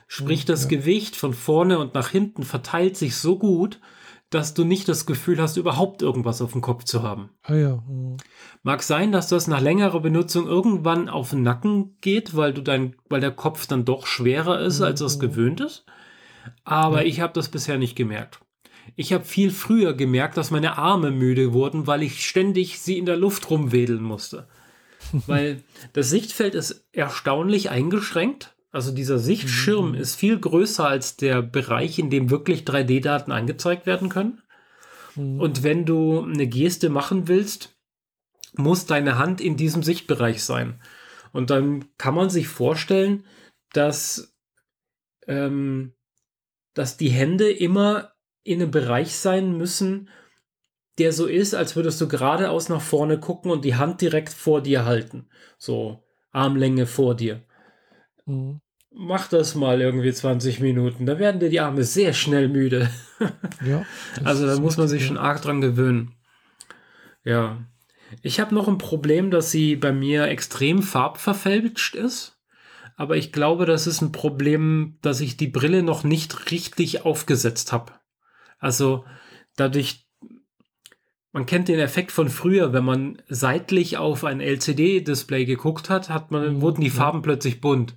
[0.08, 0.68] Sprich, das ja.
[0.68, 3.80] Gewicht von vorne und nach hinten verteilt sich so gut,
[4.30, 7.30] dass du nicht das Gefühl hast, überhaupt irgendwas auf dem Kopf zu haben.
[7.42, 7.76] Ah ja.
[7.88, 8.16] Mhm.
[8.62, 12.96] Mag sein, dass das nach längerer Benutzung irgendwann auf den Nacken geht, weil du dein,
[13.08, 14.86] weil der Kopf dann doch schwerer ist, mhm.
[14.86, 15.86] als es gewöhnt ist.
[16.64, 17.08] Aber ja.
[17.08, 18.40] ich habe das bisher nicht gemerkt.
[18.94, 23.06] Ich habe viel früher gemerkt, dass meine Arme müde wurden, weil ich ständig sie in
[23.06, 24.48] der Luft rumwedeln musste.
[25.26, 25.62] weil
[25.92, 28.55] das Sichtfeld ist erstaunlich eingeschränkt.
[28.76, 29.94] Also dieser Sichtschirm mhm.
[29.94, 34.42] ist viel größer als der Bereich, in dem wirklich 3D-Daten angezeigt werden können.
[35.14, 35.40] Mhm.
[35.40, 37.74] Und wenn du eine Geste machen willst,
[38.52, 40.78] muss deine Hand in diesem Sichtbereich sein.
[41.32, 43.24] Und dann kann man sich vorstellen,
[43.72, 44.36] dass,
[45.26, 45.94] ähm,
[46.74, 48.12] dass die Hände immer
[48.42, 50.10] in einem Bereich sein müssen,
[50.98, 54.60] der so ist, als würdest du geradeaus nach vorne gucken und die Hand direkt vor
[54.60, 55.30] dir halten.
[55.56, 57.42] So Armlänge vor dir.
[58.26, 58.60] Mhm
[58.96, 61.06] mach das mal irgendwie 20 Minuten.
[61.06, 62.90] Da werden dir die Arme sehr schnell müde.
[63.64, 63.84] ja.
[64.24, 66.14] Also da muss man sich schon arg dran gewöhnen.
[67.22, 67.58] Ja.
[68.22, 72.38] Ich habe noch ein Problem, dass sie bei mir extrem farbverfälscht ist.
[72.96, 77.72] Aber ich glaube, das ist ein Problem, dass ich die Brille noch nicht richtig aufgesetzt
[77.72, 77.92] habe.
[78.58, 79.04] Also
[79.56, 80.06] dadurch,
[81.32, 86.30] man kennt den Effekt von früher, wenn man seitlich auf ein LCD-Display geguckt hat, hat
[86.30, 87.96] man, mhm, wurden die Farben plötzlich bunt.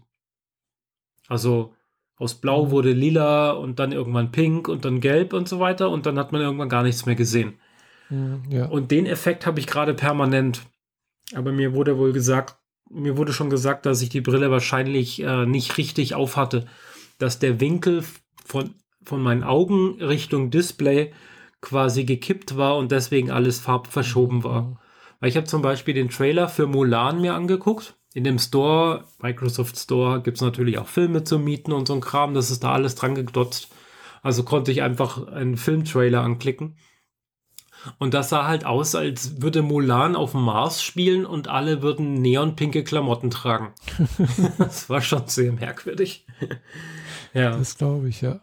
[1.30, 1.74] Also
[2.18, 2.72] aus Blau mhm.
[2.72, 6.34] wurde lila und dann irgendwann pink und dann gelb und so weiter und dann hat
[6.34, 7.54] man irgendwann gar nichts mehr gesehen.
[8.10, 8.66] Mhm, ja.
[8.66, 10.62] Und den Effekt habe ich gerade permanent.
[11.34, 12.58] Aber mir wurde wohl gesagt,
[12.90, 16.66] mir wurde schon gesagt, dass ich die Brille wahrscheinlich äh, nicht richtig aufhatte.
[17.20, 18.04] Dass der Winkel
[18.44, 18.74] von,
[19.04, 21.14] von meinen Augen Richtung Display
[21.62, 24.64] quasi gekippt war und deswegen alles farbverschoben war.
[24.64, 24.78] Mhm.
[25.20, 29.78] Weil ich habe zum Beispiel den Trailer für Mulan mir angeguckt in dem Store, Microsoft
[29.78, 32.34] Store, gibt es natürlich auch Filme zu mieten und so ein Kram.
[32.34, 33.70] Das ist da alles dran gedotzt.
[34.22, 36.76] Also konnte ich einfach einen Filmtrailer anklicken.
[37.97, 42.16] Und das sah halt aus, als würde Mulan auf dem Mars spielen und alle würden
[42.16, 43.74] neonpinke Klamotten tragen.
[44.57, 46.26] das war schon sehr merkwürdig.
[47.34, 47.51] ja.
[47.51, 48.41] Das glaube ich, ja.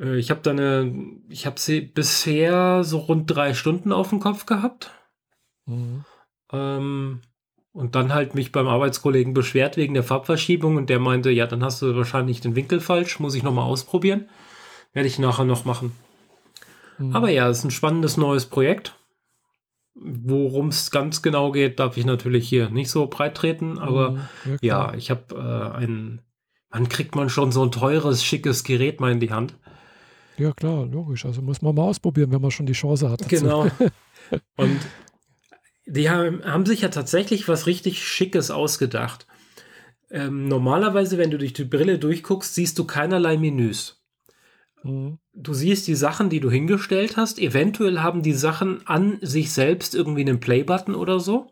[0.00, 0.94] Äh, ich habe da eine,
[1.28, 4.92] ich habe sie bisher so rund drei Stunden auf dem Kopf gehabt.
[5.66, 6.04] Mhm.
[6.50, 7.20] Ähm,
[7.78, 11.62] und dann halt mich beim Arbeitskollegen beschwert wegen der Farbverschiebung und der meinte, ja, dann
[11.62, 14.28] hast du wahrscheinlich den Winkel falsch, muss ich nochmal ausprobieren.
[14.92, 15.92] Werde ich nachher noch machen.
[16.98, 17.14] Mhm.
[17.14, 18.96] Aber ja, es ist ein spannendes neues Projekt.
[19.94, 24.58] Worum es ganz genau geht, darf ich natürlich hier nicht so breit treten, aber mhm,
[24.60, 26.20] ja, ja, ich habe äh, ein,
[26.70, 29.54] wann kriegt man schon so ein teures, schickes Gerät mal in die Hand?
[30.36, 31.24] Ja, klar, logisch.
[31.24, 33.20] Also muss man mal ausprobieren, wenn man schon die Chance hat.
[33.20, 33.36] Dazu.
[33.36, 33.68] Genau.
[34.56, 34.80] Und
[35.88, 39.26] die haben, haben sich ja tatsächlich was richtig Schickes ausgedacht.
[40.10, 44.02] Ähm, normalerweise, wenn du durch die Brille durchguckst, siehst du keinerlei Menüs.
[44.82, 45.18] Mhm.
[45.32, 47.38] Du siehst die Sachen, die du hingestellt hast.
[47.38, 51.50] Eventuell haben die Sachen an sich selbst irgendwie einen Play-Button oder so.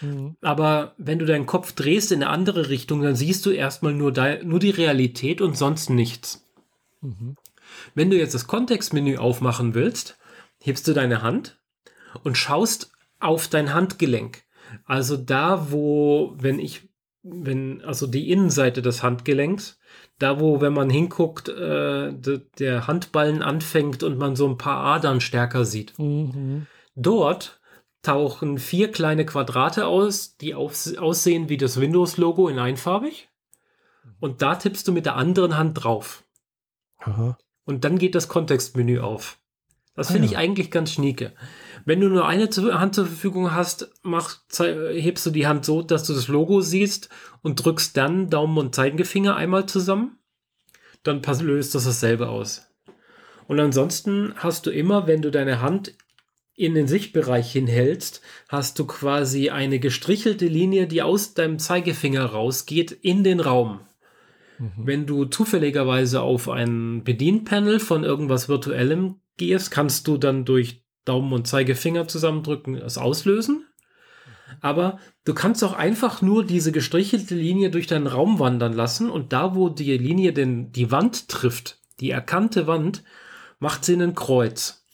[0.00, 0.36] Mhm.
[0.40, 4.12] Aber wenn du deinen Kopf drehst in eine andere Richtung, dann siehst du erstmal nur,
[4.44, 6.46] nur die Realität und sonst nichts.
[7.00, 7.36] Mhm.
[7.94, 10.16] Wenn du jetzt das Kontextmenü aufmachen willst,
[10.60, 11.58] hebst du deine Hand
[12.22, 12.93] und schaust
[13.24, 14.44] auf dein Handgelenk.
[14.84, 16.88] Also da, wo, wenn ich,
[17.22, 19.78] wenn, also die Innenseite des Handgelenks,
[20.18, 24.84] da wo, wenn man hinguckt, äh, de, der Handballen anfängt und man so ein paar
[24.84, 25.98] Adern stärker sieht.
[25.98, 26.66] Mhm.
[26.94, 27.60] Dort
[28.02, 33.28] tauchen vier kleine Quadrate aus, die aus, aussehen wie das Windows-Logo in einfarbig.
[34.20, 36.24] Und da tippst du mit der anderen Hand drauf.
[36.98, 37.36] Aha.
[37.64, 39.38] Und dann geht das Kontextmenü auf.
[39.94, 40.32] Das finde ah, ja.
[40.32, 41.32] ich eigentlich ganz schnieke.
[41.84, 46.04] Wenn du nur eine Hand zur Verfügung hast, mach, hebst du die Hand so, dass
[46.04, 47.10] du das Logo siehst
[47.42, 50.18] und drückst dann Daumen und Zeigefinger einmal zusammen.
[51.02, 52.66] Dann löst das dasselbe aus.
[53.46, 55.92] Und ansonsten hast du immer, wenn du deine Hand
[56.56, 62.92] in den Sichtbereich hinhältst, hast du quasi eine gestrichelte Linie, die aus deinem Zeigefinger rausgeht
[62.92, 63.80] in den Raum.
[64.58, 64.70] Mhm.
[64.76, 71.32] Wenn du zufälligerweise auf ein Bedienpanel von irgendwas Virtuellem gehst, kannst du dann durch Daumen
[71.32, 73.66] und Zeigefinger zusammendrücken es auslösen.
[74.60, 79.32] Aber du kannst auch einfach nur diese gestrichelte Linie durch deinen Raum wandern lassen und
[79.32, 83.02] da, wo die Linie denn die Wand trifft, die erkannte Wand,
[83.58, 84.84] macht sie einen Kreuz.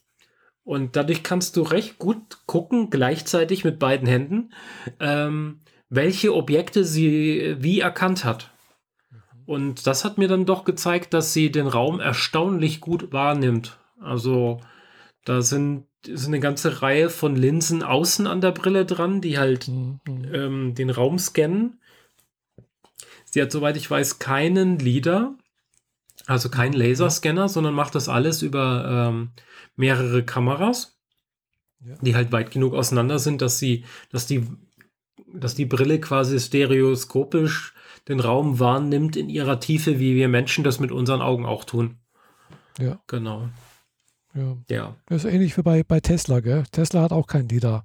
[0.62, 4.52] Und dadurch kannst du recht gut gucken, gleichzeitig mit beiden Händen,
[5.00, 8.52] ähm, welche Objekte sie wie erkannt hat.
[9.46, 13.78] Und das hat mir dann doch gezeigt, dass sie den Raum erstaunlich gut wahrnimmt.
[14.00, 14.60] Also
[15.24, 19.68] da sind, ist eine ganze Reihe von Linsen außen an der Brille dran, die halt
[19.68, 20.00] mhm.
[20.32, 21.78] ähm, den Raum scannen.
[23.24, 25.34] Sie hat, soweit ich weiß, keinen LIDAR,
[26.26, 29.30] also keinen Laserscanner, sondern macht das alles über ähm,
[29.76, 30.98] mehrere Kameras,
[31.84, 31.94] ja.
[32.00, 34.46] die halt weit genug auseinander sind, dass sie, dass die,
[35.32, 37.74] dass die Brille quasi stereoskopisch
[38.08, 41.98] den Raum wahrnimmt in ihrer Tiefe, wie wir Menschen das mit unseren Augen auch tun.
[42.78, 43.00] Ja.
[43.06, 43.48] Genau.
[44.34, 44.56] Ja.
[44.68, 44.96] ja.
[45.06, 46.64] Das ist ähnlich wie bei, bei Tesla, gell?
[46.70, 47.84] Tesla hat auch kein LIDAR.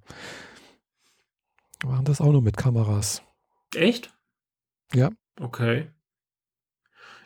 [1.82, 3.22] Wir machen das auch nur mit Kameras.
[3.76, 4.14] Echt?
[4.94, 5.10] Ja.
[5.40, 5.88] Okay.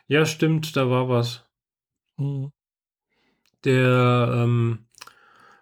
[0.07, 1.45] Ja, stimmt, da war was.
[2.17, 2.51] Mhm.
[3.63, 4.87] Der ähm,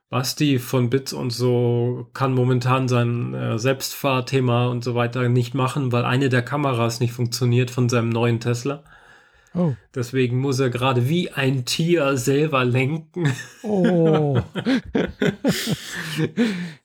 [0.09, 5.91] Basti von Bits und so kann momentan sein äh, Selbstfahrthema und so weiter nicht machen,
[5.91, 8.83] weil eine der Kameras nicht funktioniert von seinem neuen Tesla.
[9.53, 9.73] Oh.
[9.95, 13.33] Deswegen muss er gerade wie ein Tier selber lenken.
[13.63, 14.39] Oh.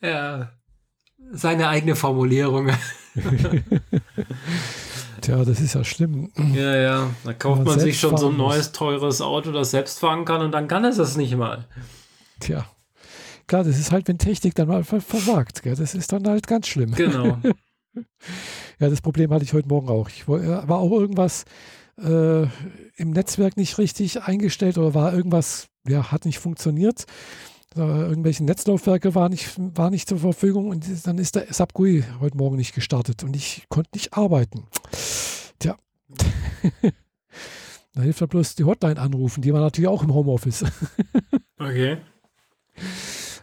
[0.03, 0.53] ja.
[1.33, 2.71] Seine eigene Formulierung.
[5.23, 6.31] Tja, das ist ja schlimm.
[6.53, 7.11] Ja, ja.
[7.25, 10.53] Da kauft man sich schon so ein neues, teures Auto, das selbst fahren kann und
[10.53, 11.67] dann kann es das nicht mal.
[12.41, 12.67] Tja.
[13.47, 15.63] Klar, das ist halt, wenn Technik dann mal versagt.
[15.63, 15.77] Gell?
[15.77, 16.93] Das ist dann halt ganz schlimm.
[16.93, 17.39] Genau.
[18.79, 20.09] ja, das Problem hatte ich heute Morgen auch.
[20.09, 21.45] Ich äh, war auch irgendwas
[22.03, 22.49] äh,
[22.97, 27.07] im Netzwerk nicht richtig eingestellt oder war irgendwas, ja, hat nicht funktioniert.
[27.77, 32.05] Äh, irgendwelche Netzlaufwerke waren nicht, war nicht zur Verfügung und dann ist der SAP GUI
[32.21, 34.65] heute Morgen nicht gestartet und ich konnte nicht arbeiten.
[35.59, 35.77] Tja.
[37.95, 40.65] da hilft ja bloß die Hotline anrufen, die war natürlich auch im Homeoffice.
[41.59, 41.99] okay.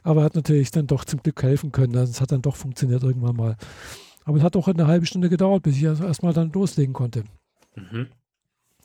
[0.03, 1.95] Aber hat natürlich dann doch zum Glück helfen können.
[1.95, 3.57] Also es hat dann doch funktioniert irgendwann mal.
[4.25, 7.23] Aber es hat auch eine halbe Stunde gedauert, bis ich also erstmal dann loslegen konnte.
[7.75, 8.07] Mhm.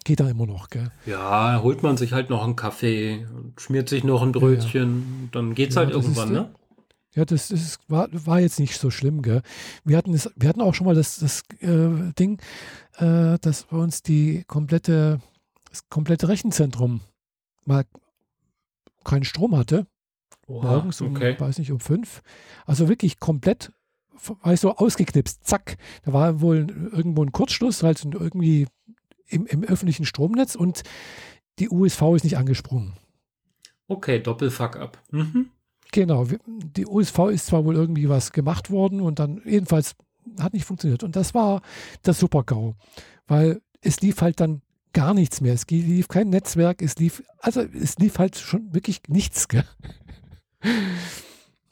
[0.04, 0.90] Geht da immer noch, gell?
[1.06, 5.28] Ja, holt man sich halt noch einen Kaffee und schmiert sich noch ein Brötchen, ja.
[5.32, 6.54] dann geht's ja, halt irgendwann, ist, ne?
[7.14, 9.40] Ja, das, das war, war, jetzt nicht so schlimm, gell?
[9.84, 12.38] Wir hatten, das, wir hatten auch schon mal das, das äh, Ding,
[12.98, 15.20] äh, dass bei uns die komplette,
[15.70, 17.00] das komplette Rechenzentrum
[17.64, 17.84] mal
[19.04, 19.86] keinen Strom hatte.
[20.46, 21.36] Oha, morgens um, okay.
[21.38, 22.22] weiß nicht, um fünf.
[22.66, 23.72] Also wirklich komplett,
[24.42, 25.76] weißt du, ausgeknipst, zack.
[26.04, 28.66] Da war wohl irgendwo ein Kurzschluss, halt irgendwie
[29.26, 30.82] im, im öffentlichen Stromnetz und
[31.58, 32.94] die USV ist nicht angesprungen.
[33.86, 35.02] Okay, Doppelfuck ab.
[35.10, 35.50] Mhm.
[35.92, 39.94] Genau, die USV ist zwar wohl irgendwie was gemacht worden und dann jedenfalls
[40.40, 41.02] hat nicht funktioniert.
[41.02, 41.62] Und das war
[42.02, 42.74] das Super-GAU,
[43.26, 44.62] weil es lief halt dann
[44.92, 45.52] gar nichts mehr.
[45.52, 49.48] Es lief kein Netzwerk, es lief, also es lief halt schon wirklich nichts.
[49.48, 49.64] Gell?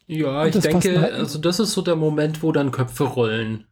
[0.07, 3.66] Ja, ich denke, halt also das ist so der Moment, wo dann Köpfe rollen.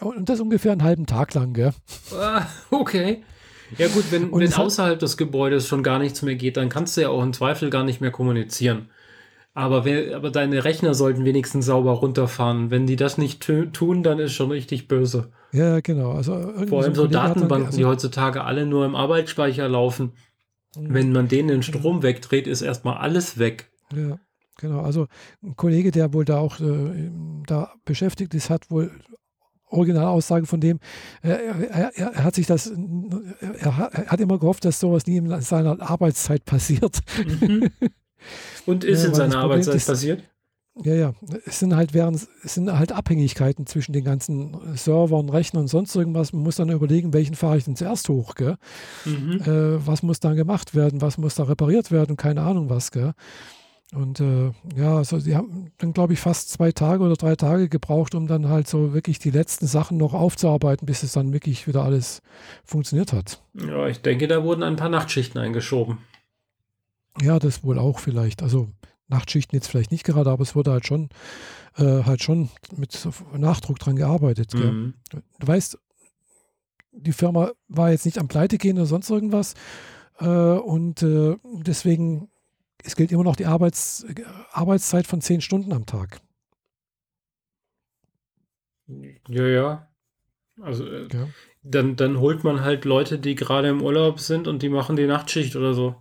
[0.00, 1.72] Und das ungefähr einen halben Tag lang, gell?
[2.12, 3.24] Ah, okay.
[3.76, 7.02] Ja gut, wenn, wenn außerhalb des Gebäudes schon gar nichts mehr geht, dann kannst du
[7.02, 8.88] ja auch im Zweifel gar nicht mehr kommunizieren.
[9.54, 12.70] Aber, wer, aber deine Rechner sollten wenigstens sauber runterfahren.
[12.70, 15.32] Wenn die das nicht tun, dann ist schon richtig böse.
[15.52, 16.12] Ja, genau.
[16.12, 20.12] Also Vor allem so, so Datenbanken, also, die heutzutage alle nur im Arbeitsspeicher laufen.
[20.76, 23.70] Wenn man denen den Strom wegdreht, ist erstmal alles weg.
[23.92, 24.20] Ja,
[24.58, 24.80] genau.
[24.80, 25.08] Also
[25.42, 27.10] ein Kollege, der wohl da auch äh,
[27.46, 28.92] da beschäftigt ist, hat wohl
[29.70, 30.78] Originalaussage von dem,
[31.22, 32.72] äh, er, er, er, hat sich das,
[33.60, 37.00] er, hat immer gehofft, dass sowas nie in seiner Arbeitszeit passiert.
[37.26, 37.70] Mhm.
[38.66, 40.22] Und ist ja, in seiner Arbeitszeit ist, passiert?
[40.84, 41.14] Ja, ja.
[41.44, 45.94] Es sind halt während, es sind halt Abhängigkeiten zwischen den ganzen Servern, Rechnern und sonst
[45.96, 46.32] irgendwas.
[46.32, 48.56] Man muss dann überlegen, welchen fahre ich denn zuerst hoch, gell?
[49.04, 49.40] Mhm.
[49.44, 53.12] Äh, was muss dann gemacht werden, was muss da repariert werden, keine Ahnung was, gell?
[53.94, 57.70] Und äh, ja, also sie haben dann, glaube ich, fast zwei Tage oder drei Tage
[57.70, 61.66] gebraucht, um dann halt so wirklich die letzten Sachen noch aufzuarbeiten, bis es dann wirklich
[61.66, 62.20] wieder alles
[62.64, 63.42] funktioniert hat.
[63.54, 65.98] Ja, ich denke, da wurden ein paar Nachtschichten eingeschoben.
[67.22, 68.42] Ja, das wohl auch vielleicht.
[68.42, 68.68] Also
[69.08, 71.08] Nachtschichten jetzt vielleicht nicht gerade, aber es wurde halt schon,
[71.78, 74.52] äh, halt schon mit Nachdruck dran gearbeitet.
[74.52, 74.94] Mhm.
[75.10, 75.78] Du weißt,
[76.92, 79.54] die Firma war jetzt nicht am Pleite gehen oder sonst irgendwas.
[80.20, 82.28] Äh, und äh, deswegen
[82.84, 84.06] es gilt immer noch die Arbeits,
[84.52, 86.20] Arbeitszeit von zehn Stunden am Tag.
[89.28, 89.88] Ja, ja.
[90.60, 91.28] Also äh, ja.
[91.62, 95.06] Dann, dann holt man halt Leute, die gerade im Urlaub sind und die machen die
[95.06, 95.96] Nachtschicht oder so.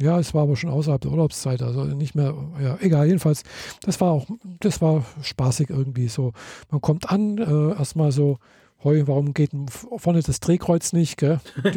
[0.00, 3.44] Ja, es war aber schon außerhalb der Urlaubszeit, also nicht mehr, ja, egal, jedenfalls,
[3.82, 4.26] das war auch,
[4.58, 6.32] das war spaßig irgendwie so.
[6.70, 8.38] Man kommt an, äh, erstmal so,
[8.84, 11.16] Heu, warum geht vorne das Drehkreuz nicht?
[11.16, 11.40] Gell?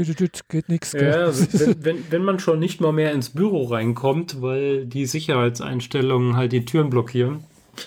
[0.49, 0.91] geht nichts.
[0.91, 6.35] Ja, wenn, wenn, wenn, man schon nicht mal mehr ins Büro reinkommt, weil die Sicherheitseinstellungen
[6.35, 7.45] halt die Türen blockieren.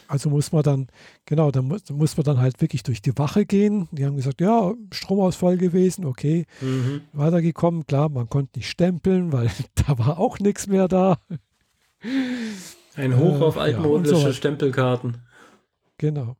[0.08, 0.86] Also muss man dann,
[1.26, 3.88] genau, dann muss, muss man dann halt wirklich durch die Wache gehen.
[3.90, 6.46] Die haben gesagt, ja, Stromausfall gewesen, okay.
[6.60, 7.02] Mhm.
[7.12, 9.50] Weitergekommen, klar, man konnte nicht stempeln, weil
[9.86, 11.18] da war auch nichts mehr da.
[12.96, 15.18] Ein Hoch äh, auf altmodische ja, so Stempelkarten.
[15.98, 16.36] Genau.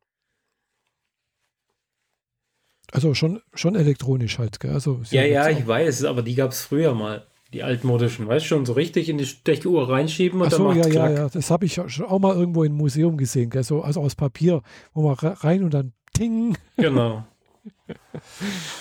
[2.93, 4.73] Also schon, schon elektronisch halt, gell?
[4.73, 8.49] Also ja, ja, ich weiß, aber die gab es früher mal, die altmodischen, weißt du
[8.49, 11.11] schon, so richtig in die Stechuhr reinschieben und Ach so, dann macht ja, Klack.
[11.11, 13.65] ja, ja, das habe ich auch mal irgendwo im Museum gesehen, gell?
[13.65, 14.63] So, also aus Papier,
[14.93, 16.57] wo man rein und dann ting.
[16.77, 17.25] Genau.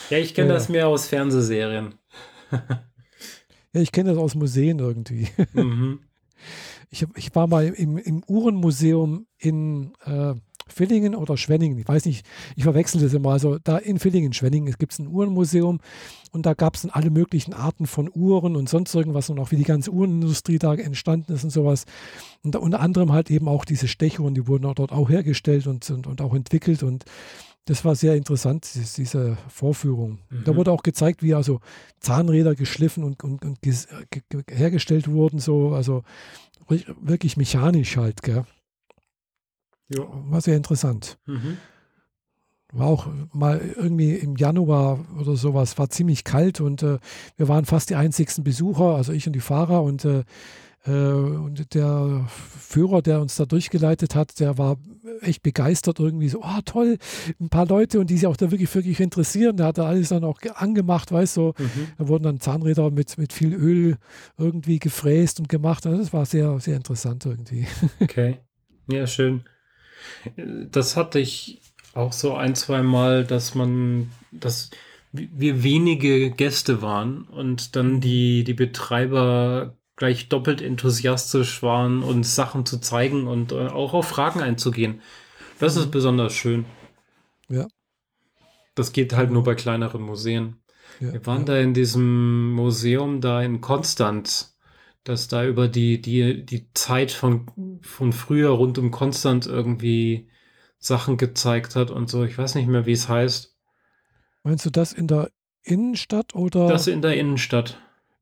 [0.10, 0.53] Ja, ich kenne ja.
[0.53, 1.95] das mehr aus Fernsehserien.
[2.51, 5.28] ja, ich kenne das aus Museen irgendwie.
[5.53, 5.99] Mhm.
[6.91, 10.34] Ich, ich war mal im, im Uhrenmuseum in, äh,
[10.72, 13.32] Villingen oder Schwenningen, ich weiß nicht, ich verwechsel das immer.
[13.32, 15.80] Also da in Villingen, Schwenningen, gibt es ein Uhrenmuseum
[16.32, 19.51] und da gab es dann alle möglichen Arten von Uhren und sonst irgendwas und auch
[19.51, 21.86] wie die ganze Uhrenindustrie da entstanden ist und sowas.
[22.43, 25.89] Und unter anderem halt eben auch diese Stechuhren, die wurden auch dort auch hergestellt und,
[25.89, 27.05] und, und auch entwickelt und
[27.65, 28.67] das war sehr interessant,
[28.97, 30.17] diese Vorführung.
[30.32, 30.43] Mhm.
[30.43, 31.59] Da wurde auch gezeigt, wie also
[31.99, 33.59] Zahnräder geschliffen und, und, und
[34.49, 36.03] hergestellt wurden, so, also
[36.99, 38.45] wirklich mechanisch halt, gell.
[39.90, 40.04] Ja.
[40.30, 41.18] War sehr interessant.
[41.26, 41.58] Mhm.
[42.72, 47.00] War auch mal irgendwie im Januar oder sowas, war ziemlich kalt und äh,
[47.36, 50.24] wir waren fast die einzigsten Besucher, also ich und die Fahrer und, äh,
[50.86, 54.78] äh, und der Führer, der uns da durchgeleitet hat, der war
[55.22, 56.98] echt begeistert irgendwie so, oh toll,
[57.40, 59.58] ein paar Leute und die sich auch da wirklich, wirklich interessieren.
[59.58, 61.64] Der hat da alles dann auch angemacht, weißt du, so.
[61.64, 61.88] mhm.
[61.98, 63.98] da wurden dann Zahnräder mit, mit viel Öl
[64.38, 65.86] irgendwie gefräst und gemacht.
[65.86, 67.66] Also das war sehr, sehr interessant irgendwie.
[68.00, 68.38] Okay,
[68.88, 69.44] ja, schön.
[70.36, 71.62] Das hatte ich
[71.93, 74.70] auch so ein, zwei Mal, dass man, dass
[75.12, 82.66] wir wenige Gäste waren und dann die, die Betreiber gleich doppelt enthusiastisch waren, uns Sachen
[82.66, 85.02] zu zeigen und äh, auch auf Fragen einzugehen.
[85.60, 85.91] Das ist mhm.
[85.91, 86.66] besonders schön.
[87.50, 87.68] Ja.
[88.76, 90.56] Das geht halt nur bei kleineren Museen.
[91.00, 91.45] Ja, wir waren ja.
[91.45, 94.58] da in diesem Museum da in Konstanz
[95.04, 100.30] dass da über die, die, die Zeit von, von früher rund um Konstant irgendwie
[100.78, 102.24] Sachen gezeigt hat und so.
[102.24, 103.56] Ich weiß nicht mehr, wie es heißt.
[104.43, 105.30] Meinst du das in der
[105.64, 106.68] Innenstadt oder?
[106.68, 107.80] Das in der Innenstadt.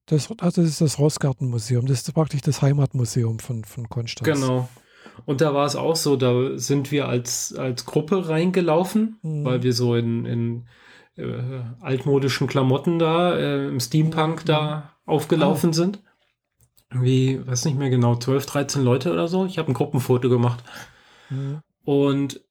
[0.07, 1.86] Das, also das ist das Rossgartenmuseum.
[1.86, 4.39] Das ist praktisch das Heimatmuseum von, von Konstanz.
[4.39, 4.69] Genau.
[5.25, 9.45] Und da war es auch so, da sind wir als, als Gruppe reingelaufen, mhm.
[9.45, 10.67] weil wir so in, in
[11.15, 14.47] äh, altmodischen Klamotten da, äh, im Steampunk mhm.
[14.47, 15.73] da aufgelaufen ah.
[15.73, 15.99] sind
[16.91, 19.45] wie, weiß nicht mehr genau, 12, 13 Leute oder so.
[19.45, 20.63] Ich habe ein Gruppenfoto gemacht.
[21.29, 21.59] Mhm.
[21.83, 22.41] Und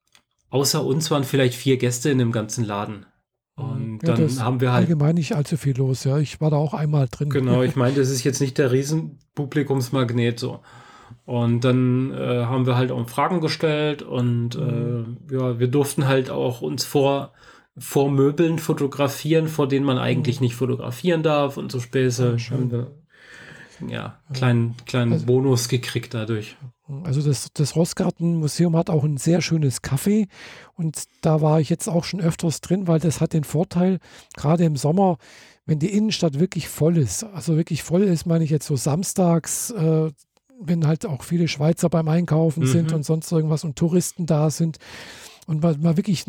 [0.50, 3.06] außer uns waren vielleicht vier Gäste in dem ganzen Laden.
[3.54, 4.82] Und ja, dann haben wir halt.
[4.82, 6.18] Allgemein nicht allzu viel los, ja.
[6.18, 7.30] Ich war da auch einmal drin.
[7.30, 10.60] Genau, ich meine, das ist jetzt nicht der Riesenpublikumsmagnet so.
[11.24, 15.18] Und dann äh, haben wir halt auch Fragen gestellt und mhm.
[15.30, 17.32] äh, ja, wir durften halt auch uns vor,
[17.76, 20.44] vor Möbeln fotografieren, vor denen man eigentlich mhm.
[20.44, 22.36] nicht fotografieren darf und so Späße.
[22.38, 22.86] Ja,
[23.88, 26.56] ja, kleinen, kleinen also, Bonus gekriegt dadurch.
[27.04, 30.28] Also das, das Rossgarten-Museum hat auch ein sehr schönes Café
[30.74, 33.98] und da war ich jetzt auch schon öfters drin, weil das hat den Vorteil,
[34.36, 35.18] gerade im Sommer,
[35.64, 39.70] wenn die Innenstadt wirklich voll ist, also wirklich voll ist, meine ich jetzt so samstags,
[39.70, 40.10] äh,
[40.60, 42.68] wenn halt auch viele Schweizer beim Einkaufen mhm.
[42.68, 44.78] sind und sonst irgendwas und Touristen da sind
[45.46, 46.24] und mal, mal wirklich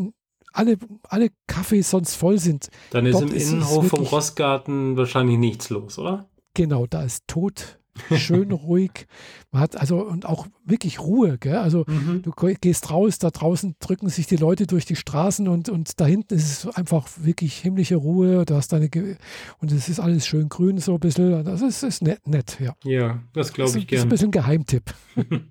[0.54, 2.70] alle, alle Cafés sonst voll sind.
[2.90, 6.26] Dann ist im Innenhof vom Rossgarten wahrscheinlich nichts los, oder?
[6.58, 7.78] Genau, da ist tot
[8.16, 9.06] schön ruhig.
[9.52, 11.38] Man hat also und auch wirklich Ruhe.
[11.38, 11.58] Gell?
[11.58, 12.24] Also mhm.
[12.24, 16.08] du gehst raus, da draußen drücken sich die Leute durch die Straßen und, und da
[16.08, 18.44] hinten ist es einfach wirklich himmlische Ruhe.
[18.44, 19.18] Du hast deine Ge
[19.60, 21.46] und es ist alles schön grün so ein bisschen.
[21.46, 22.74] Das ist, ist nett, nett, ja.
[22.84, 23.90] Ja, das glaube ich gerne.
[23.90, 24.84] Das ist ein bisschen Geheimtipp.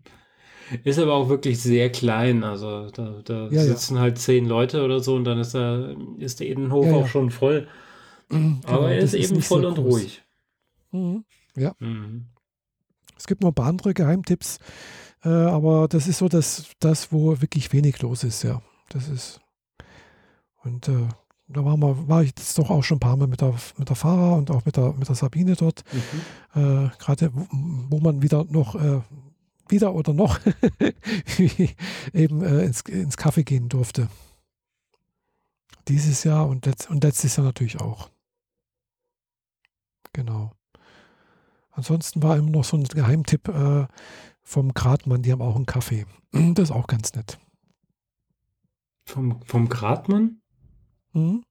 [0.83, 2.43] Ist aber auch wirklich sehr klein.
[2.43, 4.01] Also da, da ja, sitzen ja.
[4.01, 7.31] halt zehn Leute oder so und dann ist, da, ist der Innenhof ja, auch schon
[7.31, 7.69] voll.
[8.31, 9.95] Mhm, genau, aber er ist eben voll und groß.
[9.95, 10.26] ruhig.
[10.91, 11.25] Mhm.
[11.57, 11.75] Ja.
[11.79, 12.27] Mhm.
[13.17, 14.59] Es gibt noch ein paar andere Geheimtipps,
[15.25, 18.61] äh, aber das ist so das, das, wo wirklich wenig los ist, ja.
[18.91, 19.41] Das ist.
[20.63, 21.09] Und äh,
[21.49, 23.89] da war, mal, war ich jetzt doch auch schon ein paar Mal mit der, mit
[23.89, 25.85] der Fahrer und auch mit der, mit der Sabine dort.
[25.93, 26.61] Mhm.
[26.61, 27.47] Äh, Gerade wo,
[27.89, 29.01] wo, man wieder noch, äh,
[29.69, 30.41] wieder oder noch
[32.13, 34.09] eben äh, ins, ins Kaffee gehen durfte.
[35.89, 38.11] Dieses Jahr und, letzt, und letztes Jahr natürlich auch.
[40.13, 40.56] Genau.
[41.77, 43.87] Ansonsten war immer noch so ein Geheimtipp äh,
[44.43, 46.07] vom Gradmann, die haben auch einen Kaffee.
[46.55, 47.39] Das ist auch ganz nett.
[49.05, 50.41] Vom, vom Gradmann?
[51.13, 51.45] Mhm.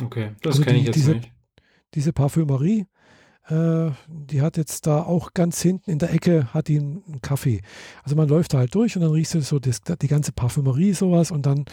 [0.00, 1.32] Okay, das also kenne ich jetzt diese, nicht.
[1.94, 2.86] Diese Parfümerie,
[3.48, 7.62] äh, die hat jetzt da auch ganz hinten in der Ecke hat die einen Kaffee.
[8.02, 10.94] Also man läuft da halt durch und dann riechst du so das, die ganze Parfümerie
[10.94, 11.64] sowas und dann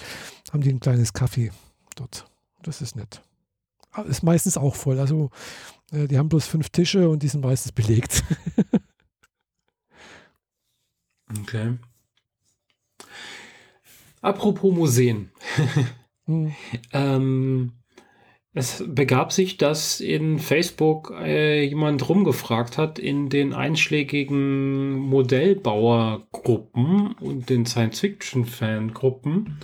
[0.52, 1.52] haben die ein kleines Kaffee
[1.96, 2.26] dort.
[2.62, 3.22] Das ist nett.
[4.08, 5.00] Ist meistens auch voll.
[5.00, 5.32] Also
[5.92, 8.24] äh, die haben bloß fünf Tische und die sind meistens belegt.
[11.42, 11.78] okay.
[14.22, 15.32] Apropos Museen.
[16.26, 16.54] hm.
[16.94, 17.74] ähm,
[18.54, 27.50] es begab sich, dass in Facebook äh, jemand rumgefragt hat in den einschlägigen Modellbauergruppen und
[27.50, 29.60] den Science-Fiction-Fangruppen,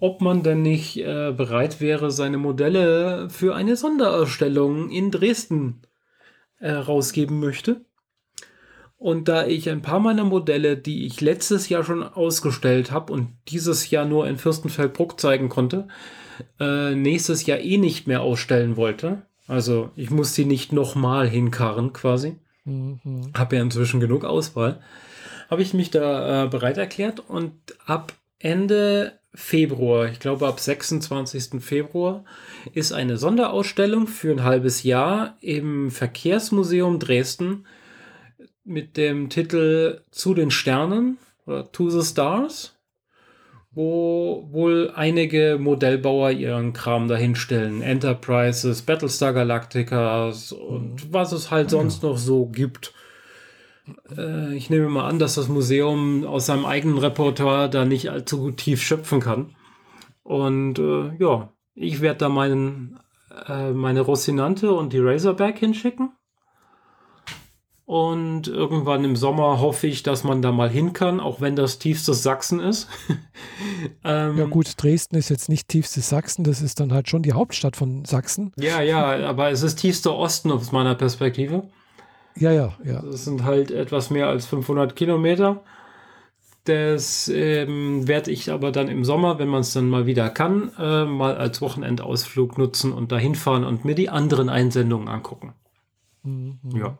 [0.00, 5.82] ob man denn nicht äh, bereit wäre, seine Modelle für eine Sonderausstellung in Dresden
[6.58, 7.84] äh, rausgeben möchte.
[8.96, 13.28] Und da ich ein paar meiner Modelle, die ich letztes Jahr schon ausgestellt habe und
[13.48, 15.88] dieses Jahr nur in Fürstenfeldbruck zeigen konnte,
[16.58, 21.92] äh, nächstes Jahr eh nicht mehr ausstellen wollte, also ich muss die nicht nochmal hinkarren
[21.92, 23.30] quasi, mhm.
[23.36, 24.80] habe ja inzwischen genug Auswahl,
[25.50, 27.52] habe ich mich da äh, bereit erklärt und
[27.84, 31.60] ab Ende Februar, ich glaube ab 26.
[31.60, 32.24] Februar,
[32.72, 37.66] ist eine Sonderausstellung für ein halbes Jahr im Verkehrsmuseum Dresden
[38.64, 42.76] mit dem Titel Zu den Sternen oder To the Stars,
[43.72, 47.82] wo wohl einige Modellbauer ihren Kram dahinstellen.
[47.82, 52.94] Enterprises, Battlestar Galacticas und was es halt sonst noch so gibt.
[54.16, 58.50] Äh, ich nehme mal an, dass das Museum aus seinem eigenen Repertoire da nicht allzu
[58.50, 59.54] tief schöpfen kann.
[60.22, 62.98] Und äh, ja, ich werde da meinen,
[63.46, 66.12] äh, meine Rocinante und die Razorback hinschicken.
[67.86, 71.78] Und irgendwann im Sommer hoffe ich, dass man da mal hin kann, auch wenn das
[71.78, 72.88] tiefstes Sachsen ist.
[74.04, 77.34] ähm, ja gut, Dresden ist jetzt nicht tiefstes Sachsen, das ist dann halt schon die
[77.34, 78.52] Hauptstadt von Sachsen.
[78.56, 81.68] Ja, ja, aber es ist tiefster Osten aus meiner Perspektive.
[82.36, 83.02] Ja, ja, ja.
[83.02, 85.62] Das sind halt etwas mehr als 500 Kilometer.
[86.64, 90.72] Das ähm, werde ich aber dann im Sommer, wenn man es dann mal wieder kann,
[90.78, 95.52] äh, mal als Wochenendausflug nutzen und da hinfahren und mir die anderen Einsendungen angucken.
[96.22, 96.58] Mhm.
[96.74, 96.98] Ja.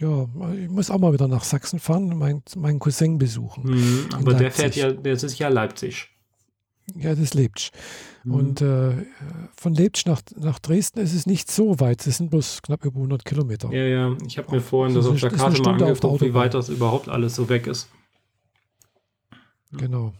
[0.00, 3.64] Ja, ich muss auch mal wieder nach Sachsen fahren und meinen, meinen Cousin besuchen.
[3.64, 6.08] Mhm, aber der fährt ja, der ist ja Leipzig.
[6.96, 7.70] Ja, das Leipzig.
[8.24, 8.34] Mhm.
[8.34, 8.92] Und äh,
[9.56, 12.06] von Leipzig nach, nach Dresden ist es nicht so weit.
[12.06, 13.70] Es sind bloß knapp über 100 Kilometer.
[13.70, 14.16] Ja, ja.
[14.26, 17.08] Ich habe mir vorhin das, das auf der Karte mal angeguckt, wie weit das überhaupt
[17.08, 17.88] alles so weg ist.
[19.72, 20.12] Genau.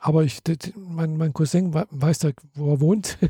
[0.00, 0.40] Aber ich,
[0.76, 3.18] mein, mein Cousin weiß da, wo er wohnt.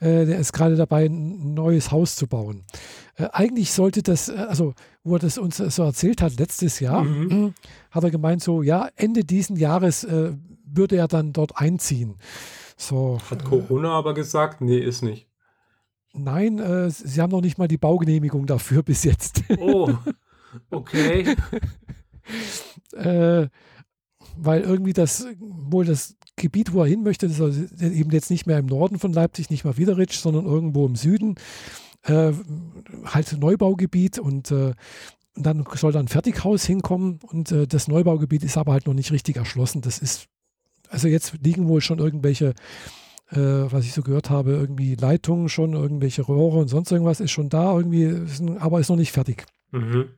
[0.00, 2.64] Äh, der ist gerade dabei, ein neues Haus zu bauen.
[3.14, 4.74] Äh, eigentlich sollte das, äh, also
[5.04, 7.54] wo er das uns so erzählt hat, letztes Jahr, mhm.
[7.92, 10.32] hat er gemeint, so, ja, Ende diesen Jahres äh,
[10.66, 12.16] würde er dann dort einziehen.
[12.76, 14.60] So, Hat Corona äh, aber gesagt?
[14.60, 15.28] Nee, ist nicht.
[16.12, 19.42] Nein, äh, sie haben noch nicht mal die Baugenehmigung dafür bis jetzt.
[19.58, 19.92] Oh,
[20.70, 21.36] okay.
[22.92, 23.48] äh,
[24.36, 28.46] weil irgendwie das, wohl das Gebiet, wo er hin möchte, das ist eben jetzt nicht
[28.46, 31.36] mehr im Norden von Leipzig, nicht mal Wiederitsch, sondern irgendwo im Süden.
[32.02, 32.32] Äh,
[33.06, 34.72] halt Neubaugebiet und äh,
[35.36, 39.10] dann soll da ein Fertighaus hinkommen und äh, das Neubaugebiet ist aber halt noch nicht
[39.10, 39.80] richtig erschlossen.
[39.80, 40.28] Das ist
[40.94, 42.54] also jetzt liegen wohl schon irgendwelche
[43.30, 43.36] äh,
[43.72, 47.48] was ich so gehört habe, irgendwie Leitungen schon, irgendwelche Rohre und sonst irgendwas ist schon
[47.48, 49.44] da, irgendwie, ist, aber ist noch nicht fertig.
[49.70, 50.08] Mhm.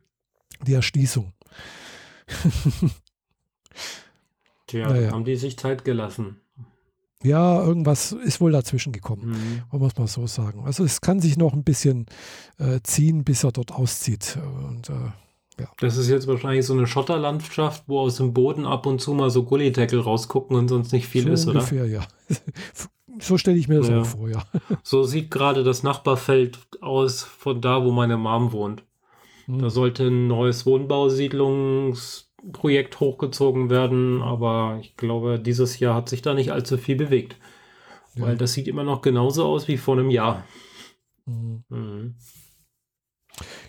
[0.66, 1.32] Die Erschließung.
[4.66, 5.12] Tja, naja.
[5.12, 6.40] haben die sich Zeit gelassen.
[7.22, 9.78] Ja, irgendwas ist wohl dazwischen gekommen, mhm.
[9.78, 10.64] muss man so sagen.
[10.64, 12.06] Also es kann sich noch ein bisschen
[12.58, 14.38] äh, ziehen, bis er dort auszieht.
[14.68, 15.12] Und, äh,
[15.58, 15.68] ja.
[15.78, 19.30] Das ist jetzt wahrscheinlich so eine Schotterlandschaft, wo aus dem Boden ab und zu mal
[19.30, 21.92] so Gullideckel rausgucken und sonst nicht viel so ist, ungefähr, oder?
[21.92, 22.06] ja.
[23.20, 24.00] so stelle ich mir das ja.
[24.02, 24.44] auch vor, ja.
[24.82, 28.84] So sieht gerade das Nachbarfeld aus von da, wo meine Mom wohnt.
[29.46, 29.60] Mhm.
[29.60, 36.22] Da sollte ein neues Wohnbausiedlungs Projekt hochgezogen werden, aber ich glaube, dieses Jahr hat sich
[36.22, 37.36] da nicht allzu viel bewegt.
[38.14, 38.26] Ja.
[38.26, 40.44] Weil das sieht immer noch genauso aus wie vor einem Jahr.
[41.26, 41.64] Mhm.
[41.68, 42.14] Mhm.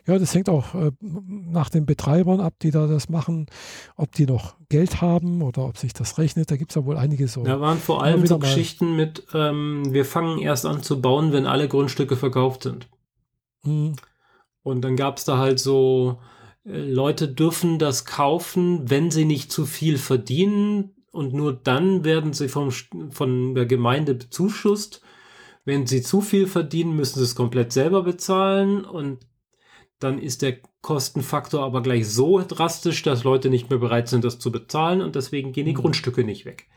[0.06, 3.48] Ja, das hängt auch äh, nach den Betreibern ab, die da das machen,
[3.96, 6.52] ob die noch Geld haben oder ob sich das rechnet.
[6.52, 7.44] Da gibt es ja wohl einige so.
[7.44, 11.46] Da waren vor allem so Geschichten mit, ähm, wir fangen erst an zu bauen, wenn
[11.46, 12.88] alle Grundstücke verkauft sind.
[13.64, 13.96] Mhm.
[14.64, 16.20] Und dann gab es da halt so,
[16.64, 22.50] Leute dürfen das kaufen, wenn sie nicht zu viel verdienen und nur dann werden sie
[22.50, 25.02] vom, von der Gemeinde bezuschusst.
[25.64, 29.20] Wenn sie zu viel verdienen, müssen sie es komplett selber bezahlen und
[30.00, 34.40] dann ist der Kostenfaktor aber gleich so drastisch, dass Leute nicht mehr bereit sind, das
[34.40, 35.78] zu bezahlen und deswegen gehen die mhm.
[35.78, 36.68] Grundstücke nicht weg.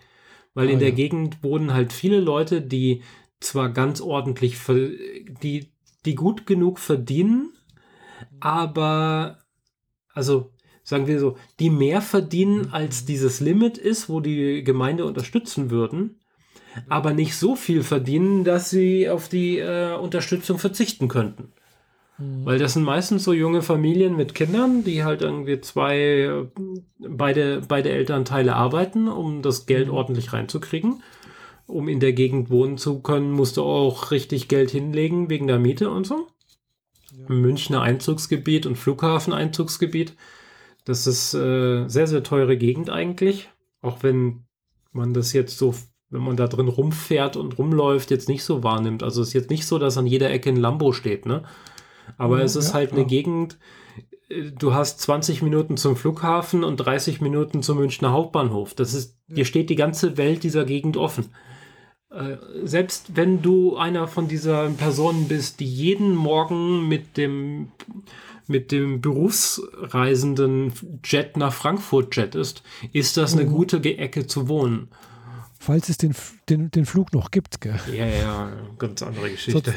[0.55, 0.95] Weil ah, in der ja.
[0.95, 3.03] Gegend wohnen halt viele Leute, die
[3.41, 4.57] zwar ganz ordentlich,
[5.43, 5.68] die,
[6.05, 7.53] die gut genug verdienen,
[8.41, 9.39] aber
[10.12, 10.53] also
[10.83, 16.21] sagen wir so, die mehr verdienen, als dieses Limit ist, wo die Gemeinde unterstützen würden,
[16.89, 21.53] aber nicht so viel verdienen, dass sie auf die äh, Unterstützung verzichten könnten.
[22.21, 22.45] Mhm.
[22.45, 26.47] Weil das sind meistens so junge Familien mit Kindern, die halt irgendwie zwei,
[26.99, 29.95] beide, beide Elternteile arbeiten, um das Geld mhm.
[29.95, 31.03] ordentlich reinzukriegen.
[31.66, 35.61] Um in der Gegend wohnen zu können, musst du auch richtig Geld hinlegen wegen der
[35.61, 36.27] Miete und so.
[37.29, 40.14] Münchner Einzugsgebiet und Flughafeneinzugsgebiet.
[40.85, 43.51] Das ist äh, sehr, sehr teure Gegend eigentlich.
[43.83, 44.45] Auch wenn
[44.93, 45.75] man das jetzt so,
[46.09, 49.05] wenn man da drin rumfährt und rumläuft, jetzt nicht so wahrnimmt.
[49.05, 51.45] Also es ist jetzt nicht so, dass an jeder Ecke ein Lambo steht, ne?
[52.18, 53.58] Aber ja, es ist ja, halt eine Gegend,
[54.28, 58.74] äh, du hast 20 Minuten zum Flughafen und 30 Minuten zum Münchner Hauptbahnhof.
[58.74, 61.26] Das ist, dir steht die ganze Welt dieser Gegend offen.
[62.11, 67.72] Äh, selbst wenn du einer von dieser Personen bist, die jeden Morgen mit dem
[68.50, 70.72] mit dem berufsreisenden
[71.04, 73.52] Jet nach Frankfurt jet ist, ist das eine mhm.
[73.52, 74.88] gute Ecke zu wohnen.
[75.58, 76.14] Falls es den,
[76.48, 77.78] den, den Flug noch gibt, gell?
[77.94, 79.72] Ja, ja, ganz andere Geschichte.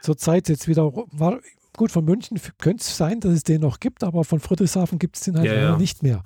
[0.00, 1.40] Zur, Zeit jetzt wieder, war,
[1.76, 5.16] gut, von München könnte es sein, dass es den noch gibt, aber von Friedrichshafen gibt
[5.16, 5.76] es den halt ja, ja.
[5.76, 6.22] nicht mehr.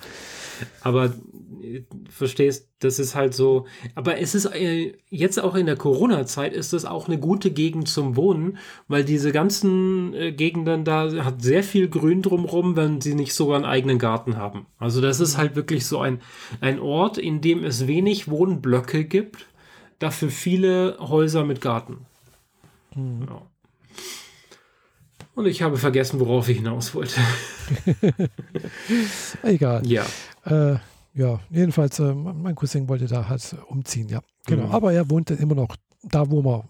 [0.82, 1.12] Aber
[2.09, 3.66] verstehst, das ist halt so.
[3.94, 7.88] Aber es ist äh, jetzt auch in der Corona-Zeit ist das auch eine gute Gegend
[7.88, 13.14] zum Wohnen, weil diese ganzen äh, Gegenden da hat sehr viel Grün drumherum, wenn sie
[13.14, 14.66] nicht sogar einen eigenen Garten haben.
[14.78, 16.20] Also das ist halt wirklich so ein,
[16.61, 19.46] ein Ort, in dem es wenig Wohnblöcke gibt,
[19.98, 22.07] dafür viele Häuser mit Garten.
[22.94, 23.26] Mhm.
[23.28, 23.42] Ja.
[25.41, 27.18] Und ich habe vergessen, worauf ich hinaus wollte.
[29.43, 29.86] Egal.
[29.86, 30.05] Ja.
[30.45, 30.76] Äh,
[31.14, 34.20] ja, jedenfalls, äh, mein Cousin wollte da halt umziehen, ja.
[34.45, 34.66] Genau.
[34.66, 34.72] Mhm.
[34.72, 36.64] Aber er wohnt immer noch da, wo man,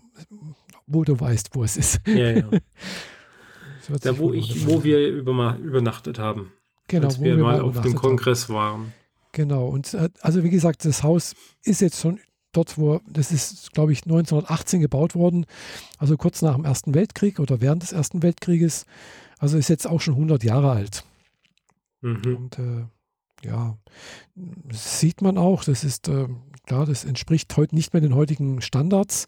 [0.87, 2.01] wo du weißt, wo es ist.
[2.07, 2.49] Ja, ja.
[4.03, 6.53] da, wo ich, wo wir über, übernachtet haben.
[6.87, 8.55] Genau, als wir, wir mal auf dem Kongress haben.
[8.55, 8.93] waren.
[9.33, 11.35] Genau, und äh, also wie gesagt, das Haus
[11.65, 12.21] ist jetzt schon
[12.53, 15.47] dort, wo, das ist, glaube ich, 1918 gebaut worden,
[15.99, 18.87] also kurz nach dem Ersten Weltkrieg oder während des Ersten Weltkrieges.
[19.39, 21.05] Also ist jetzt auch schon 100 Jahre alt.
[22.03, 22.37] Mhm.
[22.37, 22.85] Und äh,
[23.43, 23.79] ja,
[24.35, 25.65] das sieht man auch.
[25.65, 26.29] Das ist äh,
[26.67, 29.27] klar, das entspricht heute nicht mehr den heutigen Standards.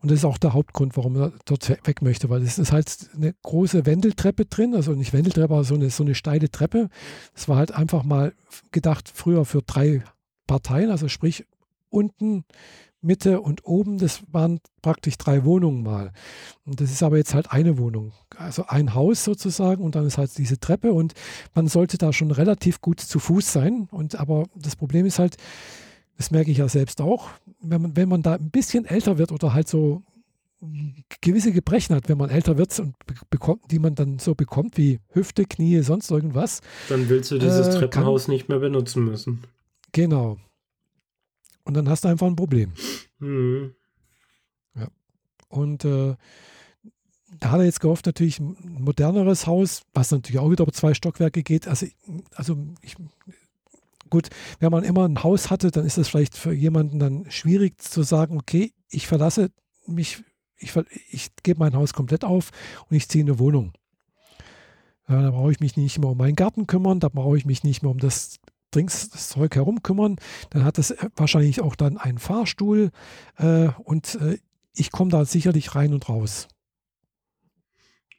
[0.00, 3.10] Und das ist auch der Hauptgrund, warum er dort weg möchte, weil es ist halt
[3.14, 6.88] eine große Wendeltreppe drin, also nicht Wendeltreppe, aber so eine, so eine steile Treppe.
[7.34, 8.34] Das war halt einfach mal
[8.72, 10.02] gedacht früher für drei
[10.46, 11.46] Parteien, also sprich
[11.94, 12.44] unten
[13.00, 16.12] Mitte und oben, das waren praktisch drei Wohnungen mal.
[16.64, 18.12] Und das ist aber jetzt halt eine Wohnung.
[18.36, 21.12] Also ein Haus sozusagen und dann ist halt diese Treppe und
[21.54, 23.88] man sollte da schon relativ gut zu Fuß sein.
[23.90, 25.36] Und aber das Problem ist halt,
[26.16, 27.28] das merke ich ja selbst auch,
[27.60, 30.02] wenn man, wenn man da ein bisschen älter wird oder halt so
[31.20, 32.94] gewisse Gebrechen hat, wenn man älter wird und
[33.28, 36.62] bekommt, die man dann so bekommt, wie Hüfte, Knie, sonst irgendwas.
[36.88, 39.42] Dann willst du dieses äh, Treppenhaus kann, nicht mehr benutzen müssen.
[39.92, 40.38] Genau.
[41.64, 42.72] Und dann hast du einfach ein Problem.
[43.18, 43.74] Mhm.
[44.74, 44.88] Ja.
[45.48, 46.14] Und äh,
[47.40, 50.94] da hat er jetzt gehofft, natürlich ein moderneres Haus, was natürlich auch wieder über zwei
[50.94, 51.66] Stockwerke geht.
[51.66, 51.86] Also,
[52.34, 52.96] also ich,
[54.10, 54.28] gut,
[54.60, 58.02] wenn man immer ein Haus hatte, dann ist es vielleicht für jemanden dann schwierig zu
[58.02, 59.50] sagen, okay, ich verlasse
[59.86, 60.22] mich,
[60.58, 60.72] ich,
[61.10, 62.50] ich gebe mein Haus komplett auf
[62.88, 63.72] und ich ziehe eine Wohnung.
[65.08, 67.62] Ja, da brauche ich mich nicht mehr um meinen Garten kümmern, da brauche ich mich
[67.62, 68.38] nicht mehr um das
[68.74, 70.16] Drinks, das Zeug herum kümmern.
[70.50, 72.90] Dann hat es wahrscheinlich auch dann einen Fahrstuhl
[73.38, 74.38] äh, und äh,
[74.74, 76.48] ich komme da sicherlich rein und raus.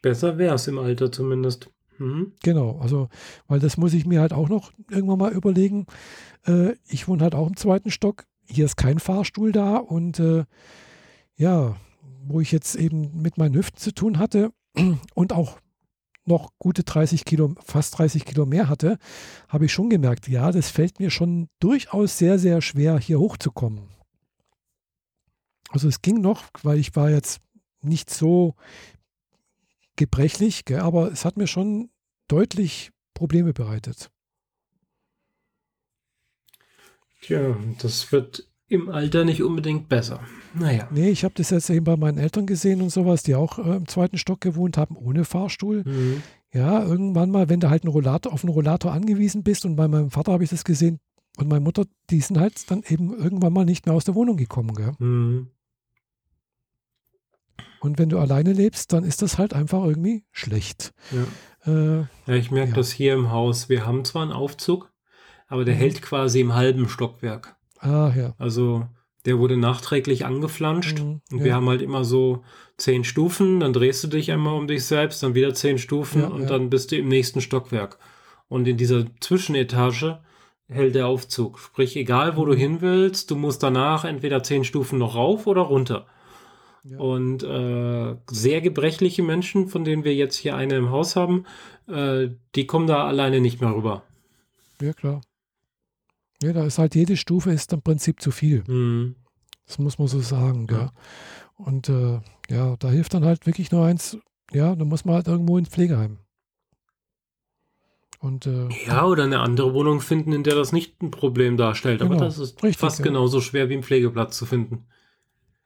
[0.01, 1.69] Besser wäre es im Alter zumindest.
[1.97, 2.33] Mhm.
[2.43, 3.09] Genau, also,
[3.47, 5.87] weil das muss ich mir halt auch noch irgendwann mal überlegen.
[6.45, 8.25] Äh, ich wohne halt auch im zweiten Stock.
[8.47, 10.45] Hier ist kein Fahrstuhl da und äh,
[11.35, 11.75] ja,
[12.23, 14.51] wo ich jetzt eben mit meinen Hüften zu tun hatte
[15.13, 15.59] und auch
[16.27, 18.97] noch gute 30 Kilo, fast 30 Kilo mehr hatte,
[19.47, 23.89] habe ich schon gemerkt, ja, das fällt mir schon durchaus sehr, sehr schwer, hier hochzukommen.
[25.69, 27.41] Also es ging noch, weil ich war jetzt
[27.81, 28.55] nicht so
[29.95, 31.89] gebrechlich, gell, aber es hat mir schon
[32.27, 34.09] deutlich Probleme bereitet.
[37.21, 40.21] Tja, das wird im Alter nicht unbedingt besser.
[40.53, 40.87] Naja.
[40.91, 43.75] Nee, ich habe das jetzt eben bei meinen Eltern gesehen und sowas, die auch äh,
[43.75, 45.83] im zweiten Stock gewohnt haben, ohne Fahrstuhl.
[45.85, 46.23] Mhm.
[46.53, 49.87] Ja, irgendwann mal, wenn du halt einen Rollator, auf einen Rollator angewiesen bist und bei
[49.87, 50.99] meinem Vater habe ich das gesehen
[51.37, 54.37] und meine Mutter, die sind halt dann eben irgendwann mal nicht mehr aus der Wohnung
[54.37, 54.73] gekommen.
[54.73, 54.93] Gell?
[54.99, 55.49] Mhm.
[57.81, 60.93] Und wenn du alleine lebst, dann ist das halt einfach irgendwie schlecht.
[61.11, 62.75] Ja, äh, ja ich merke ja.
[62.77, 63.69] das hier im Haus.
[63.69, 64.91] Wir haben zwar einen Aufzug,
[65.47, 65.79] aber der mhm.
[65.79, 67.55] hält quasi im halben Stockwerk.
[67.85, 68.33] Ah, ja.
[68.37, 68.85] Also
[69.25, 71.45] der wurde nachträglich angeflanscht mhm, und ja.
[71.45, 72.43] wir haben halt immer so
[72.77, 76.27] zehn Stufen, dann drehst du dich einmal um dich selbst, dann wieder zehn Stufen ja,
[76.27, 76.47] und ja.
[76.47, 77.97] dann bist du im nächsten Stockwerk.
[78.47, 80.19] Und in dieser Zwischenetage
[80.67, 81.59] hält der Aufzug.
[81.59, 82.49] Sprich, egal wo mhm.
[82.49, 86.05] du hin willst, du musst danach entweder zehn Stufen noch rauf oder runter.
[86.97, 91.45] Und äh, sehr gebrechliche Menschen, von denen wir jetzt hier eine im Haus haben,
[91.87, 94.03] äh, die kommen da alleine nicht mehr rüber.
[94.79, 95.21] Ja, klar.
[96.43, 98.63] Ja, da ist halt jede Stufe ist im Prinzip zu viel.
[98.67, 99.15] Mhm.
[99.65, 100.91] Das muss man so sagen, ja.
[101.55, 104.17] Und äh, ja, da hilft dann halt wirklich nur eins,
[104.51, 106.19] ja, da muss man halt irgendwo ins Pflegeheim.
[108.19, 111.99] Und, äh, ja, oder eine andere Wohnung finden, in der das nicht ein Problem darstellt.
[112.01, 113.05] Genau, Aber das ist richtig, fast ja.
[113.05, 114.85] genauso schwer wie einen Pflegeplatz zu finden.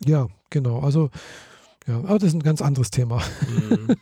[0.06, 0.80] Ja, genau.
[0.80, 1.10] Also,
[1.88, 3.22] ja, aber das ist ein ganz anderes Thema.
[3.48, 3.96] Mhm.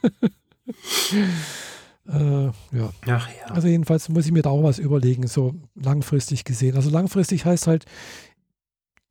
[2.08, 2.94] äh, ja.
[3.08, 3.46] Ach ja.
[3.54, 6.76] Also jedenfalls muss ich mir da auch was überlegen, so langfristig gesehen.
[6.76, 7.86] Also langfristig heißt halt,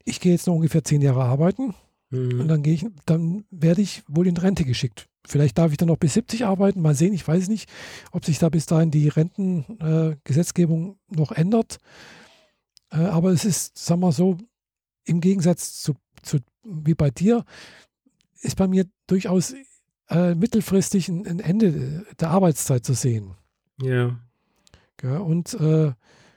[0.04, 1.74] ich gehe jetzt noch ungefähr zehn Jahre arbeiten
[2.10, 2.40] mhm.
[2.40, 5.08] und dann gehe ich, dann werde ich wohl in Rente geschickt.
[5.26, 7.68] Vielleicht darf ich dann noch bis 70 arbeiten, mal sehen, ich weiß nicht,
[8.12, 11.78] ob sich da bis dahin die Rentengesetzgebung äh, noch ändert.
[12.92, 14.38] Äh, aber es ist, sagen wir so,
[15.04, 17.44] im Gegensatz zu, zu wie bei dir,
[18.40, 19.54] ist bei mir durchaus
[20.08, 23.34] äh, mittelfristig ein, ein, Ende der Arbeitszeit zu sehen.
[23.80, 24.16] Ja.
[25.02, 25.92] ja und äh,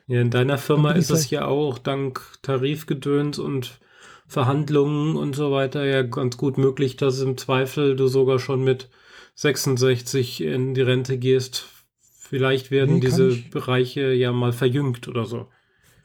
[0.08, 3.80] ja, in deiner Firma ist es ja auch dank Tarifgedöns und
[4.28, 8.90] Verhandlungen und so weiter ja ganz gut möglich, dass im Zweifel du sogar schon mit
[9.36, 11.68] 66 in die Rente gehst.
[12.02, 15.48] Vielleicht werden nee, diese Bereiche ja mal verjüngt oder so.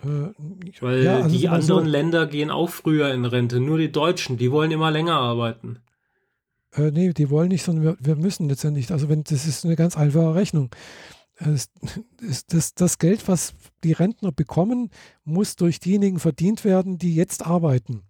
[0.03, 0.33] Äh,
[0.81, 3.61] Weil ja, also die anderen so, Länder gehen auch früher in Rente.
[3.61, 5.81] Nur die Deutschen, die wollen immer länger arbeiten.
[6.77, 8.91] Äh, nee, die wollen nicht, sondern wir, wir müssen letztendlich.
[8.91, 10.71] Also wenn das ist eine ganz einfache Rechnung.
[11.39, 11.71] Das,
[12.49, 14.91] das, das Geld, was die Rentner bekommen,
[15.25, 18.03] muss durch diejenigen verdient werden, die jetzt arbeiten.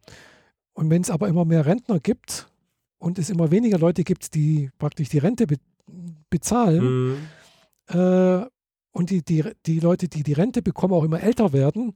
[0.73, 2.49] Und wenn es aber immer mehr Rentner gibt
[2.99, 5.57] und es immer weniger Leute gibt, die praktisch die Rente be
[6.31, 7.19] bezahlen,
[7.93, 7.99] mhm.
[7.99, 8.47] äh,
[8.95, 11.95] und die, die, die Leute, die die Rente bekommen, auch immer älter werden,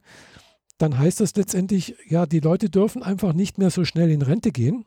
[0.77, 4.51] dann heißt das letztendlich, ja, die Leute dürfen einfach nicht mehr so schnell in Rente
[4.51, 4.85] gehen.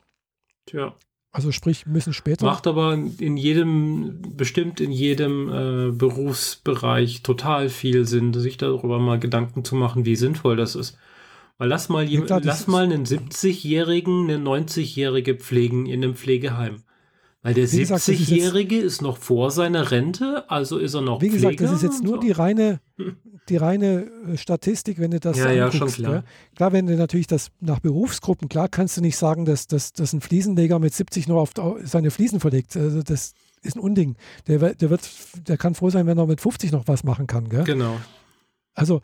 [0.65, 0.95] Tja.
[1.35, 2.45] Also sprich, müssen später.
[2.45, 9.19] Macht aber in jedem, bestimmt in jedem äh, Berufsbereich total viel Sinn, sich darüber mal
[9.19, 10.95] Gedanken zu machen, wie sinnvoll das ist.
[11.57, 16.83] Weil lass mal, ja, klar, lass mal einen 70-Jährigen, eine 90-Jährige pflegen in einem Pflegeheim.
[17.43, 21.57] Weil der 70-Jährige ist, ist, noch vor seiner Rente, also ist er noch Wie gesagt,
[21.57, 22.21] Pfleger das ist jetzt nur so.
[22.21, 22.79] die reine,
[23.49, 25.73] die reine äh, Statistik, wenn du das ja, anguckst.
[25.73, 26.13] Ja, schon klar.
[26.13, 26.23] Ja.
[26.55, 30.13] Klar, wenn du natürlich das nach Berufsgruppen, klar kannst du nicht sagen, dass, dass, dass
[30.13, 31.51] ein Fliesenleger mit 70 nur auf
[31.83, 32.77] seine Fliesen verlegt.
[32.77, 34.15] Also das ist ein Unding.
[34.47, 35.09] Der, der, wird,
[35.45, 37.49] der kann froh sein, wenn er mit 50 noch was machen kann.
[37.49, 37.65] Gell?
[37.65, 37.97] Genau.
[38.73, 39.01] Also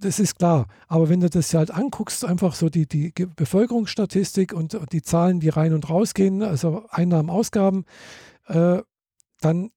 [0.00, 0.66] das ist klar.
[0.86, 5.48] Aber wenn du das halt anguckst, einfach so die, die Bevölkerungsstatistik und die Zahlen, die
[5.48, 7.84] rein und rausgehen, also Einnahmen, Ausgaben,
[8.46, 8.82] äh,
[9.40, 9.70] dann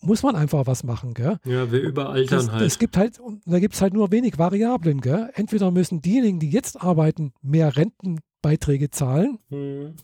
[0.00, 1.14] muss man einfach was machen.
[1.14, 1.38] Gell?
[1.44, 2.62] Ja, wir überaltern das, halt.
[2.62, 5.00] Es gibt halt, da gibt es halt nur wenig Variablen.
[5.00, 5.30] Gell?
[5.34, 9.38] Entweder müssen diejenigen, die jetzt arbeiten, mehr Rentenbeiträge zahlen.
[9.48, 9.94] Mhm.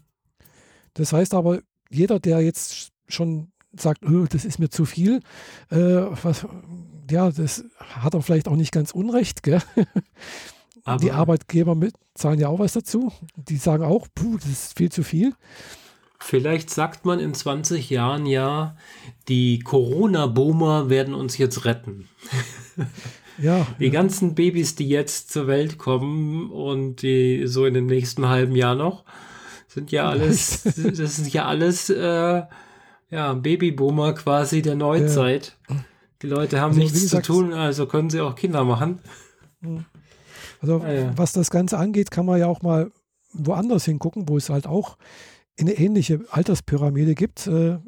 [0.94, 1.60] Das heißt aber,
[1.90, 5.20] jeder, der jetzt schon sagt, oh, das ist mir zu viel,
[5.70, 6.46] äh, was,
[7.10, 9.62] ja, das hat er vielleicht auch nicht ganz unrecht, gell?
[10.84, 13.12] Aber die Arbeitgeber mit, zahlen ja auch was dazu.
[13.36, 15.34] Die sagen auch, puh, das ist viel zu viel.
[16.18, 18.76] Vielleicht sagt man in 20 Jahren ja,
[19.28, 22.08] die Corona-Boomer werden uns jetzt retten.
[23.40, 23.66] Ja.
[23.78, 28.56] Die ganzen Babys, die jetzt zur Welt kommen und die so in dem nächsten halben
[28.56, 29.04] Jahr noch,
[29.68, 32.42] sind ja alles, das sind ja alles äh,
[33.10, 35.56] ja, Babyboomer quasi der Neuzeit.
[35.68, 35.76] Ja.
[36.22, 38.98] Die Leute haben also, nichts gesagt, zu tun, also können sie auch Kinder machen.
[40.60, 41.12] Also ah, ja.
[41.16, 42.90] was das Ganze angeht, kann man ja auch mal
[43.32, 44.96] woanders hingucken, wo es halt auch
[45.58, 47.46] eine ähnliche Alterspyramide gibt.
[47.46, 47.78] Äh,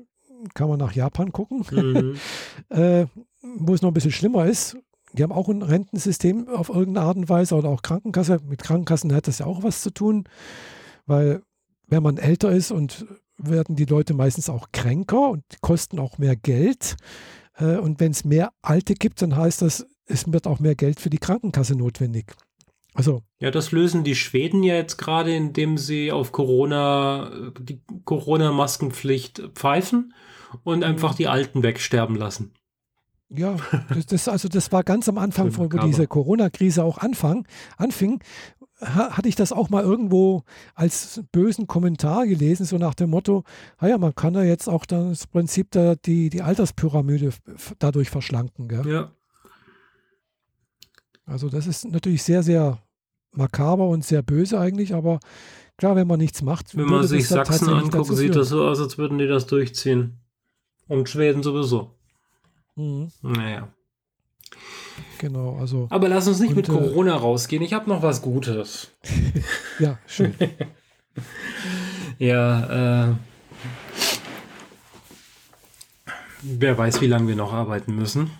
[0.55, 2.17] kann man nach Japan gucken, mhm.
[2.77, 3.07] äh,
[3.43, 4.77] wo es noch ein bisschen schlimmer ist.
[5.13, 8.39] Die haben auch ein Rentensystem auf irgendeine Art und Weise oder auch Krankenkasse.
[8.49, 10.25] Mit Krankenkassen hat das ja auch was zu tun,
[11.07, 11.43] weil
[11.89, 13.07] wenn man älter ist und
[13.43, 16.97] werden die Leute meistens auch kränker und kosten auch mehr Geld.
[17.57, 21.01] Äh, und wenn es mehr Alte gibt, dann heißt das, es wird auch mehr Geld
[21.01, 22.35] für die Krankenkasse notwendig.
[22.95, 23.23] Also.
[23.39, 30.13] Ja, das lösen die Schweden ja jetzt gerade, indem sie auf Corona, die Corona-Maskenpflicht pfeifen
[30.65, 32.53] und einfach die Alten wegsterben lassen.
[33.33, 33.57] Ja,
[33.95, 37.47] das, das, also das war ganz am Anfang, wo diese Corona-Krise auch anfang,
[37.77, 38.21] anfing,
[38.81, 40.45] hatte ich das auch mal irgendwo
[40.75, 43.45] als bösen Kommentar gelesen, so nach dem Motto,
[43.81, 47.31] naja, man kann ja jetzt auch das Prinzip der, die, die Alterspyramide
[47.79, 48.69] dadurch verschlanken.
[48.69, 48.87] Gell?
[48.87, 49.11] Ja.
[51.27, 52.83] Also das ist natürlich sehr, sehr
[53.33, 55.21] makaber und sehr böse eigentlich, aber
[55.77, 56.77] klar, wenn man nichts macht.
[56.77, 60.19] Wenn man sich Sachsen anguckt, sieht das so aus, als würden die das durchziehen.
[60.89, 61.95] Und Schweden sowieso.
[62.75, 63.13] Mhm.
[63.23, 63.69] Naja.
[65.19, 65.87] Genau, also.
[65.91, 67.63] Aber lass uns nicht und, mit äh, Corona rausgehen.
[67.63, 68.93] Ich habe noch was Gutes.
[69.79, 70.35] ja, schön.
[72.19, 73.15] ja, äh,
[76.43, 78.31] wer weiß, wie lange wir noch arbeiten müssen.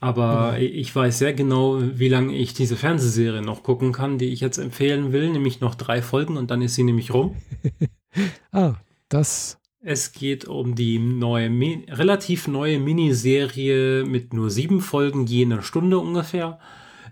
[0.00, 0.72] Aber genau.
[0.72, 4.58] ich weiß sehr genau, wie lange ich diese Fernsehserie noch gucken kann, die ich jetzt
[4.58, 7.36] empfehlen will, nämlich noch drei Folgen und dann ist sie nämlich rum.
[8.52, 8.74] ah,
[9.08, 11.50] das es geht um die neue,
[11.88, 16.58] relativ neue Miniserie mit nur sieben Folgen je eine Stunde ungefähr.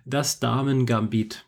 [0.07, 1.45] Das Damen Gambit.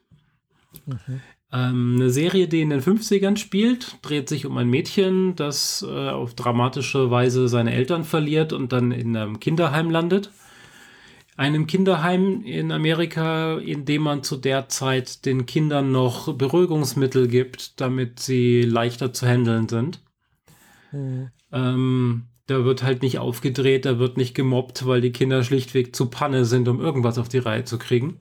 [0.85, 1.21] Mhm.
[1.51, 6.11] Ähm, eine Serie, die in den 50ern spielt, dreht sich um ein Mädchen, das äh,
[6.11, 10.31] auf dramatische Weise seine Eltern verliert und dann in einem Kinderheim landet.
[11.37, 17.81] Einem Kinderheim in Amerika, in dem man zu der Zeit den Kindern noch Beruhigungsmittel gibt,
[17.81, 20.04] damit sie leichter zu handeln sind.
[21.53, 26.07] Ähm, da wird halt nicht aufgedreht, da wird nicht gemobbt, weil die Kinder schlichtweg zu
[26.07, 28.19] Panne sind, um irgendwas auf die Reihe zu kriegen.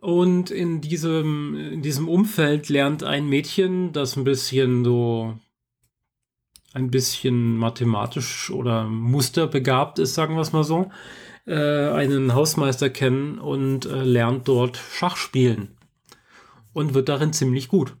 [0.00, 5.38] Und in diesem, in diesem Umfeld lernt ein Mädchen, das ein bisschen so
[6.74, 10.90] ein bisschen mathematisch oder musterbegabt ist, sagen wir es mal so,
[11.46, 15.76] äh, einen Hausmeister kennen und äh, lernt dort Schach spielen
[16.72, 17.96] und wird darin ziemlich gut.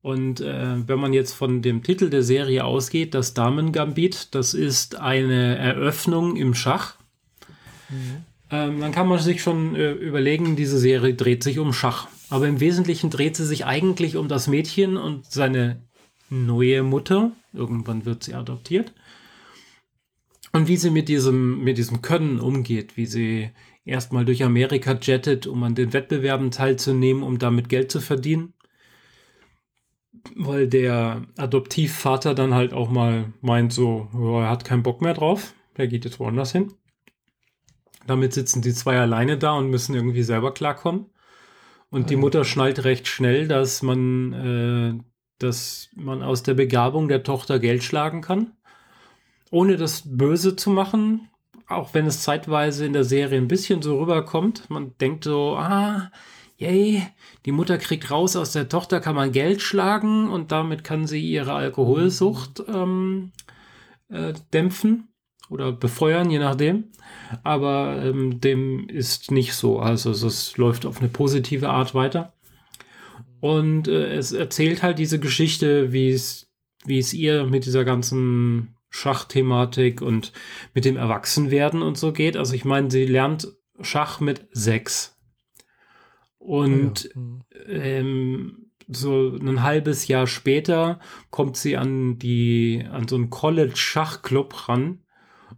[0.00, 4.96] Und äh, wenn man jetzt von dem Titel der Serie ausgeht, das Damen-Gambit, das ist
[4.96, 6.96] eine Eröffnung im Schach.
[7.88, 8.24] Mhm.
[8.50, 12.08] Ähm, dann kann man sich schon äh, überlegen, diese Serie dreht sich um Schach.
[12.30, 15.82] Aber im Wesentlichen dreht sie sich eigentlich um das Mädchen und seine
[16.30, 17.32] neue Mutter.
[17.52, 18.92] Irgendwann wird sie adoptiert.
[20.52, 23.50] Und wie sie mit diesem, mit diesem Können umgeht, wie sie
[23.84, 28.54] erstmal durch Amerika jettet, um an den Wettbewerben teilzunehmen, um damit Geld zu verdienen
[30.36, 35.14] weil der Adoptivvater dann halt auch mal meint, so, oh, er hat keinen Bock mehr
[35.14, 36.72] drauf, der geht jetzt woanders hin.
[38.06, 41.06] Damit sitzen die zwei alleine da und müssen irgendwie selber klarkommen.
[41.90, 45.04] Und ah, die Mutter schnallt recht schnell, dass man, äh,
[45.38, 48.52] dass man aus der Begabung der Tochter Geld schlagen kann,
[49.50, 51.28] ohne das Böse zu machen,
[51.66, 54.70] auch wenn es zeitweise in der Serie ein bisschen so rüberkommt.
[54.70, 56.10] Man denkt so, ah,
[56.58, 57.02] yay,
[57.46, 61.20] die Mutter kriegt raus, aus der Tochter kann man Geld schlagen und damit kann sie
[61.20, 63.32] ihre Alkoholsucht ähm,
[64.10, 65.08] äh, dämpfen
[65.48, 66.84] oder befeuern, je nachdem.
[67.42, 69.78] Aber ähm, dem ist nicht so.
[69.78, 72.34] Also es läuft auf eine positive Art weiter.
[73.40, 76.50] Und äh, es erzählt halt diese Geschichte, wie es,
[76.84, 80.32] wie es ihr mit dieser ganzen Schachthematik und
[80.74, 82.36] mit dem Erwachsenwerden und so geht.
[82.36, 83.48] Also ich meine, sie lernt
[83.80, 85.17] Schach mit sechs.
[86.48, 87.20] Und ja.
[87.20, 87.42] Mhm.
[87.68, 90.98] ähm, so ein halbes Jahr später
[91.28, 95.02] kommt sie an die, an so einen College-Schachclub ran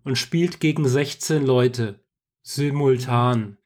[0.02, 2.00] und spielt gegen 16 Leute
[2.42, 3.56] simultan.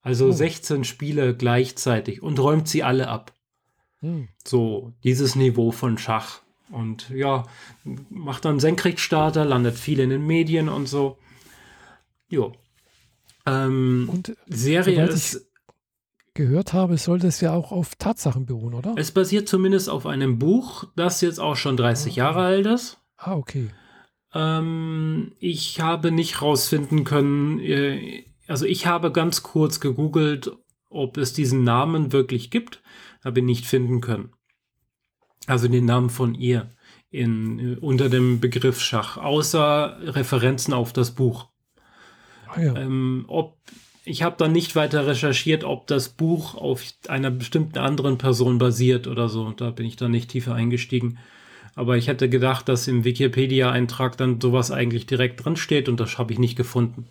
[0.00, 0.30] Also oh.
[0.32, 3.34] 16 Spiele gleichzeitig und räumt sie alle ab.
[3.98, 4.28] Hm.
[4.46, 6.42] So, dieses Niveau von Schach.
[6.70, 7.48] Und ja,
[8.10, 11.18] macht dann Senkrechtstarter, landet viel in den Medien und so.
[12.28, 12.52] Jo.
[13.44, 15.50] Ähm, und Serie ist
[16.34, 18.94] gehört habe, soll das ja auch auf Tatsachen beruhen, oder?
[18.96, 22.98] Es basiert zumindest auf einem Buch, das jetzt auch schon 30 Jahre alt ist.
[23.16, 23.70] Ah, okay.
[24.34, 30.52] Ähm, ich habe nicht rausfinden können, äh, also ich habe ganz kurz gegoogelt,
[30.90, 32.82] ob es diesen Namen wirklich gibt,
[33.24, 34.32] habe ihn nicht finden können.
[35.46, 36.70] Also den Namen von ihr
[37.10, 41.48] in, äh, unter dem Begriff Schach, außer Referenzen auf das Buch.
[42.48, 42.76] Ah, ja.
[42.76, 43.58] ähm, ob
[44.04, 49.06] ich habe dann nicht weiter recherchiert, ob das Buch auf einer bestimmten anderen Person basiert
[49.06, 49.50] oder so.
[49.52, 51.18] Da bin ich dann nicht tiefer eingestiegen.
[51.74, 56.18] Aber ich hätte gedacht, dass im Wikipedia-Eintrag dann sowas eigentlich direkt drin steht und das
[56.18, 57.06] habe ich nicht gefunden.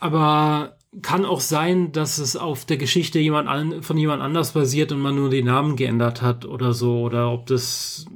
[0.00, 4.92] Aber kann auch sein, dass es auf der Geschichte jemand an, von jemand anders basiert
[4.92, 7.00] und man nur die Namen geändert hat oder so.
[7.02, 8.06] Oder ob das,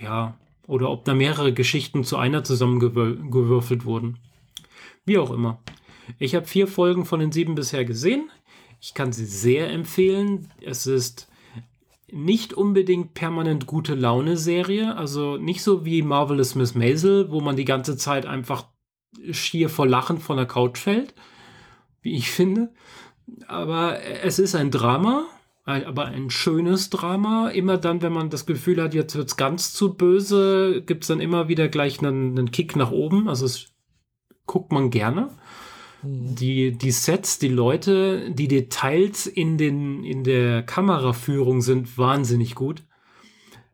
[0.00, 0.34] ja,
[0.66, 4.18] oder ob da mehrere Geschichten zu einer zusammengewürfelt wurden.
[5.04, 5.58] Wie auch immer.
[6.18, 8.30] Ich habe vier Folgen von den sieben bisher gesehen.
[8.80, 10.48] Ich kann sie sehr empfehlen.
[10.60, 11.28] Es ist
[12.10, 17.64] nicht unbedingt permanent gute Laune-Serie, also nicht so wie Marvelous Miss Maisel, wo man die
[17.64, 18.66] ganze Zeit einfach
[19.30, 21.14] schier vor Lachen von der Couch fällt,
[22.02, 22.72] wie ich finde.
[23.48, 25.24] Aber es ist ein Drama,
[25.64, 27.48] aber ein schönes Drama.
[27.48, 31.08] Immer dann, wenn man das Gefühl hat, jetzt wird es ganz zu böse, gibt es
[31.08, 33.28] dann immer wieder gleich einen, einen Kick nach oben.
[33.28, 33.72] Also es
[34.46, 35.30] guckt man gerne.
[36.04, 36.34] Mhm.
[36.34, 42.82] Die, die Sets, die Leute, die Details in, den, in der Kameraführung sind wahnsinnig gut.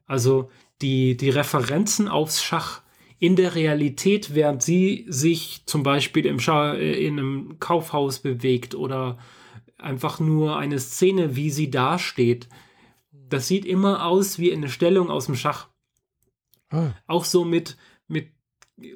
[0.07, 0.51] Also
[0.83, 2.83] die, die Referenzen aufs Schach
[3.19, 8.75] in der Realität, während sie sich zum Beispiel im Scha äh, in einem Kaufhaus bewegt
[8.75, 9.19] oder
[9.77, 12.49] einfach nur eine Szene, wie sie dasteht.
[13.13, 15.69] Das sieht immer aus wie eine Stellung aus dem Schach.
[16.71, 16.93] Ah.
[17.07, 17.77] Auch so mit, mit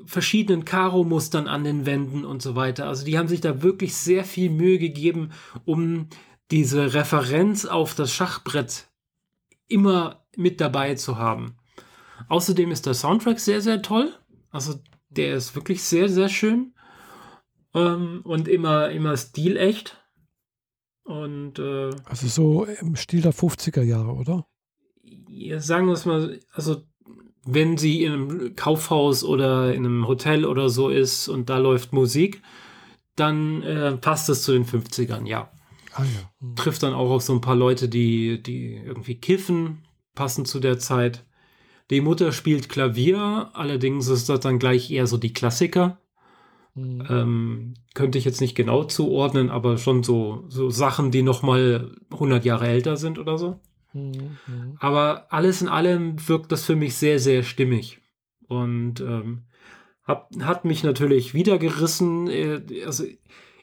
[0.07, 2.87] verschiedenen Karo-Mustern an den Wänden und so weiter.
[2.87, 5.31] Also die haben sich da wirklich sehr viel Mühe gegeben,
[5.65, 6.09] um
[6.51, 8.89] diese Referenz auf das Schachbrett
[9.69, 11.57] immer mit dabei zu haben.
[12.29, 14.15] Außerdem ist der Soundtrack sehr, sehr toll.
[14.51, 14.75] Also
[15.11, 16.75] der ist wirklich sehr, sehr schön.
[17.75, 20.01] Ähm, und immer, immer stilecht.
[21.05, 24.47] Und, äh, also so im Stil der 50er Jahre, oder?
[25.03, 26.83] Ja, sagen wir es mal, also
[27.47, 31.93] wenn sie in einem Kaufhaus oder in einem Hotel oder so ist und da läuft
[31.93, 32.43] Musik,
[33.17, 35.51] dann äh, passt es zu den 50ern, ja.
[35.93, 36.55] Ah, ja.
[36.57, 39.85] Trifft dann auch auf so ein paar Leute, die, die irgendwie kiffen,
[40.15, 41.25] passend zu der Zeit.
[41.91, 46.01] Die Mutter spielt Klavier, allerdings ist das dann gleich eher so die Klassiker.
[46.75, 47.07] Mhm.
[47.09, 51.95] Ähm, könnte ich jetzt nicht genau zuordnen, aber schon so, so Sachen, die noch mal
[52.11, 53.61] 100 Jahre älter sind oder so.
[53.95, 54.77] Mhm.
[54.81, 58.01] Aber alles in allem wirkt das für mich sehr, sehr stimmig.
[58.47, 59.45] Und ähm,
[60.05, 62.29] hab, hat mich natürlich wieder gerissen.
[62.29, 63.05] Äh, also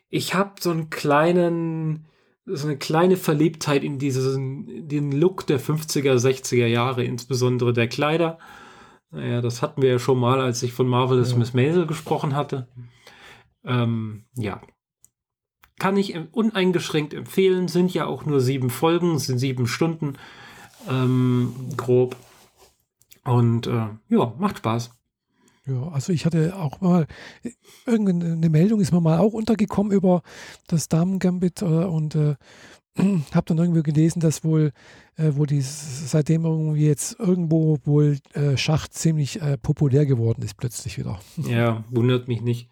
[0.10, 2.08] ich habe so einen kleinen,
[2.46, 8.40] so eine kleine Verliebtheit in diesen, den Look der 50er, 60er Jahre, insbesondere der Kleider.
[9.12, 11.38] Naja, das hatten wir ja schon mal, als ich von Marvelous ja.
[11.38, 12.70] Miss Maisel gesprochen hatte.
[13.64, 14.62] Ähm, ja,
[15.82, 17.68] kann ich uneingeschränkt empfehlen.
[17.68, 20.14] Sind ja auch nur sieben Folgen, sind sieben Stunden
[20.88, 22.16] ähm, grob.
[23.24, 24.92] Und äh, ja, macht Spaß.
[25.66, 27.08] Ja, also ich hatte auch mal,
[27.88, 30.22] irgendeine Meldung ist mir mal auch untergekommen über
[30.68, 32.36] das Damen-Gambit äh, und äh,
[33.34, 34.74] habe dann irgendwie gelesen, dass wohl,
[35.18, 40.58] äh, wo die seitdem irgendwie jetzt irgendwo wohl äh, Schach ziemlich äh, populär geworden ist,
[40.58, 41.20] plötzlich wieder.
[41.38, 42.70] Ja, wundert mich nicht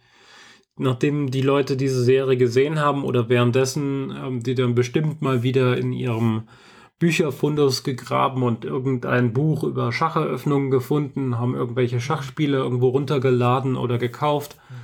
[0.80, 5.77] nachdem die Leute diese Serie gesehen haben oder währenddessen haben die dann bestimmt mal wieder
[5.77, 6.43] in ihrem
[6.99, 14.57] Bücherfundus gegraben und irgendein Buch über Schacheröffnungen gefunden, haben irgendwelche Schachspiele irgendwo runtergeladen oder gekauft.
[14.69, 14.76] Mhm.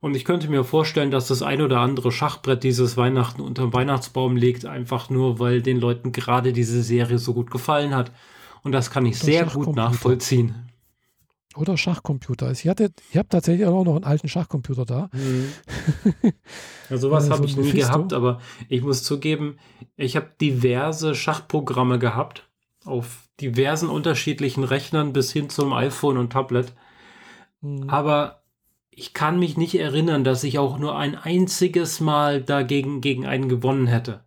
[0.00, 3.72] Und ich könnte mir vorstellen, dass das ein oder andere Schachbrett dieses Weihnachten unter dem
[3.72, 8.12] Weihnachtsbaum liegt, einfach nur, weil den Leuten gerade diese Serie so gut gefallen hat.
[8.62, 10.54] Und das kann ich sehr gut nachvollziehen.
[11.58, 12.50] Oder Schachcomputer.
[12.52, 15.10] Ich, hatte, ich habe tatsächlich auch noch einen alten Schachcomputer da.
[15.12, 15.52] Mhm.
[16.90, 18.40] Ja, sowas äh, habe ich nie gehabt, aber
[18.70, 19.58] ich muss zugeben,
[19.96, 22.48] ich habe diverse Schachprogramme gehabt
[22.86, 26.72] auf diversen unterschiedlichen Rechnern bis hin zum iPhone und Tablet.
[27.60, 27.90] Mhm.
[27.90, 28.42] Aber
[28.90, 33.48] ich kann mich nicht erinnern, dass ich auch nur ein einziges Mal dagegen gegen einen
[33.48, 34.24] gewonnen hätte.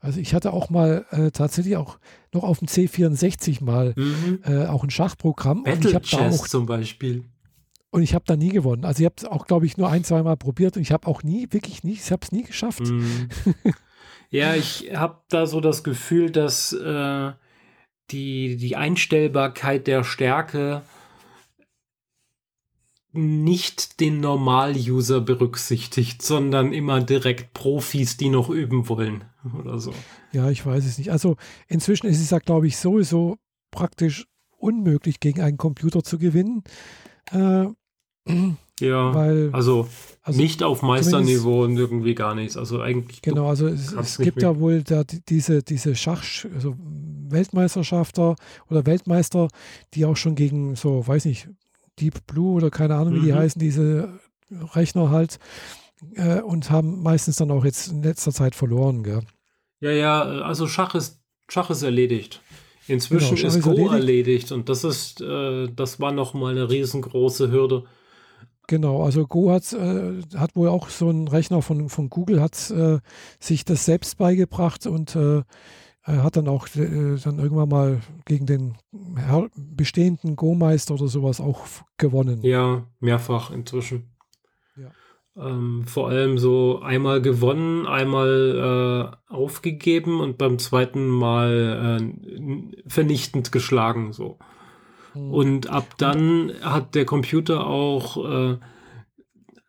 [0.00, 1.98] Also ich hatte auch mal äh, tatsächlich auch
[2.32, 4.40] noch auf dem C64 mal mhm.
[4.44, 5.64] äh, auch ein Schachprogramm.
[5.64, 7.24] Battle und ich Chess da auch, zum Beispiel.
[7.90, 8.84] Und ich habe da nie gewonnen.
[8.84, 11.06] Also ich habe es auch, glaube ich, nur ein, zwei Mal probiert und ich habe
[11.06, 12.80] auch nie, wirklich nie, ich habe es nie geschafft.
[12.80, 13.28] Mhm.
[14.30, 17.32] ja, ich habe da so das Gefühl, dass äh,
[18.10, 20.82] die, die Einstellbarkeit der Stärke
[23.12, 29.24] nicht den Normal-User berücksichtigt, sondern immer direkt Profis, die noch üben wollen
[29.58, 29.92] oder so.
[30.32, 31.10] Ja, ich weiß es nicht.
[31.10, 33.36] Also inzwischen ist es ja, glaube ich, sowieso
[33.70, 34.26] praktisch
[34.58, 36.64] unmöglich, gegen einen Computer zu gewinnen.
[37.30, 37.66] Äh,
[38.80, 39.88] ja, weil, also,
[40.22, 42.56] also, nicht auf Meisterniveau und irgendwie gar nichts.
[42.56, 43.22] Also eigentlich.
[43.22, 46.22] Genau, also es, es gibt ja wohl da, diese, diese Schach,
[46.54, 48.36] also Weltmeisterschafter
[48.70, 49.48] oder Weltmeister,
[49.94, 51.48] die auch schon gegen so, weiß nicht,
[51.98, 53.24] Deep Blue oder keine Ahnung, wie mhm.
[53.24, 54.20] die heißen, diese
[54.50, 55.38] Rechner halt,
[56.14, 59.22] äh, und haben meistens dann auch jetzt in letzter Zeit verloren, gell?
[59.80, 62.40] Ja, ja, also Schach ist, Schach ist erledigt.
[62.88, 63.92] Inzwischen genau, ist Go erledigt.
[63.92, 64.52] erledigt.
[64.52, 67.84] und das ist, äh, das war nochmal eine riesengroße Hürde.
[68.66, 72.70] Genau, also Go hat, äh, hat wohl auch so ein Rechner von, von Google, hat
[72.70, 72.98] äh,
[73.38, 75.42] sich das selbst beigebracht und äh,
[76.04, 78.76] hat dann auch äh, dann irgendwann mal gegen den
[79.54, 81.66] bestehenden Go-Meister oder sowas auch
[81.98, 82.42] gewonnen.
[82.42, 84.10] Ja, mehrfach inzwischen.
[85.40, 93.52] Ähm, vor allem so einmal gewonnen, einmal äh, aufgegeben und beim zweiten Mal äh, vernichtend
[93.52, 94.12] geschlagen.
[94.12, 94.38] So.
[95.14, 95.30] Mhm.
[95.30, 98.58] Und ab dann hat der Computer auch äh,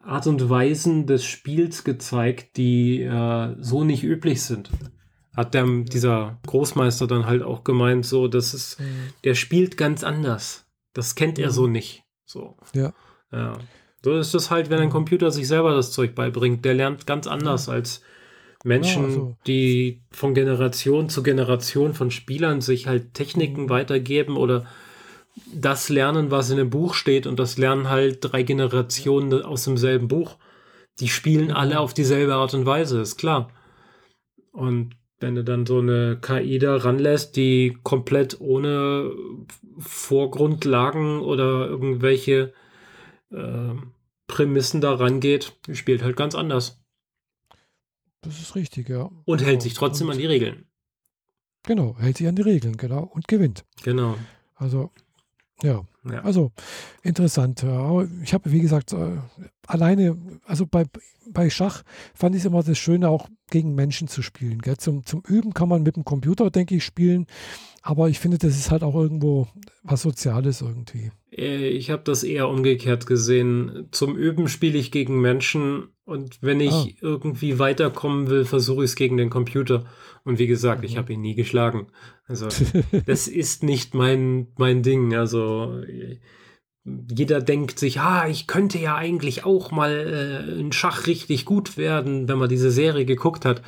[0.01, 4.71] Art und Weisen des Spiels gezeigt, die äh, so nicht üblich sind.
[5.35, 9.13] Hat der, dieser Großmeister dann halt auch gemeint, so, das ist, mhm.
[9.23, 10.65] der spielt ganz anders.
[10.93, 11.73] Das kennt er so mhm.
[11.73, 12.03] nicht.
[12.25, 12.57] So.
[12.73, 12.93] Ja.
[13.31, 13.53] Ja.
[14.03, 16.63] So ist es halt, wenn ein Computer sich selber das Zeug beibringt.
[16.63, 18.01] Der lernt ganz anders als
[18.63, 19.38] Menschen, ja, also.
[19.47, 23.69] die von Generation zu Generation von Spielern sich halt Techniken mhm.
[23.69, 24.65] weitergeben oder
[25.53, 30.07] das lernen, was in einem Buch steht und das lernen halt drei Generationen aus demselben
[30.07, 30.38] Buch.
[30.99, 33.49] Die spielen alle auf dieselbe Art und Weise, ist klar.
[34.51, 39.11] Und wenn du dann so eine KI da ranlässt, die komplett ohne
[39.77, 42.53] Vorgrundlagen oder irgendwelche
[43.31, 43.76] äh,
[44.27, 46.81] Prämissen da rangeht, spielt halt ganz anders.
[48.22, 49.10] Das ist richtig, ja.
[49.26, 50.65] Und hält sich trotzdem und, an die Regeln.
[51.64, 53.65] Genau, hält sich an die Regeln, genau, und gewinnt.
[53.84, 54.18] Genau.
[54.56, 54.91] Also,
[55.61, 55.85] ja.
[56.05, 56.21] Ja.
[56.21, 56.51] Also,
[57.03, 57.65] interessant.
[58.23, 59.17] Ich habe, wie gesagt, äh,
[59.67, 60.85] alleine, also bei,
[61.30, 64.59] bei Schach fand ich es immer das Schöne, auch gegen Menschen zu spielen.
[64.59, 64.77] Gell?
[64.77, 67.27] Zum, zum Üben kann man mit dem Computer, denke ich, spielen.
[67.81, 69.47] Aber ich finde, das ist halt auch irgendwo
[69.84, 71.11] was Soziales irgendwie.
[71.35, 73.88] Äh, ich habe das eher umgekehrt gesehen.
[73.91, 76.88] Zum Üben spiele ich gegen Menschen und wenn ich ah.
[77.01, 79.85] irgendwie weiterkommen will, versuche ich es gegen den Computer.
[80.23, 80.88] Und wie gesagt, mhm.
[80.88, 81.88] ich habe ihn nie geschlagen.
[82.27, 82.47] Also
[83.05, 85.13] das ist nicht mein, mein Ding.
[85.15, 85.81] Also
[86.84, 91.78] jeder denkt sich, ah, ich könnte ja eigentlich auch mal äh, in Schach richtig gut
[91.78, 93.61] werden, wenn man diese Serie geguckt hat.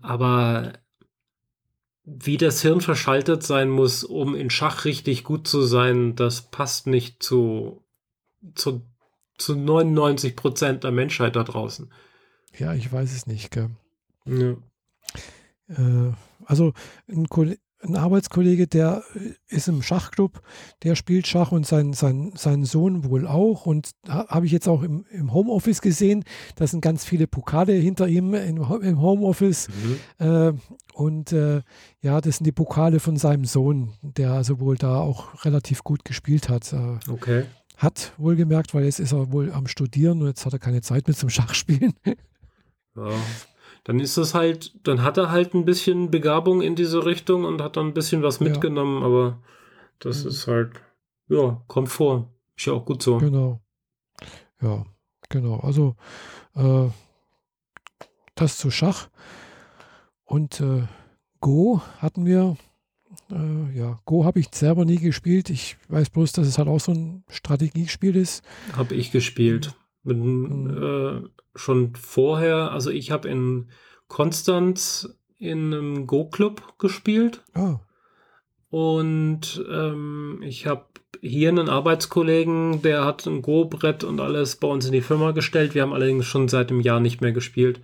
[0.00, 0.72] Aber
[2.04, 6.86] wie das Hirn verschaltet sein muss, um in Schach richtig gut zu sein, das passt
[6.86, 7.82] nicht zu,
[8.54, 8.82] zu,
[9.38, 11.90] zu 99 Prozent der Menschheit da draußen.
[12.58, 13.50] Ja, ich weiß es nicht.
[13.50, 13.70] Gell?
[14.26, 14.56] Ja.
[15.68, 16.12] Äh,
[16.44, 16.72] also
[17.08, 17.26] ein,
[17.84, 19.02] ein Arbeitskollege, der
[19.48, 20.42] ist im Schachclub,
[20.82, 23.66] der spielt Schach und sein, sein, sein Sohn wohl auch.
[23.66, 26.24] Und ha, habe ich jetzt auch im, im Homeoffice gesehen.
[26.56, 29.68] Da sind ganz viele Pokale hinter ihm im, im Homeoffice.
[29.68, 30.26] Mhm.
[30.26, 30.52] Äh,
[30.94, 31.62] und äh,
[32.00, 36.04] ja, das sind die Pokale von seinem Sohn, der also wohl da auch relativ gut
[36.04, 36.72] gespielt hat.
[36.72, 37.44] Äh, okay.
[37.76, 40.80] Hat wohl gemerkt, weil jetzt ist er wohl am Studieren und jetzt hat er keine
[40.82, 41.92] Zeit mehr zum Schachspielen.
[42.96, 43.10] ja
[43.84, 47.62] dann ist es halt, dann hat er halt ein bisschen Begabung in diese Richtung und
[47.62, 49.06] hat dann ein bisschen was mitgenommen, ja.
[49.06, 49.38] aber
[49.98, 50.30] das mhm.
[50.30, 50.72] ist halt,
[51.28, 52.30] ja, kommt vor.
[52.56, 53.18] Ist ja auch gut so.
[53.18, 53.60] Genau.
[54.62, 54.84] Ja,
[55.28, 55.60] genau.
[55.60, 55.96] Also
[56.54, 56.88] äh,
[58.34, 59.08] das zu Schach.
[60.24, 60.84] Und äh,
[61.40, 62.56] Go hatten wir.
[63.30, 65.50] Äh, ja, Go habe ich selber nie gespielt.
[65.50, 68.42] Ich weiß bloß, dass es halt auch so ein Strategiespiel ist.
[68.74, 69.74] Habe ich gespielt.
[70.02, 71.30] Mit, mhm.
[71.54, 73.68] Schon vorher, also ich habe in
[74.08, 77.42] Konstanz in einem Go-Club gespielt.
[77.56, 77.76] Oh.
[78.70, 80.86] Und ähm, ich habe
[81.20, 85.74] hier einen Arbeitskollegen, der hat ein Go-Brett und alles bei uns in die Firma gestellt.
[85.74, 87.80] Wir haben allerdings schon seit einem Jahr nicht mehr gespielt.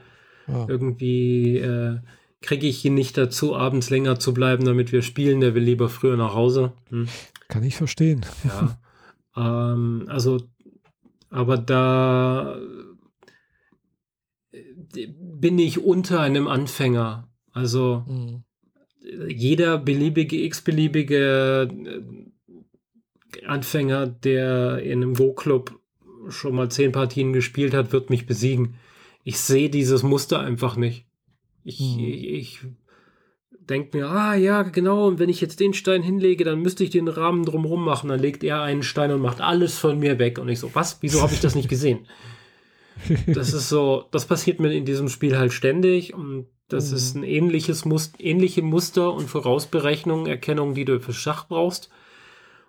[0.49, 0.67] Oh.
[0.69, 1.99] Irgendwie äh,
[2.41, 5.41] kriege ich ihn nicht dazu, abends länger zu bleiben, damit wir spielen.
[5.41, 6.73] Der will lieber früher nach Hause.
[6.89, 7.09] Hm.
[7.49, 8.27] Kann ich verstehen.
[8.45, 8.79] Ja.
[9.73, 10.41] ähm, also
[11.31, 12.57] aber da
[14.93, 17.29] bin ich unter einem Anfänger.
[17.53, 18.45] Also mhm.
[19.29, 25.79] jeder beliebige, x-beliebige äh, Anfänger, der in einem Go-Club
[26.29, 28.75] schon mal zehn Partien gespielt hat, wird mich besiegen.
[29.25, 31.07] Ich sehe dieses Muster einfach nicht.
[31.65, 32.05] Ich, mhm.
[32.05, 32.61] ich,
[33.71, 36.91] denke mir, ah ja, genau, und wenn ich jetzt den Stein hinlege, dann müsste ich
[36.91, 38.09] den Rahmen drumherum machen.
[38.09, 40.39] Dann legt er einen Stein und macht alles von mir weg.
[40.39, 40.99] Und ich so, was?
[41.01, 42.07] Wieso habe ich das nicht gesehen?
[43.27, 46.97] das ist so, das passiert mir in diesem Spiel halt ständig und das mhm.
[46.97, 51.91] ist ein ähnliches Muster, ähnliche Muster und Vorausberechnung, Erkennung, die du für Schach brauchst.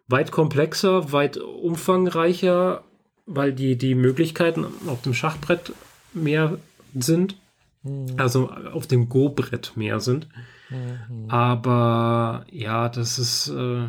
[0.08, 2.84] Weit komplexer, weit umfangreicher,
[3.26, 5.72] weil die, die Möglichkeiten auf dem Schachbrett
[6.14, 6.58] mehr
[6.96, 7.38] sind.
[7.84, 8.16] Mhm.
[8.18, 10.28] Also auf dem Go-Brett mehr sind.
[10.70, 11.30] Mhm.
[11.30, 13.50] Aber ja, das ist.
[13.50, 13.88] Äh,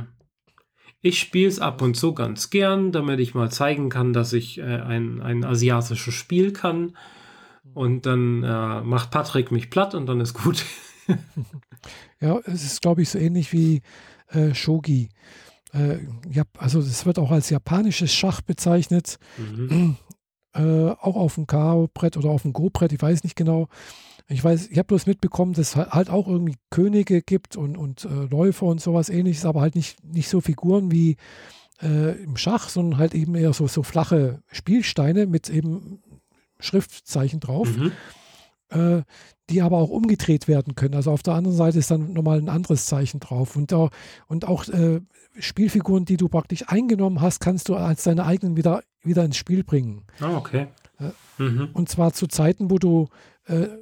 [1.02, 4.58] ich spiele es ab und zu ganz gern, damit ich mal zeigen kann, dass ich
[4.58, 6.96] äh, ein, ein asiatisches Spiel kann.
[7.74, 10.64] Und dann äh, macht Patrick mich platt und dann ist gut.
[12.20, 13.82] ja, es ist, glaube ich, so ähnlich wie
[14.28, 15.08] äh, Shogi.
[15.72, 15.98] Äh,
[16.30, 19.18] ja, also es wird auch als japanisches Schach bezeichnet.
[19.38, 19.96] Mhm.
[20.54, 23.68] Äh, auch auf dem K.O.-Brett oder auf dem Go-Brett, ich weiß nicht genau.
[24.28, 28.04] Ich weiß, ich habe bloß mitbekommen, dass es halt auch irgendwie Könige gibt und, und
[28.04, 31.16] äh, Läufer und sowas ähnliches, aber halt nicht, nicht so Figuren wie
[31.82, 36.02] äh, im Schach, sondern halt eben eher so, so flache Spielsteine mit eben
[36.60, 37.92] Schriftzeichen drauf, mhm.
[38.70, 39.02] äh,
[39.50, 40.94] die aber auch umgedreht werden können.
[40.94, 43.56] Also auf der anderen Seite ist dann nochmal ein anderes Zeichen drauf.
[43.56, 43.88] Und, äh,
[44.28, 45.00] und auch äh,
[45.38, 49.64] Spielfiguren, die du praktisch eingenommen hast, kannst du als deine eigenen wieder, wieder ins Spiel
[49.64, 50.04] bringen.
[50.20, 50.68] Ah, okay.
[51.00, 51.70] Äh, mhm.
[51.72, 53.08] Und zwar zu Zeiten, wo du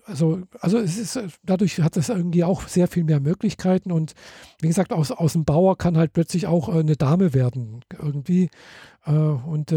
[0.04, 4.14] also, also es ist, dadurch hat es irgendwie auch sehr viel mehr Möglichkeiten und
[4.60, 8.50] wie gesagt, aus, aus dem Bauer kann halt plötzlich auch äh, eine Dame werden irgendwie.
[9.04, 9.74] Äh, und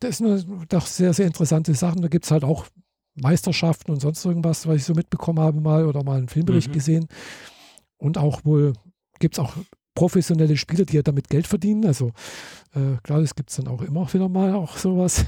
[0.00, 2.02] das sind doch sehr, sehr interessante Sachen.
[2.02, 2.66] Da gibt es halt auch
[3.14, 6.72] Meisterschaften und sonst irgendwas, was ich so mitbekommen habe mal oder mal einen Filmbericht mhm.
[6.72, 7.06] gesehen.
[7.98, 8.72] Und auch wohl
[9.18, 9.54] gibt es auch
[9.94, 11.84] professionelle Spieler, die ja damit Geld verdienen.
[11.84, 12.12] Also
[12.74, 15.24] äh, klar, das gibt es dann auch immer wieder mal auch sowas.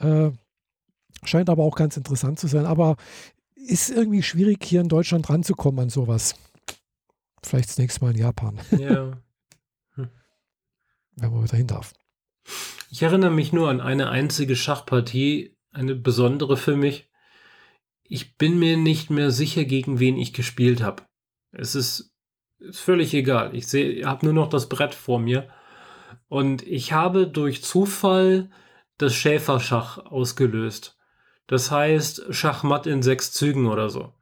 [1.22, 2.66] Scheint aber auch ganz interessant zu sein.
[2.66, 2.96] Aber
[3.54, 6.34] ist irgendwie schwierig, hier in Deutschland ranzukommen an sowas.
[7.42, 8.60] Vielleicht das nächste Mal in Japan.
[8.78, 9.12] Ja.
[9.94, 10.10] Hm.
[11.16, 11.92] Wenn man wieder hin darf.
[12.90, 17.10] Ich erinnere mich nur an eine einzige Schachpartie, eine besondere für mich.
[18.04, 21.02] Ich bin mir nicht mehr sicher, gegen wen ich gespielt habe.
[21.52, 22.14] Es ist,
[22.58, 23.54] ist völlig egal.
[23.54, 25.48] Ich sehe, habe nur noch das Brett vor mir.
[26.28, 28.50] Und ich habe durch Zufall
[28.98, 30.96] das Schäferschach ausgelöst.
[31.46, 34.12] Das heißt Schachmatt in sechs Zügen oder so.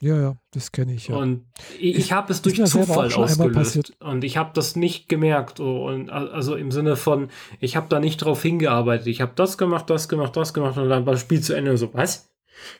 [0.00, 1.08] Ja, ja, das kenne ich.
[1.08, 1.16] Ja.
[1.16, 1.46] Und
[1.78, 3.94] ich, ich habe es durch Zufall ausgelöst.
[4.00, 5.58] Und ich habe das nicht gemerkt.
[5.58, 7.30] Oh, und also im Sinne von,
[7.60, 9.06] ich habe da nicht drauf hingearbeitet.
[9.06, 11.78] Ich habe das gemacht, das gemacht, das gemacht und dann war das Spiel zu Ende.
[11.78, 12.28] So, was?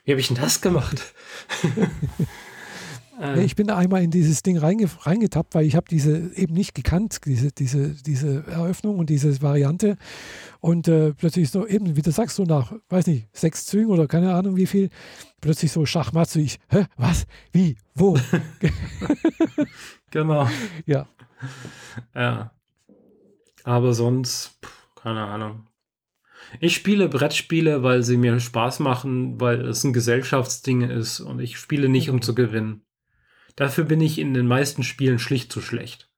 [0.05, 1.15] Wie habe ich denn das gemacht?
[3.21, 3.45] Äh.
[3.45, 6.75] Ich bin da einmal in dieses Ding reinge reingetappt, weil ich habe diese eben nicht
[6.75, 9.97] gekannt, diese, diese, diese Eröffnung und diese Variante.
[10.61, 14.07] Und äh, plötzlich so eben, wie du sagst, so nach, weiß nicht, sechs Zügen oder
[14.07, 14.91] keine Ahnung wie viel,
[15.41, 18.19] plötzlich so Schachmatt, so ich, hä, was, wie, wo?
[20.11, 20.49] genau.
[20.85, 21.07] Ja.
[22.15, 22.51] Ja.
[23.65, 24.59] Aber sonst,
[24.95, 25.67] keine Ahnung.
[26.61, 31.59] Ich spiele Brettspiele, weil sie mir Spaß machen, weil es ein Gesellschaftsding ist und ich
[31.59, 32.86] spiele nicht, um zu gewinnen.
[33.57, 36.11] Dafür bin ich in den meisten Spielen schlicht zu schlecht.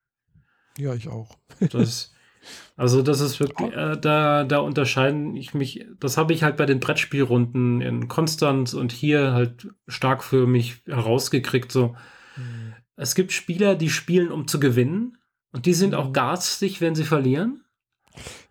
[0.77, 1.39] Ja, ich auch.
[1.70, 2.12] das,
[2.77, 6.66] also das ist wirklich, äh, da, da unterscheiden ich mich, das habe ich halt bei
[6.66, 11.70] den Brettspielrunden in Konstanz und hier halt stark für mich herausgekriegt.
[11.70, 11.97] So,
[12.36, 12.74] mhm.
[12.97, 15.19] es gibt Spieler, die spielen, um zu gewinnen
[15.52, 16.12] und die sind auch mhm.
[16.12, 17.65] garstig, wenn sie verlieren.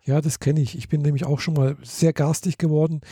[0.02, 0.78] Ja, das kenne ich.
[0.78, 3.02] Ich bin nämlich auch schon mal sehr garstig geworden,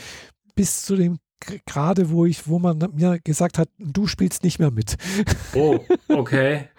[0.55, 4.71] bis zu dem gerade wo ich, wo man mir gesagt hat, du spielst nicht mehr
[4.71, 4.97] mit.
[5.53, 6.69] Oh, okay.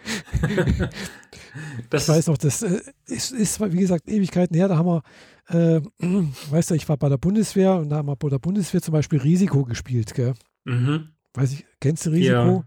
[1.90, 5.02] das ich weiß noch, das äh, ist, ist, wie gesagt, Ewigkeiten her, da haben wir,
[5.48, 5.80] äh,
[6.50, 8.92] weißt du, ich war bei der Bundeswehr und da haben wir bei der Bundeswehr zum
[8.92, 10.34] Beispiel Risiko gespielt, gell?
[10.64, 11.08] Mhm.
[11.34, 12.64] Weiß ich, kennst du Risiko?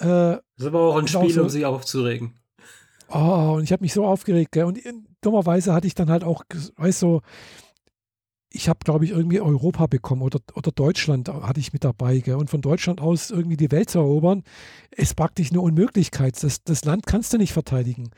[0.00, 0.34] Ja.
[0.34, 2.34] Äh, das ist aber auch ein Spiel, so, um sich aufzuregen.
[3.08, 4.64] Oh, und ich habe mich so aufgeregt, gell?
[4.64, 4.80] Und
[5.20, 6.44] dummerweise hatte ich dann halt auch,
[6.76, 7.22] weißt du, so,
[8.52, 12.18] ich habe, glaube ich, irgendwie Europa bekommen oder, oder Deutschland hatte ich mit dabei.
[12.18, 12.36] Gell?
[12.36, 14.42] Und von Deutschland aus irgendwie die Welt zu erobern,
[14.90, 16.42] ist praktisch eine Unmöglichkeit.
[16.42, 18.10] Das, das Land kannst du nicht verteidigen.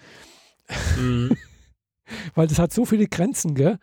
[0.98, 1.36] Mhm.
[2.34, 3.78] Weil das hat so viele Grenzen, gell?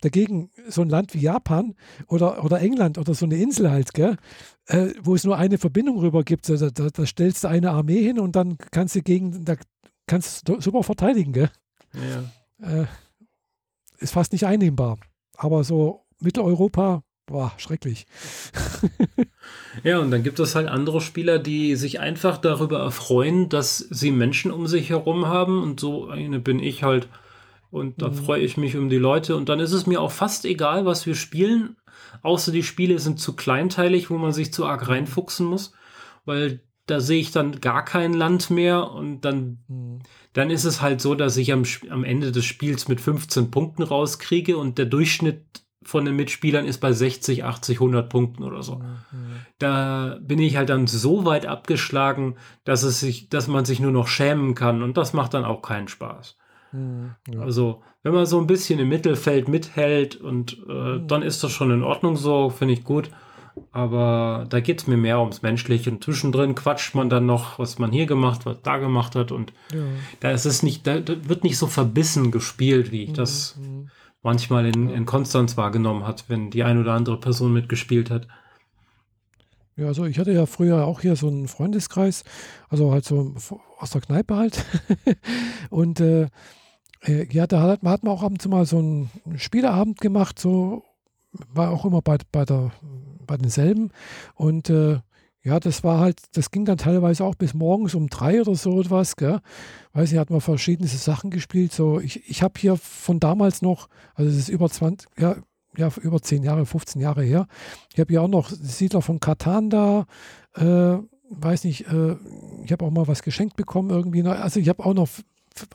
[0.00, 1.74] Dagegen so ein Land wie Japan
[2.08, 4.16] oder, oder England oder so eine Insel halt, gell?
[4.66, 8.02] Äh, wo es nur eine Verbindung rüber gibt, da, da, da, stellst du eine Armee
[8.02, 9.56] hin und dann kannst du gegen, da
[10.06, 11.50] kannst du super verteidigen, gell?
[11.94, 12.82] Ja.
[12.82, 12.86] Äh,
[13.98, 14.98] ist fast nicht einnehmbar.
[15.42, 18.06] Aber so Mitteleuropa, boah, schrecklich.
[19.84, 24.10] ja, und dann gibt es halt andere Spieler, die sich einfach darüber erfreuen, dass sie
[24.10, 25.62] Menschen um sich herum haben.
[25.62, 27.08] Und so eine bin ich halt.
[27.70, 28.14] Und da mhm.
[28.14, 29.34] freue ich mich um die Leute.
[29.34, 31.78] Und dann ist es mir auch fast egal, was wir spielen.
[32.20, 35.72] Außer die Spiele sind zu kleinteilig, wo man sich zu arg reinfuchsen muss.
[36.26, 40.00] Weil da sehe ich dann gar kein Land mehr und dann, mhm.
[40.32, 43.82] Dann ist es halt so, dass ich am, am Ende des Spiels mit 15 Punkten
[43.82, 45.44] rauskriege und der Durchschnitt
[45.82, 48.76] von den Mitspielern ist bei 60, 80, 100 Punkten oder so.
[48.76, 48.96] Mhm.
[49.58, 53.92] Da bin ich halt dann so weit abgeschlagen, dass es sich, dass man sich nur
[53.92, 56.36] noch schämen kann und das macht dann auch keinen Spaß.
[56.72, 57.40] Mhm, ja.
[57.40, 61.08] Also, wenn man so ein bisschen im Mittelfeld mithält und äh, mhm.
[61.08, 63.10] dann ist das schon in Ordnung so, finde ich gut.
[63.72, 65.90] Aber da geht es mir mehr ums Menschliche.
[65.90, 69.32] Und zwischendrin quatscht man dann noch, was man hier gemacht, was da gemacht hat.
[69.32, 69.80] Und ja.
[70.20, 73.14] da ist es nicht, da, wird nicht so verbissen gespielt, wie ich mhm.
[73.14, 73.90] das mhm.
[74.22, 78.26] manchmal in, in Konstanz wahrgenommen hat, wenn die ein oder andere Person mitgespielt hat.
[79.76, 82.24] Ja, also ich hatte ja früher auch hier so einen Freundeskreis,
[82.68, 83.34] also halt so
[83.78, 84.64] aus der Kneipe halt.
[85.70, 86.28] und äh,
[87.02, 90.38] äh, ja, da hat, hat man auch ab und zu mal so einen Spieleabend gemacht,
[90.38, 90.84] so
[91.32, 92.72] war auch immer bei, bei, der,
[93.30, 93.90] bei denselben.
[94.34, 94.98] Und äh,
[95.42, 98.80] ja, das war halt, das ging dann teilweise auch bis morgens um drei oder so
[98.80, 99.40] etwas, gell?
[99.92, 101.72] Weiß nicht, hat man verschiedene Sachen gespielt.
[101.72, 105.36] So, ich, ich habe hier von damals noch, also es ist über 20, ja,
[105.76, 107.46] ja, über 10 Jahre, 15 Jahre her.
[107.94, 110.06] Ich habe ja auch noch Siedler von Katan da,
[110.56, 110.98] äh,
[111.30, 112.16] weiß nicht, äh,
[112.64, 114.24] ich habe auch mal was geschenkt bekommen irgendwie.
[114.24, 115.08] Also ich habe auch noch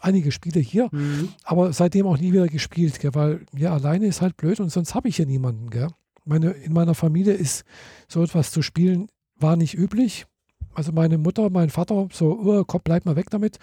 [0.02, 1.30] einige Spiele hier, mhm.
[1.46, 4.94] aber seitdem auch nie wieder gespielt, gell, weil ja, alleine ist halt blöd und sonst
[4.94, 5.70] habe ich hier niemanden.
[5.70, 5.88] Gell.
[6.26, 7.66] Meine, in meiner Familie ist
[8.08, 10.26] so etwas zu spielen, war nicht üblich.
[10.74, 13.60] Also meine Mutter, mein Vater, so, oh, komm, bleib mal weg damit.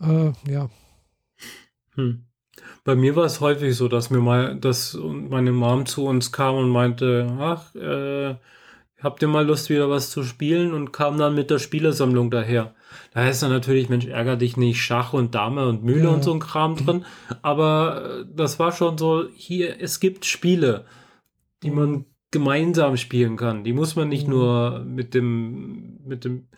[0.00, 0.68] Äh, ja.
[1.94, 2.24] Hm.
[2.84, 6.56] Bei mir war es häufig so, dass mir mal, dass meine Mom zu uns kam
[6.56, 8.36] und meinte, ach, äh,
[9.02, 10.74] habt ihr mal Lust, wieder was zu spielen?
[10.74, 12.74] Und kam dann mit der Spielesammlung daher.
[13.12, 16.08] Da heißt dann natürlich, Mensch, ärger dich nicht, Schach und Dame und Mühle ja.
[16.10, 17.04] und so ein Kram drin.
[17.42, 20.84] Aber äh, das war schon so, hier, es gibt Spiele,
[21.62, 23.64] die man gemeinsam spielen kann.
[23.64, 24.34] Die muss man nicht mhm.
[24.34, 26.48] nur mit dem, mit dem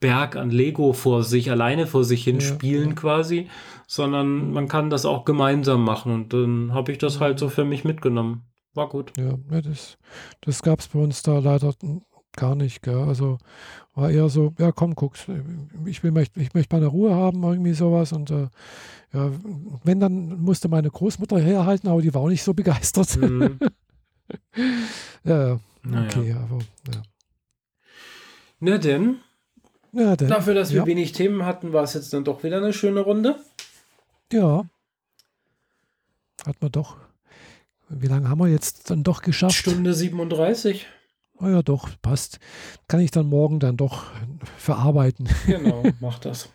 [0.00, 2.94] Berg an Lego vor sich, alleine vor sich hin ja, spielen ja.
[2.94, 3.48] quasi,
[3.86, 6.12] sondern man kann das auch gemeinsam machen.
[6.12, 8.42] Und dann habe ich das halt so für mich mitgenommen.
[8.74, 9.12] War gut.
[9.18, 9.98] Ja, das,
[10.40, 11.74] das gab es bei uns da leider
[12.36, 12.82] gar nicht.
[12.82, 13.02] Gell?
[13.02, 13.38] Also
[13.94, 15.26] war eher so, ja komm, guck's,
[15.84, 18.12] ich will ich möchte meine Ruhe haben, irgendwie sowas.
[18.12, 18.48] Und äh,
[19.12, 19.30] ja,
[19.84, 23.16] wenn, dann musste meine Großmutter herhalten, aber die war auch nicht so begeistert.
[23.16, 23.58] Mhm.
[25.24, 26.36] ja, okay, naja.
[26.36, 26.58] aber
[26.92, 27.02] ja.
[28.60, 29.20] Na denn.
[29.92, 30.28] Ja, denn.
[30.28, 30.86] Dafür, dass wir ja.
[30.86, 33.36] wenig Themen hatten, war es jetzt dann doch wieder eine schöne Runde.
[34.32, 34.64] Ja.
[36.46, 36.96] Hat man doch.
[37.88, 39.56] Wie lange haben wir jetzt dann doch geschafft?
[39.56, 40.86] Stunde 37.
[41.38, 42.38] Oh ja, doch, passt.
[42.86, 44.04] Kann ich dann morgen dann doch
[44.58, 45.28] verarbeiten.
[45.46, 46.50] Genau, mach das.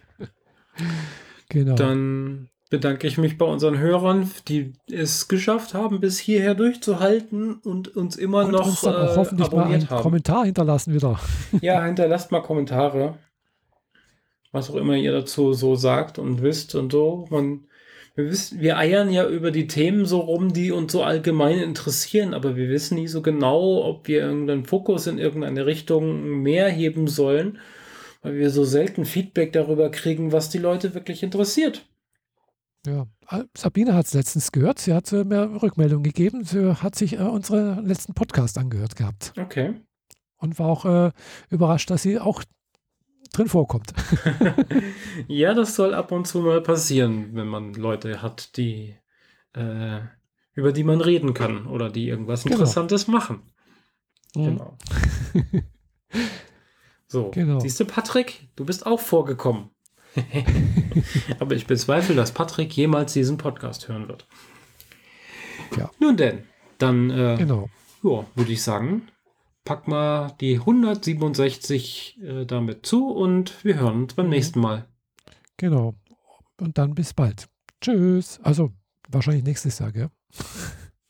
[1.49, 1.75] genau.
[1.75, 7.95] Dann bedanke ich mich bei unseren Hörern, die es geschafft haben, bis hierher durchzuhalten und
[7.95, 10.01] uns immer und noch uns dann auch äh, hoffentlich mal einen haben.
[10.01, 11.19] Kommentar hinterlassen wieder.
[11.61, 13.17] Ja, hinterlasst mal Kommentare.
[14.51, 17.27] Was auch immer ihr dazu so sagt und wisst und so.
[17.29, 17.67] Man
[18.15, 22.33] wir wissen, wir eiern ja über die Themen so rum, die uns so allgemein interessieren,
[22.33, 27.07] aber wir wissen nie so genau, ob wir irgendeinen Fokus in irgendeine Richtung mehr heben
[27.07, 27.59] sollen,
[28.21, 31.85] weil wir so selten Feedback darüber kriegen, was die Leute wirklich interessiert.
[32.85, 33.07] Ja,
[33.57, 34.79] Sabine hat es letztens gehört.
[34.79, 36.43] Sie hat äh, mehr Rückmeldung gegeben.
[36.43, 39.33] Sie hat sich äh, unseren letzten Podcast angehört gehabt.
[39.39, 39.75] Okay.
[40.37, 41.11] Und war auch äh,
[41.49, 42.43] überrascht, dass sie auch
[43.33, 43.93] drin vorkommt.
[45.27, 48.95] ja, das soll ab und zu mal passieren, wenn man Leute hat, die
[49.53, 49.99] äh,
[50.53, 52.55] über die man reden kann oder die irgendwas genau.
[52.55, 53.41] Interessantes machen.
[54.33, 54.77] Genau.
[57.07, 57.59] so, genau.
[57.59, 59.69] siehst du, Patrick, du bist auch vorgekommen.
[61.39, 64.27] Aber ich bezweifle, dass Patrick jemals diesen Podcast hören wird.
[65.77, 65.89] Ja.
[65.99, 66.43] Nun denn,
[66.77, 67.69] dann äh, genau.
[68.03, 69.07] ja, würde ich sagen,
[69.65, 74.31] pack mal die 167 äh, damit zu und wir hören uns beim mhm.
[74.31, 74.87] nächsten Mal.
[75.57, 75.95] Genau.
[76.59, 77.47] Und dann bis bald.
[77.81, 78.39] Tschüss.
[78.43, 78.71] Also
[79.09, 80.09] wahrscheinlich nächstes Jahr, gell?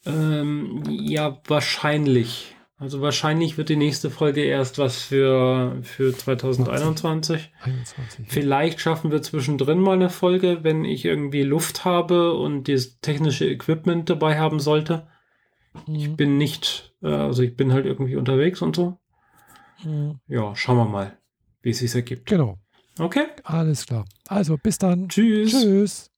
[0.05, 2.54] Ähm, ja, wahrscheinlich.
[2.77, 7.51] Also wahrscheinlich wird die nächste Folge erst was für, für 2021.
[7.61, 12.99] 21, Vielleicht schaffen wir zwischendrin mal eine Folge, wenn ich irgendwie Luft habe und das
[12.99, 15.07] technische Equipment dabei haben sollte.
[15.87, 16.15] Ich mhm.
[16.17, 18.97] bin nicht, äh, also ich bin halt irgendwie unterwegs und so.
[19.83, 20.19] Mhm.
[20.27, 21.17] Ja, schauen wir mal,
[21.61, 22.27] wie es sich ergibt.
[22.27, 22.57] Genau.
[22.99, 23.25] Okay.
[23.43, 24.05] Alles klar.
[24.27, 25.07] Also bis dann.
[25.07, 25.51] Tschüss.
[25.51, 26.11] Tschüss.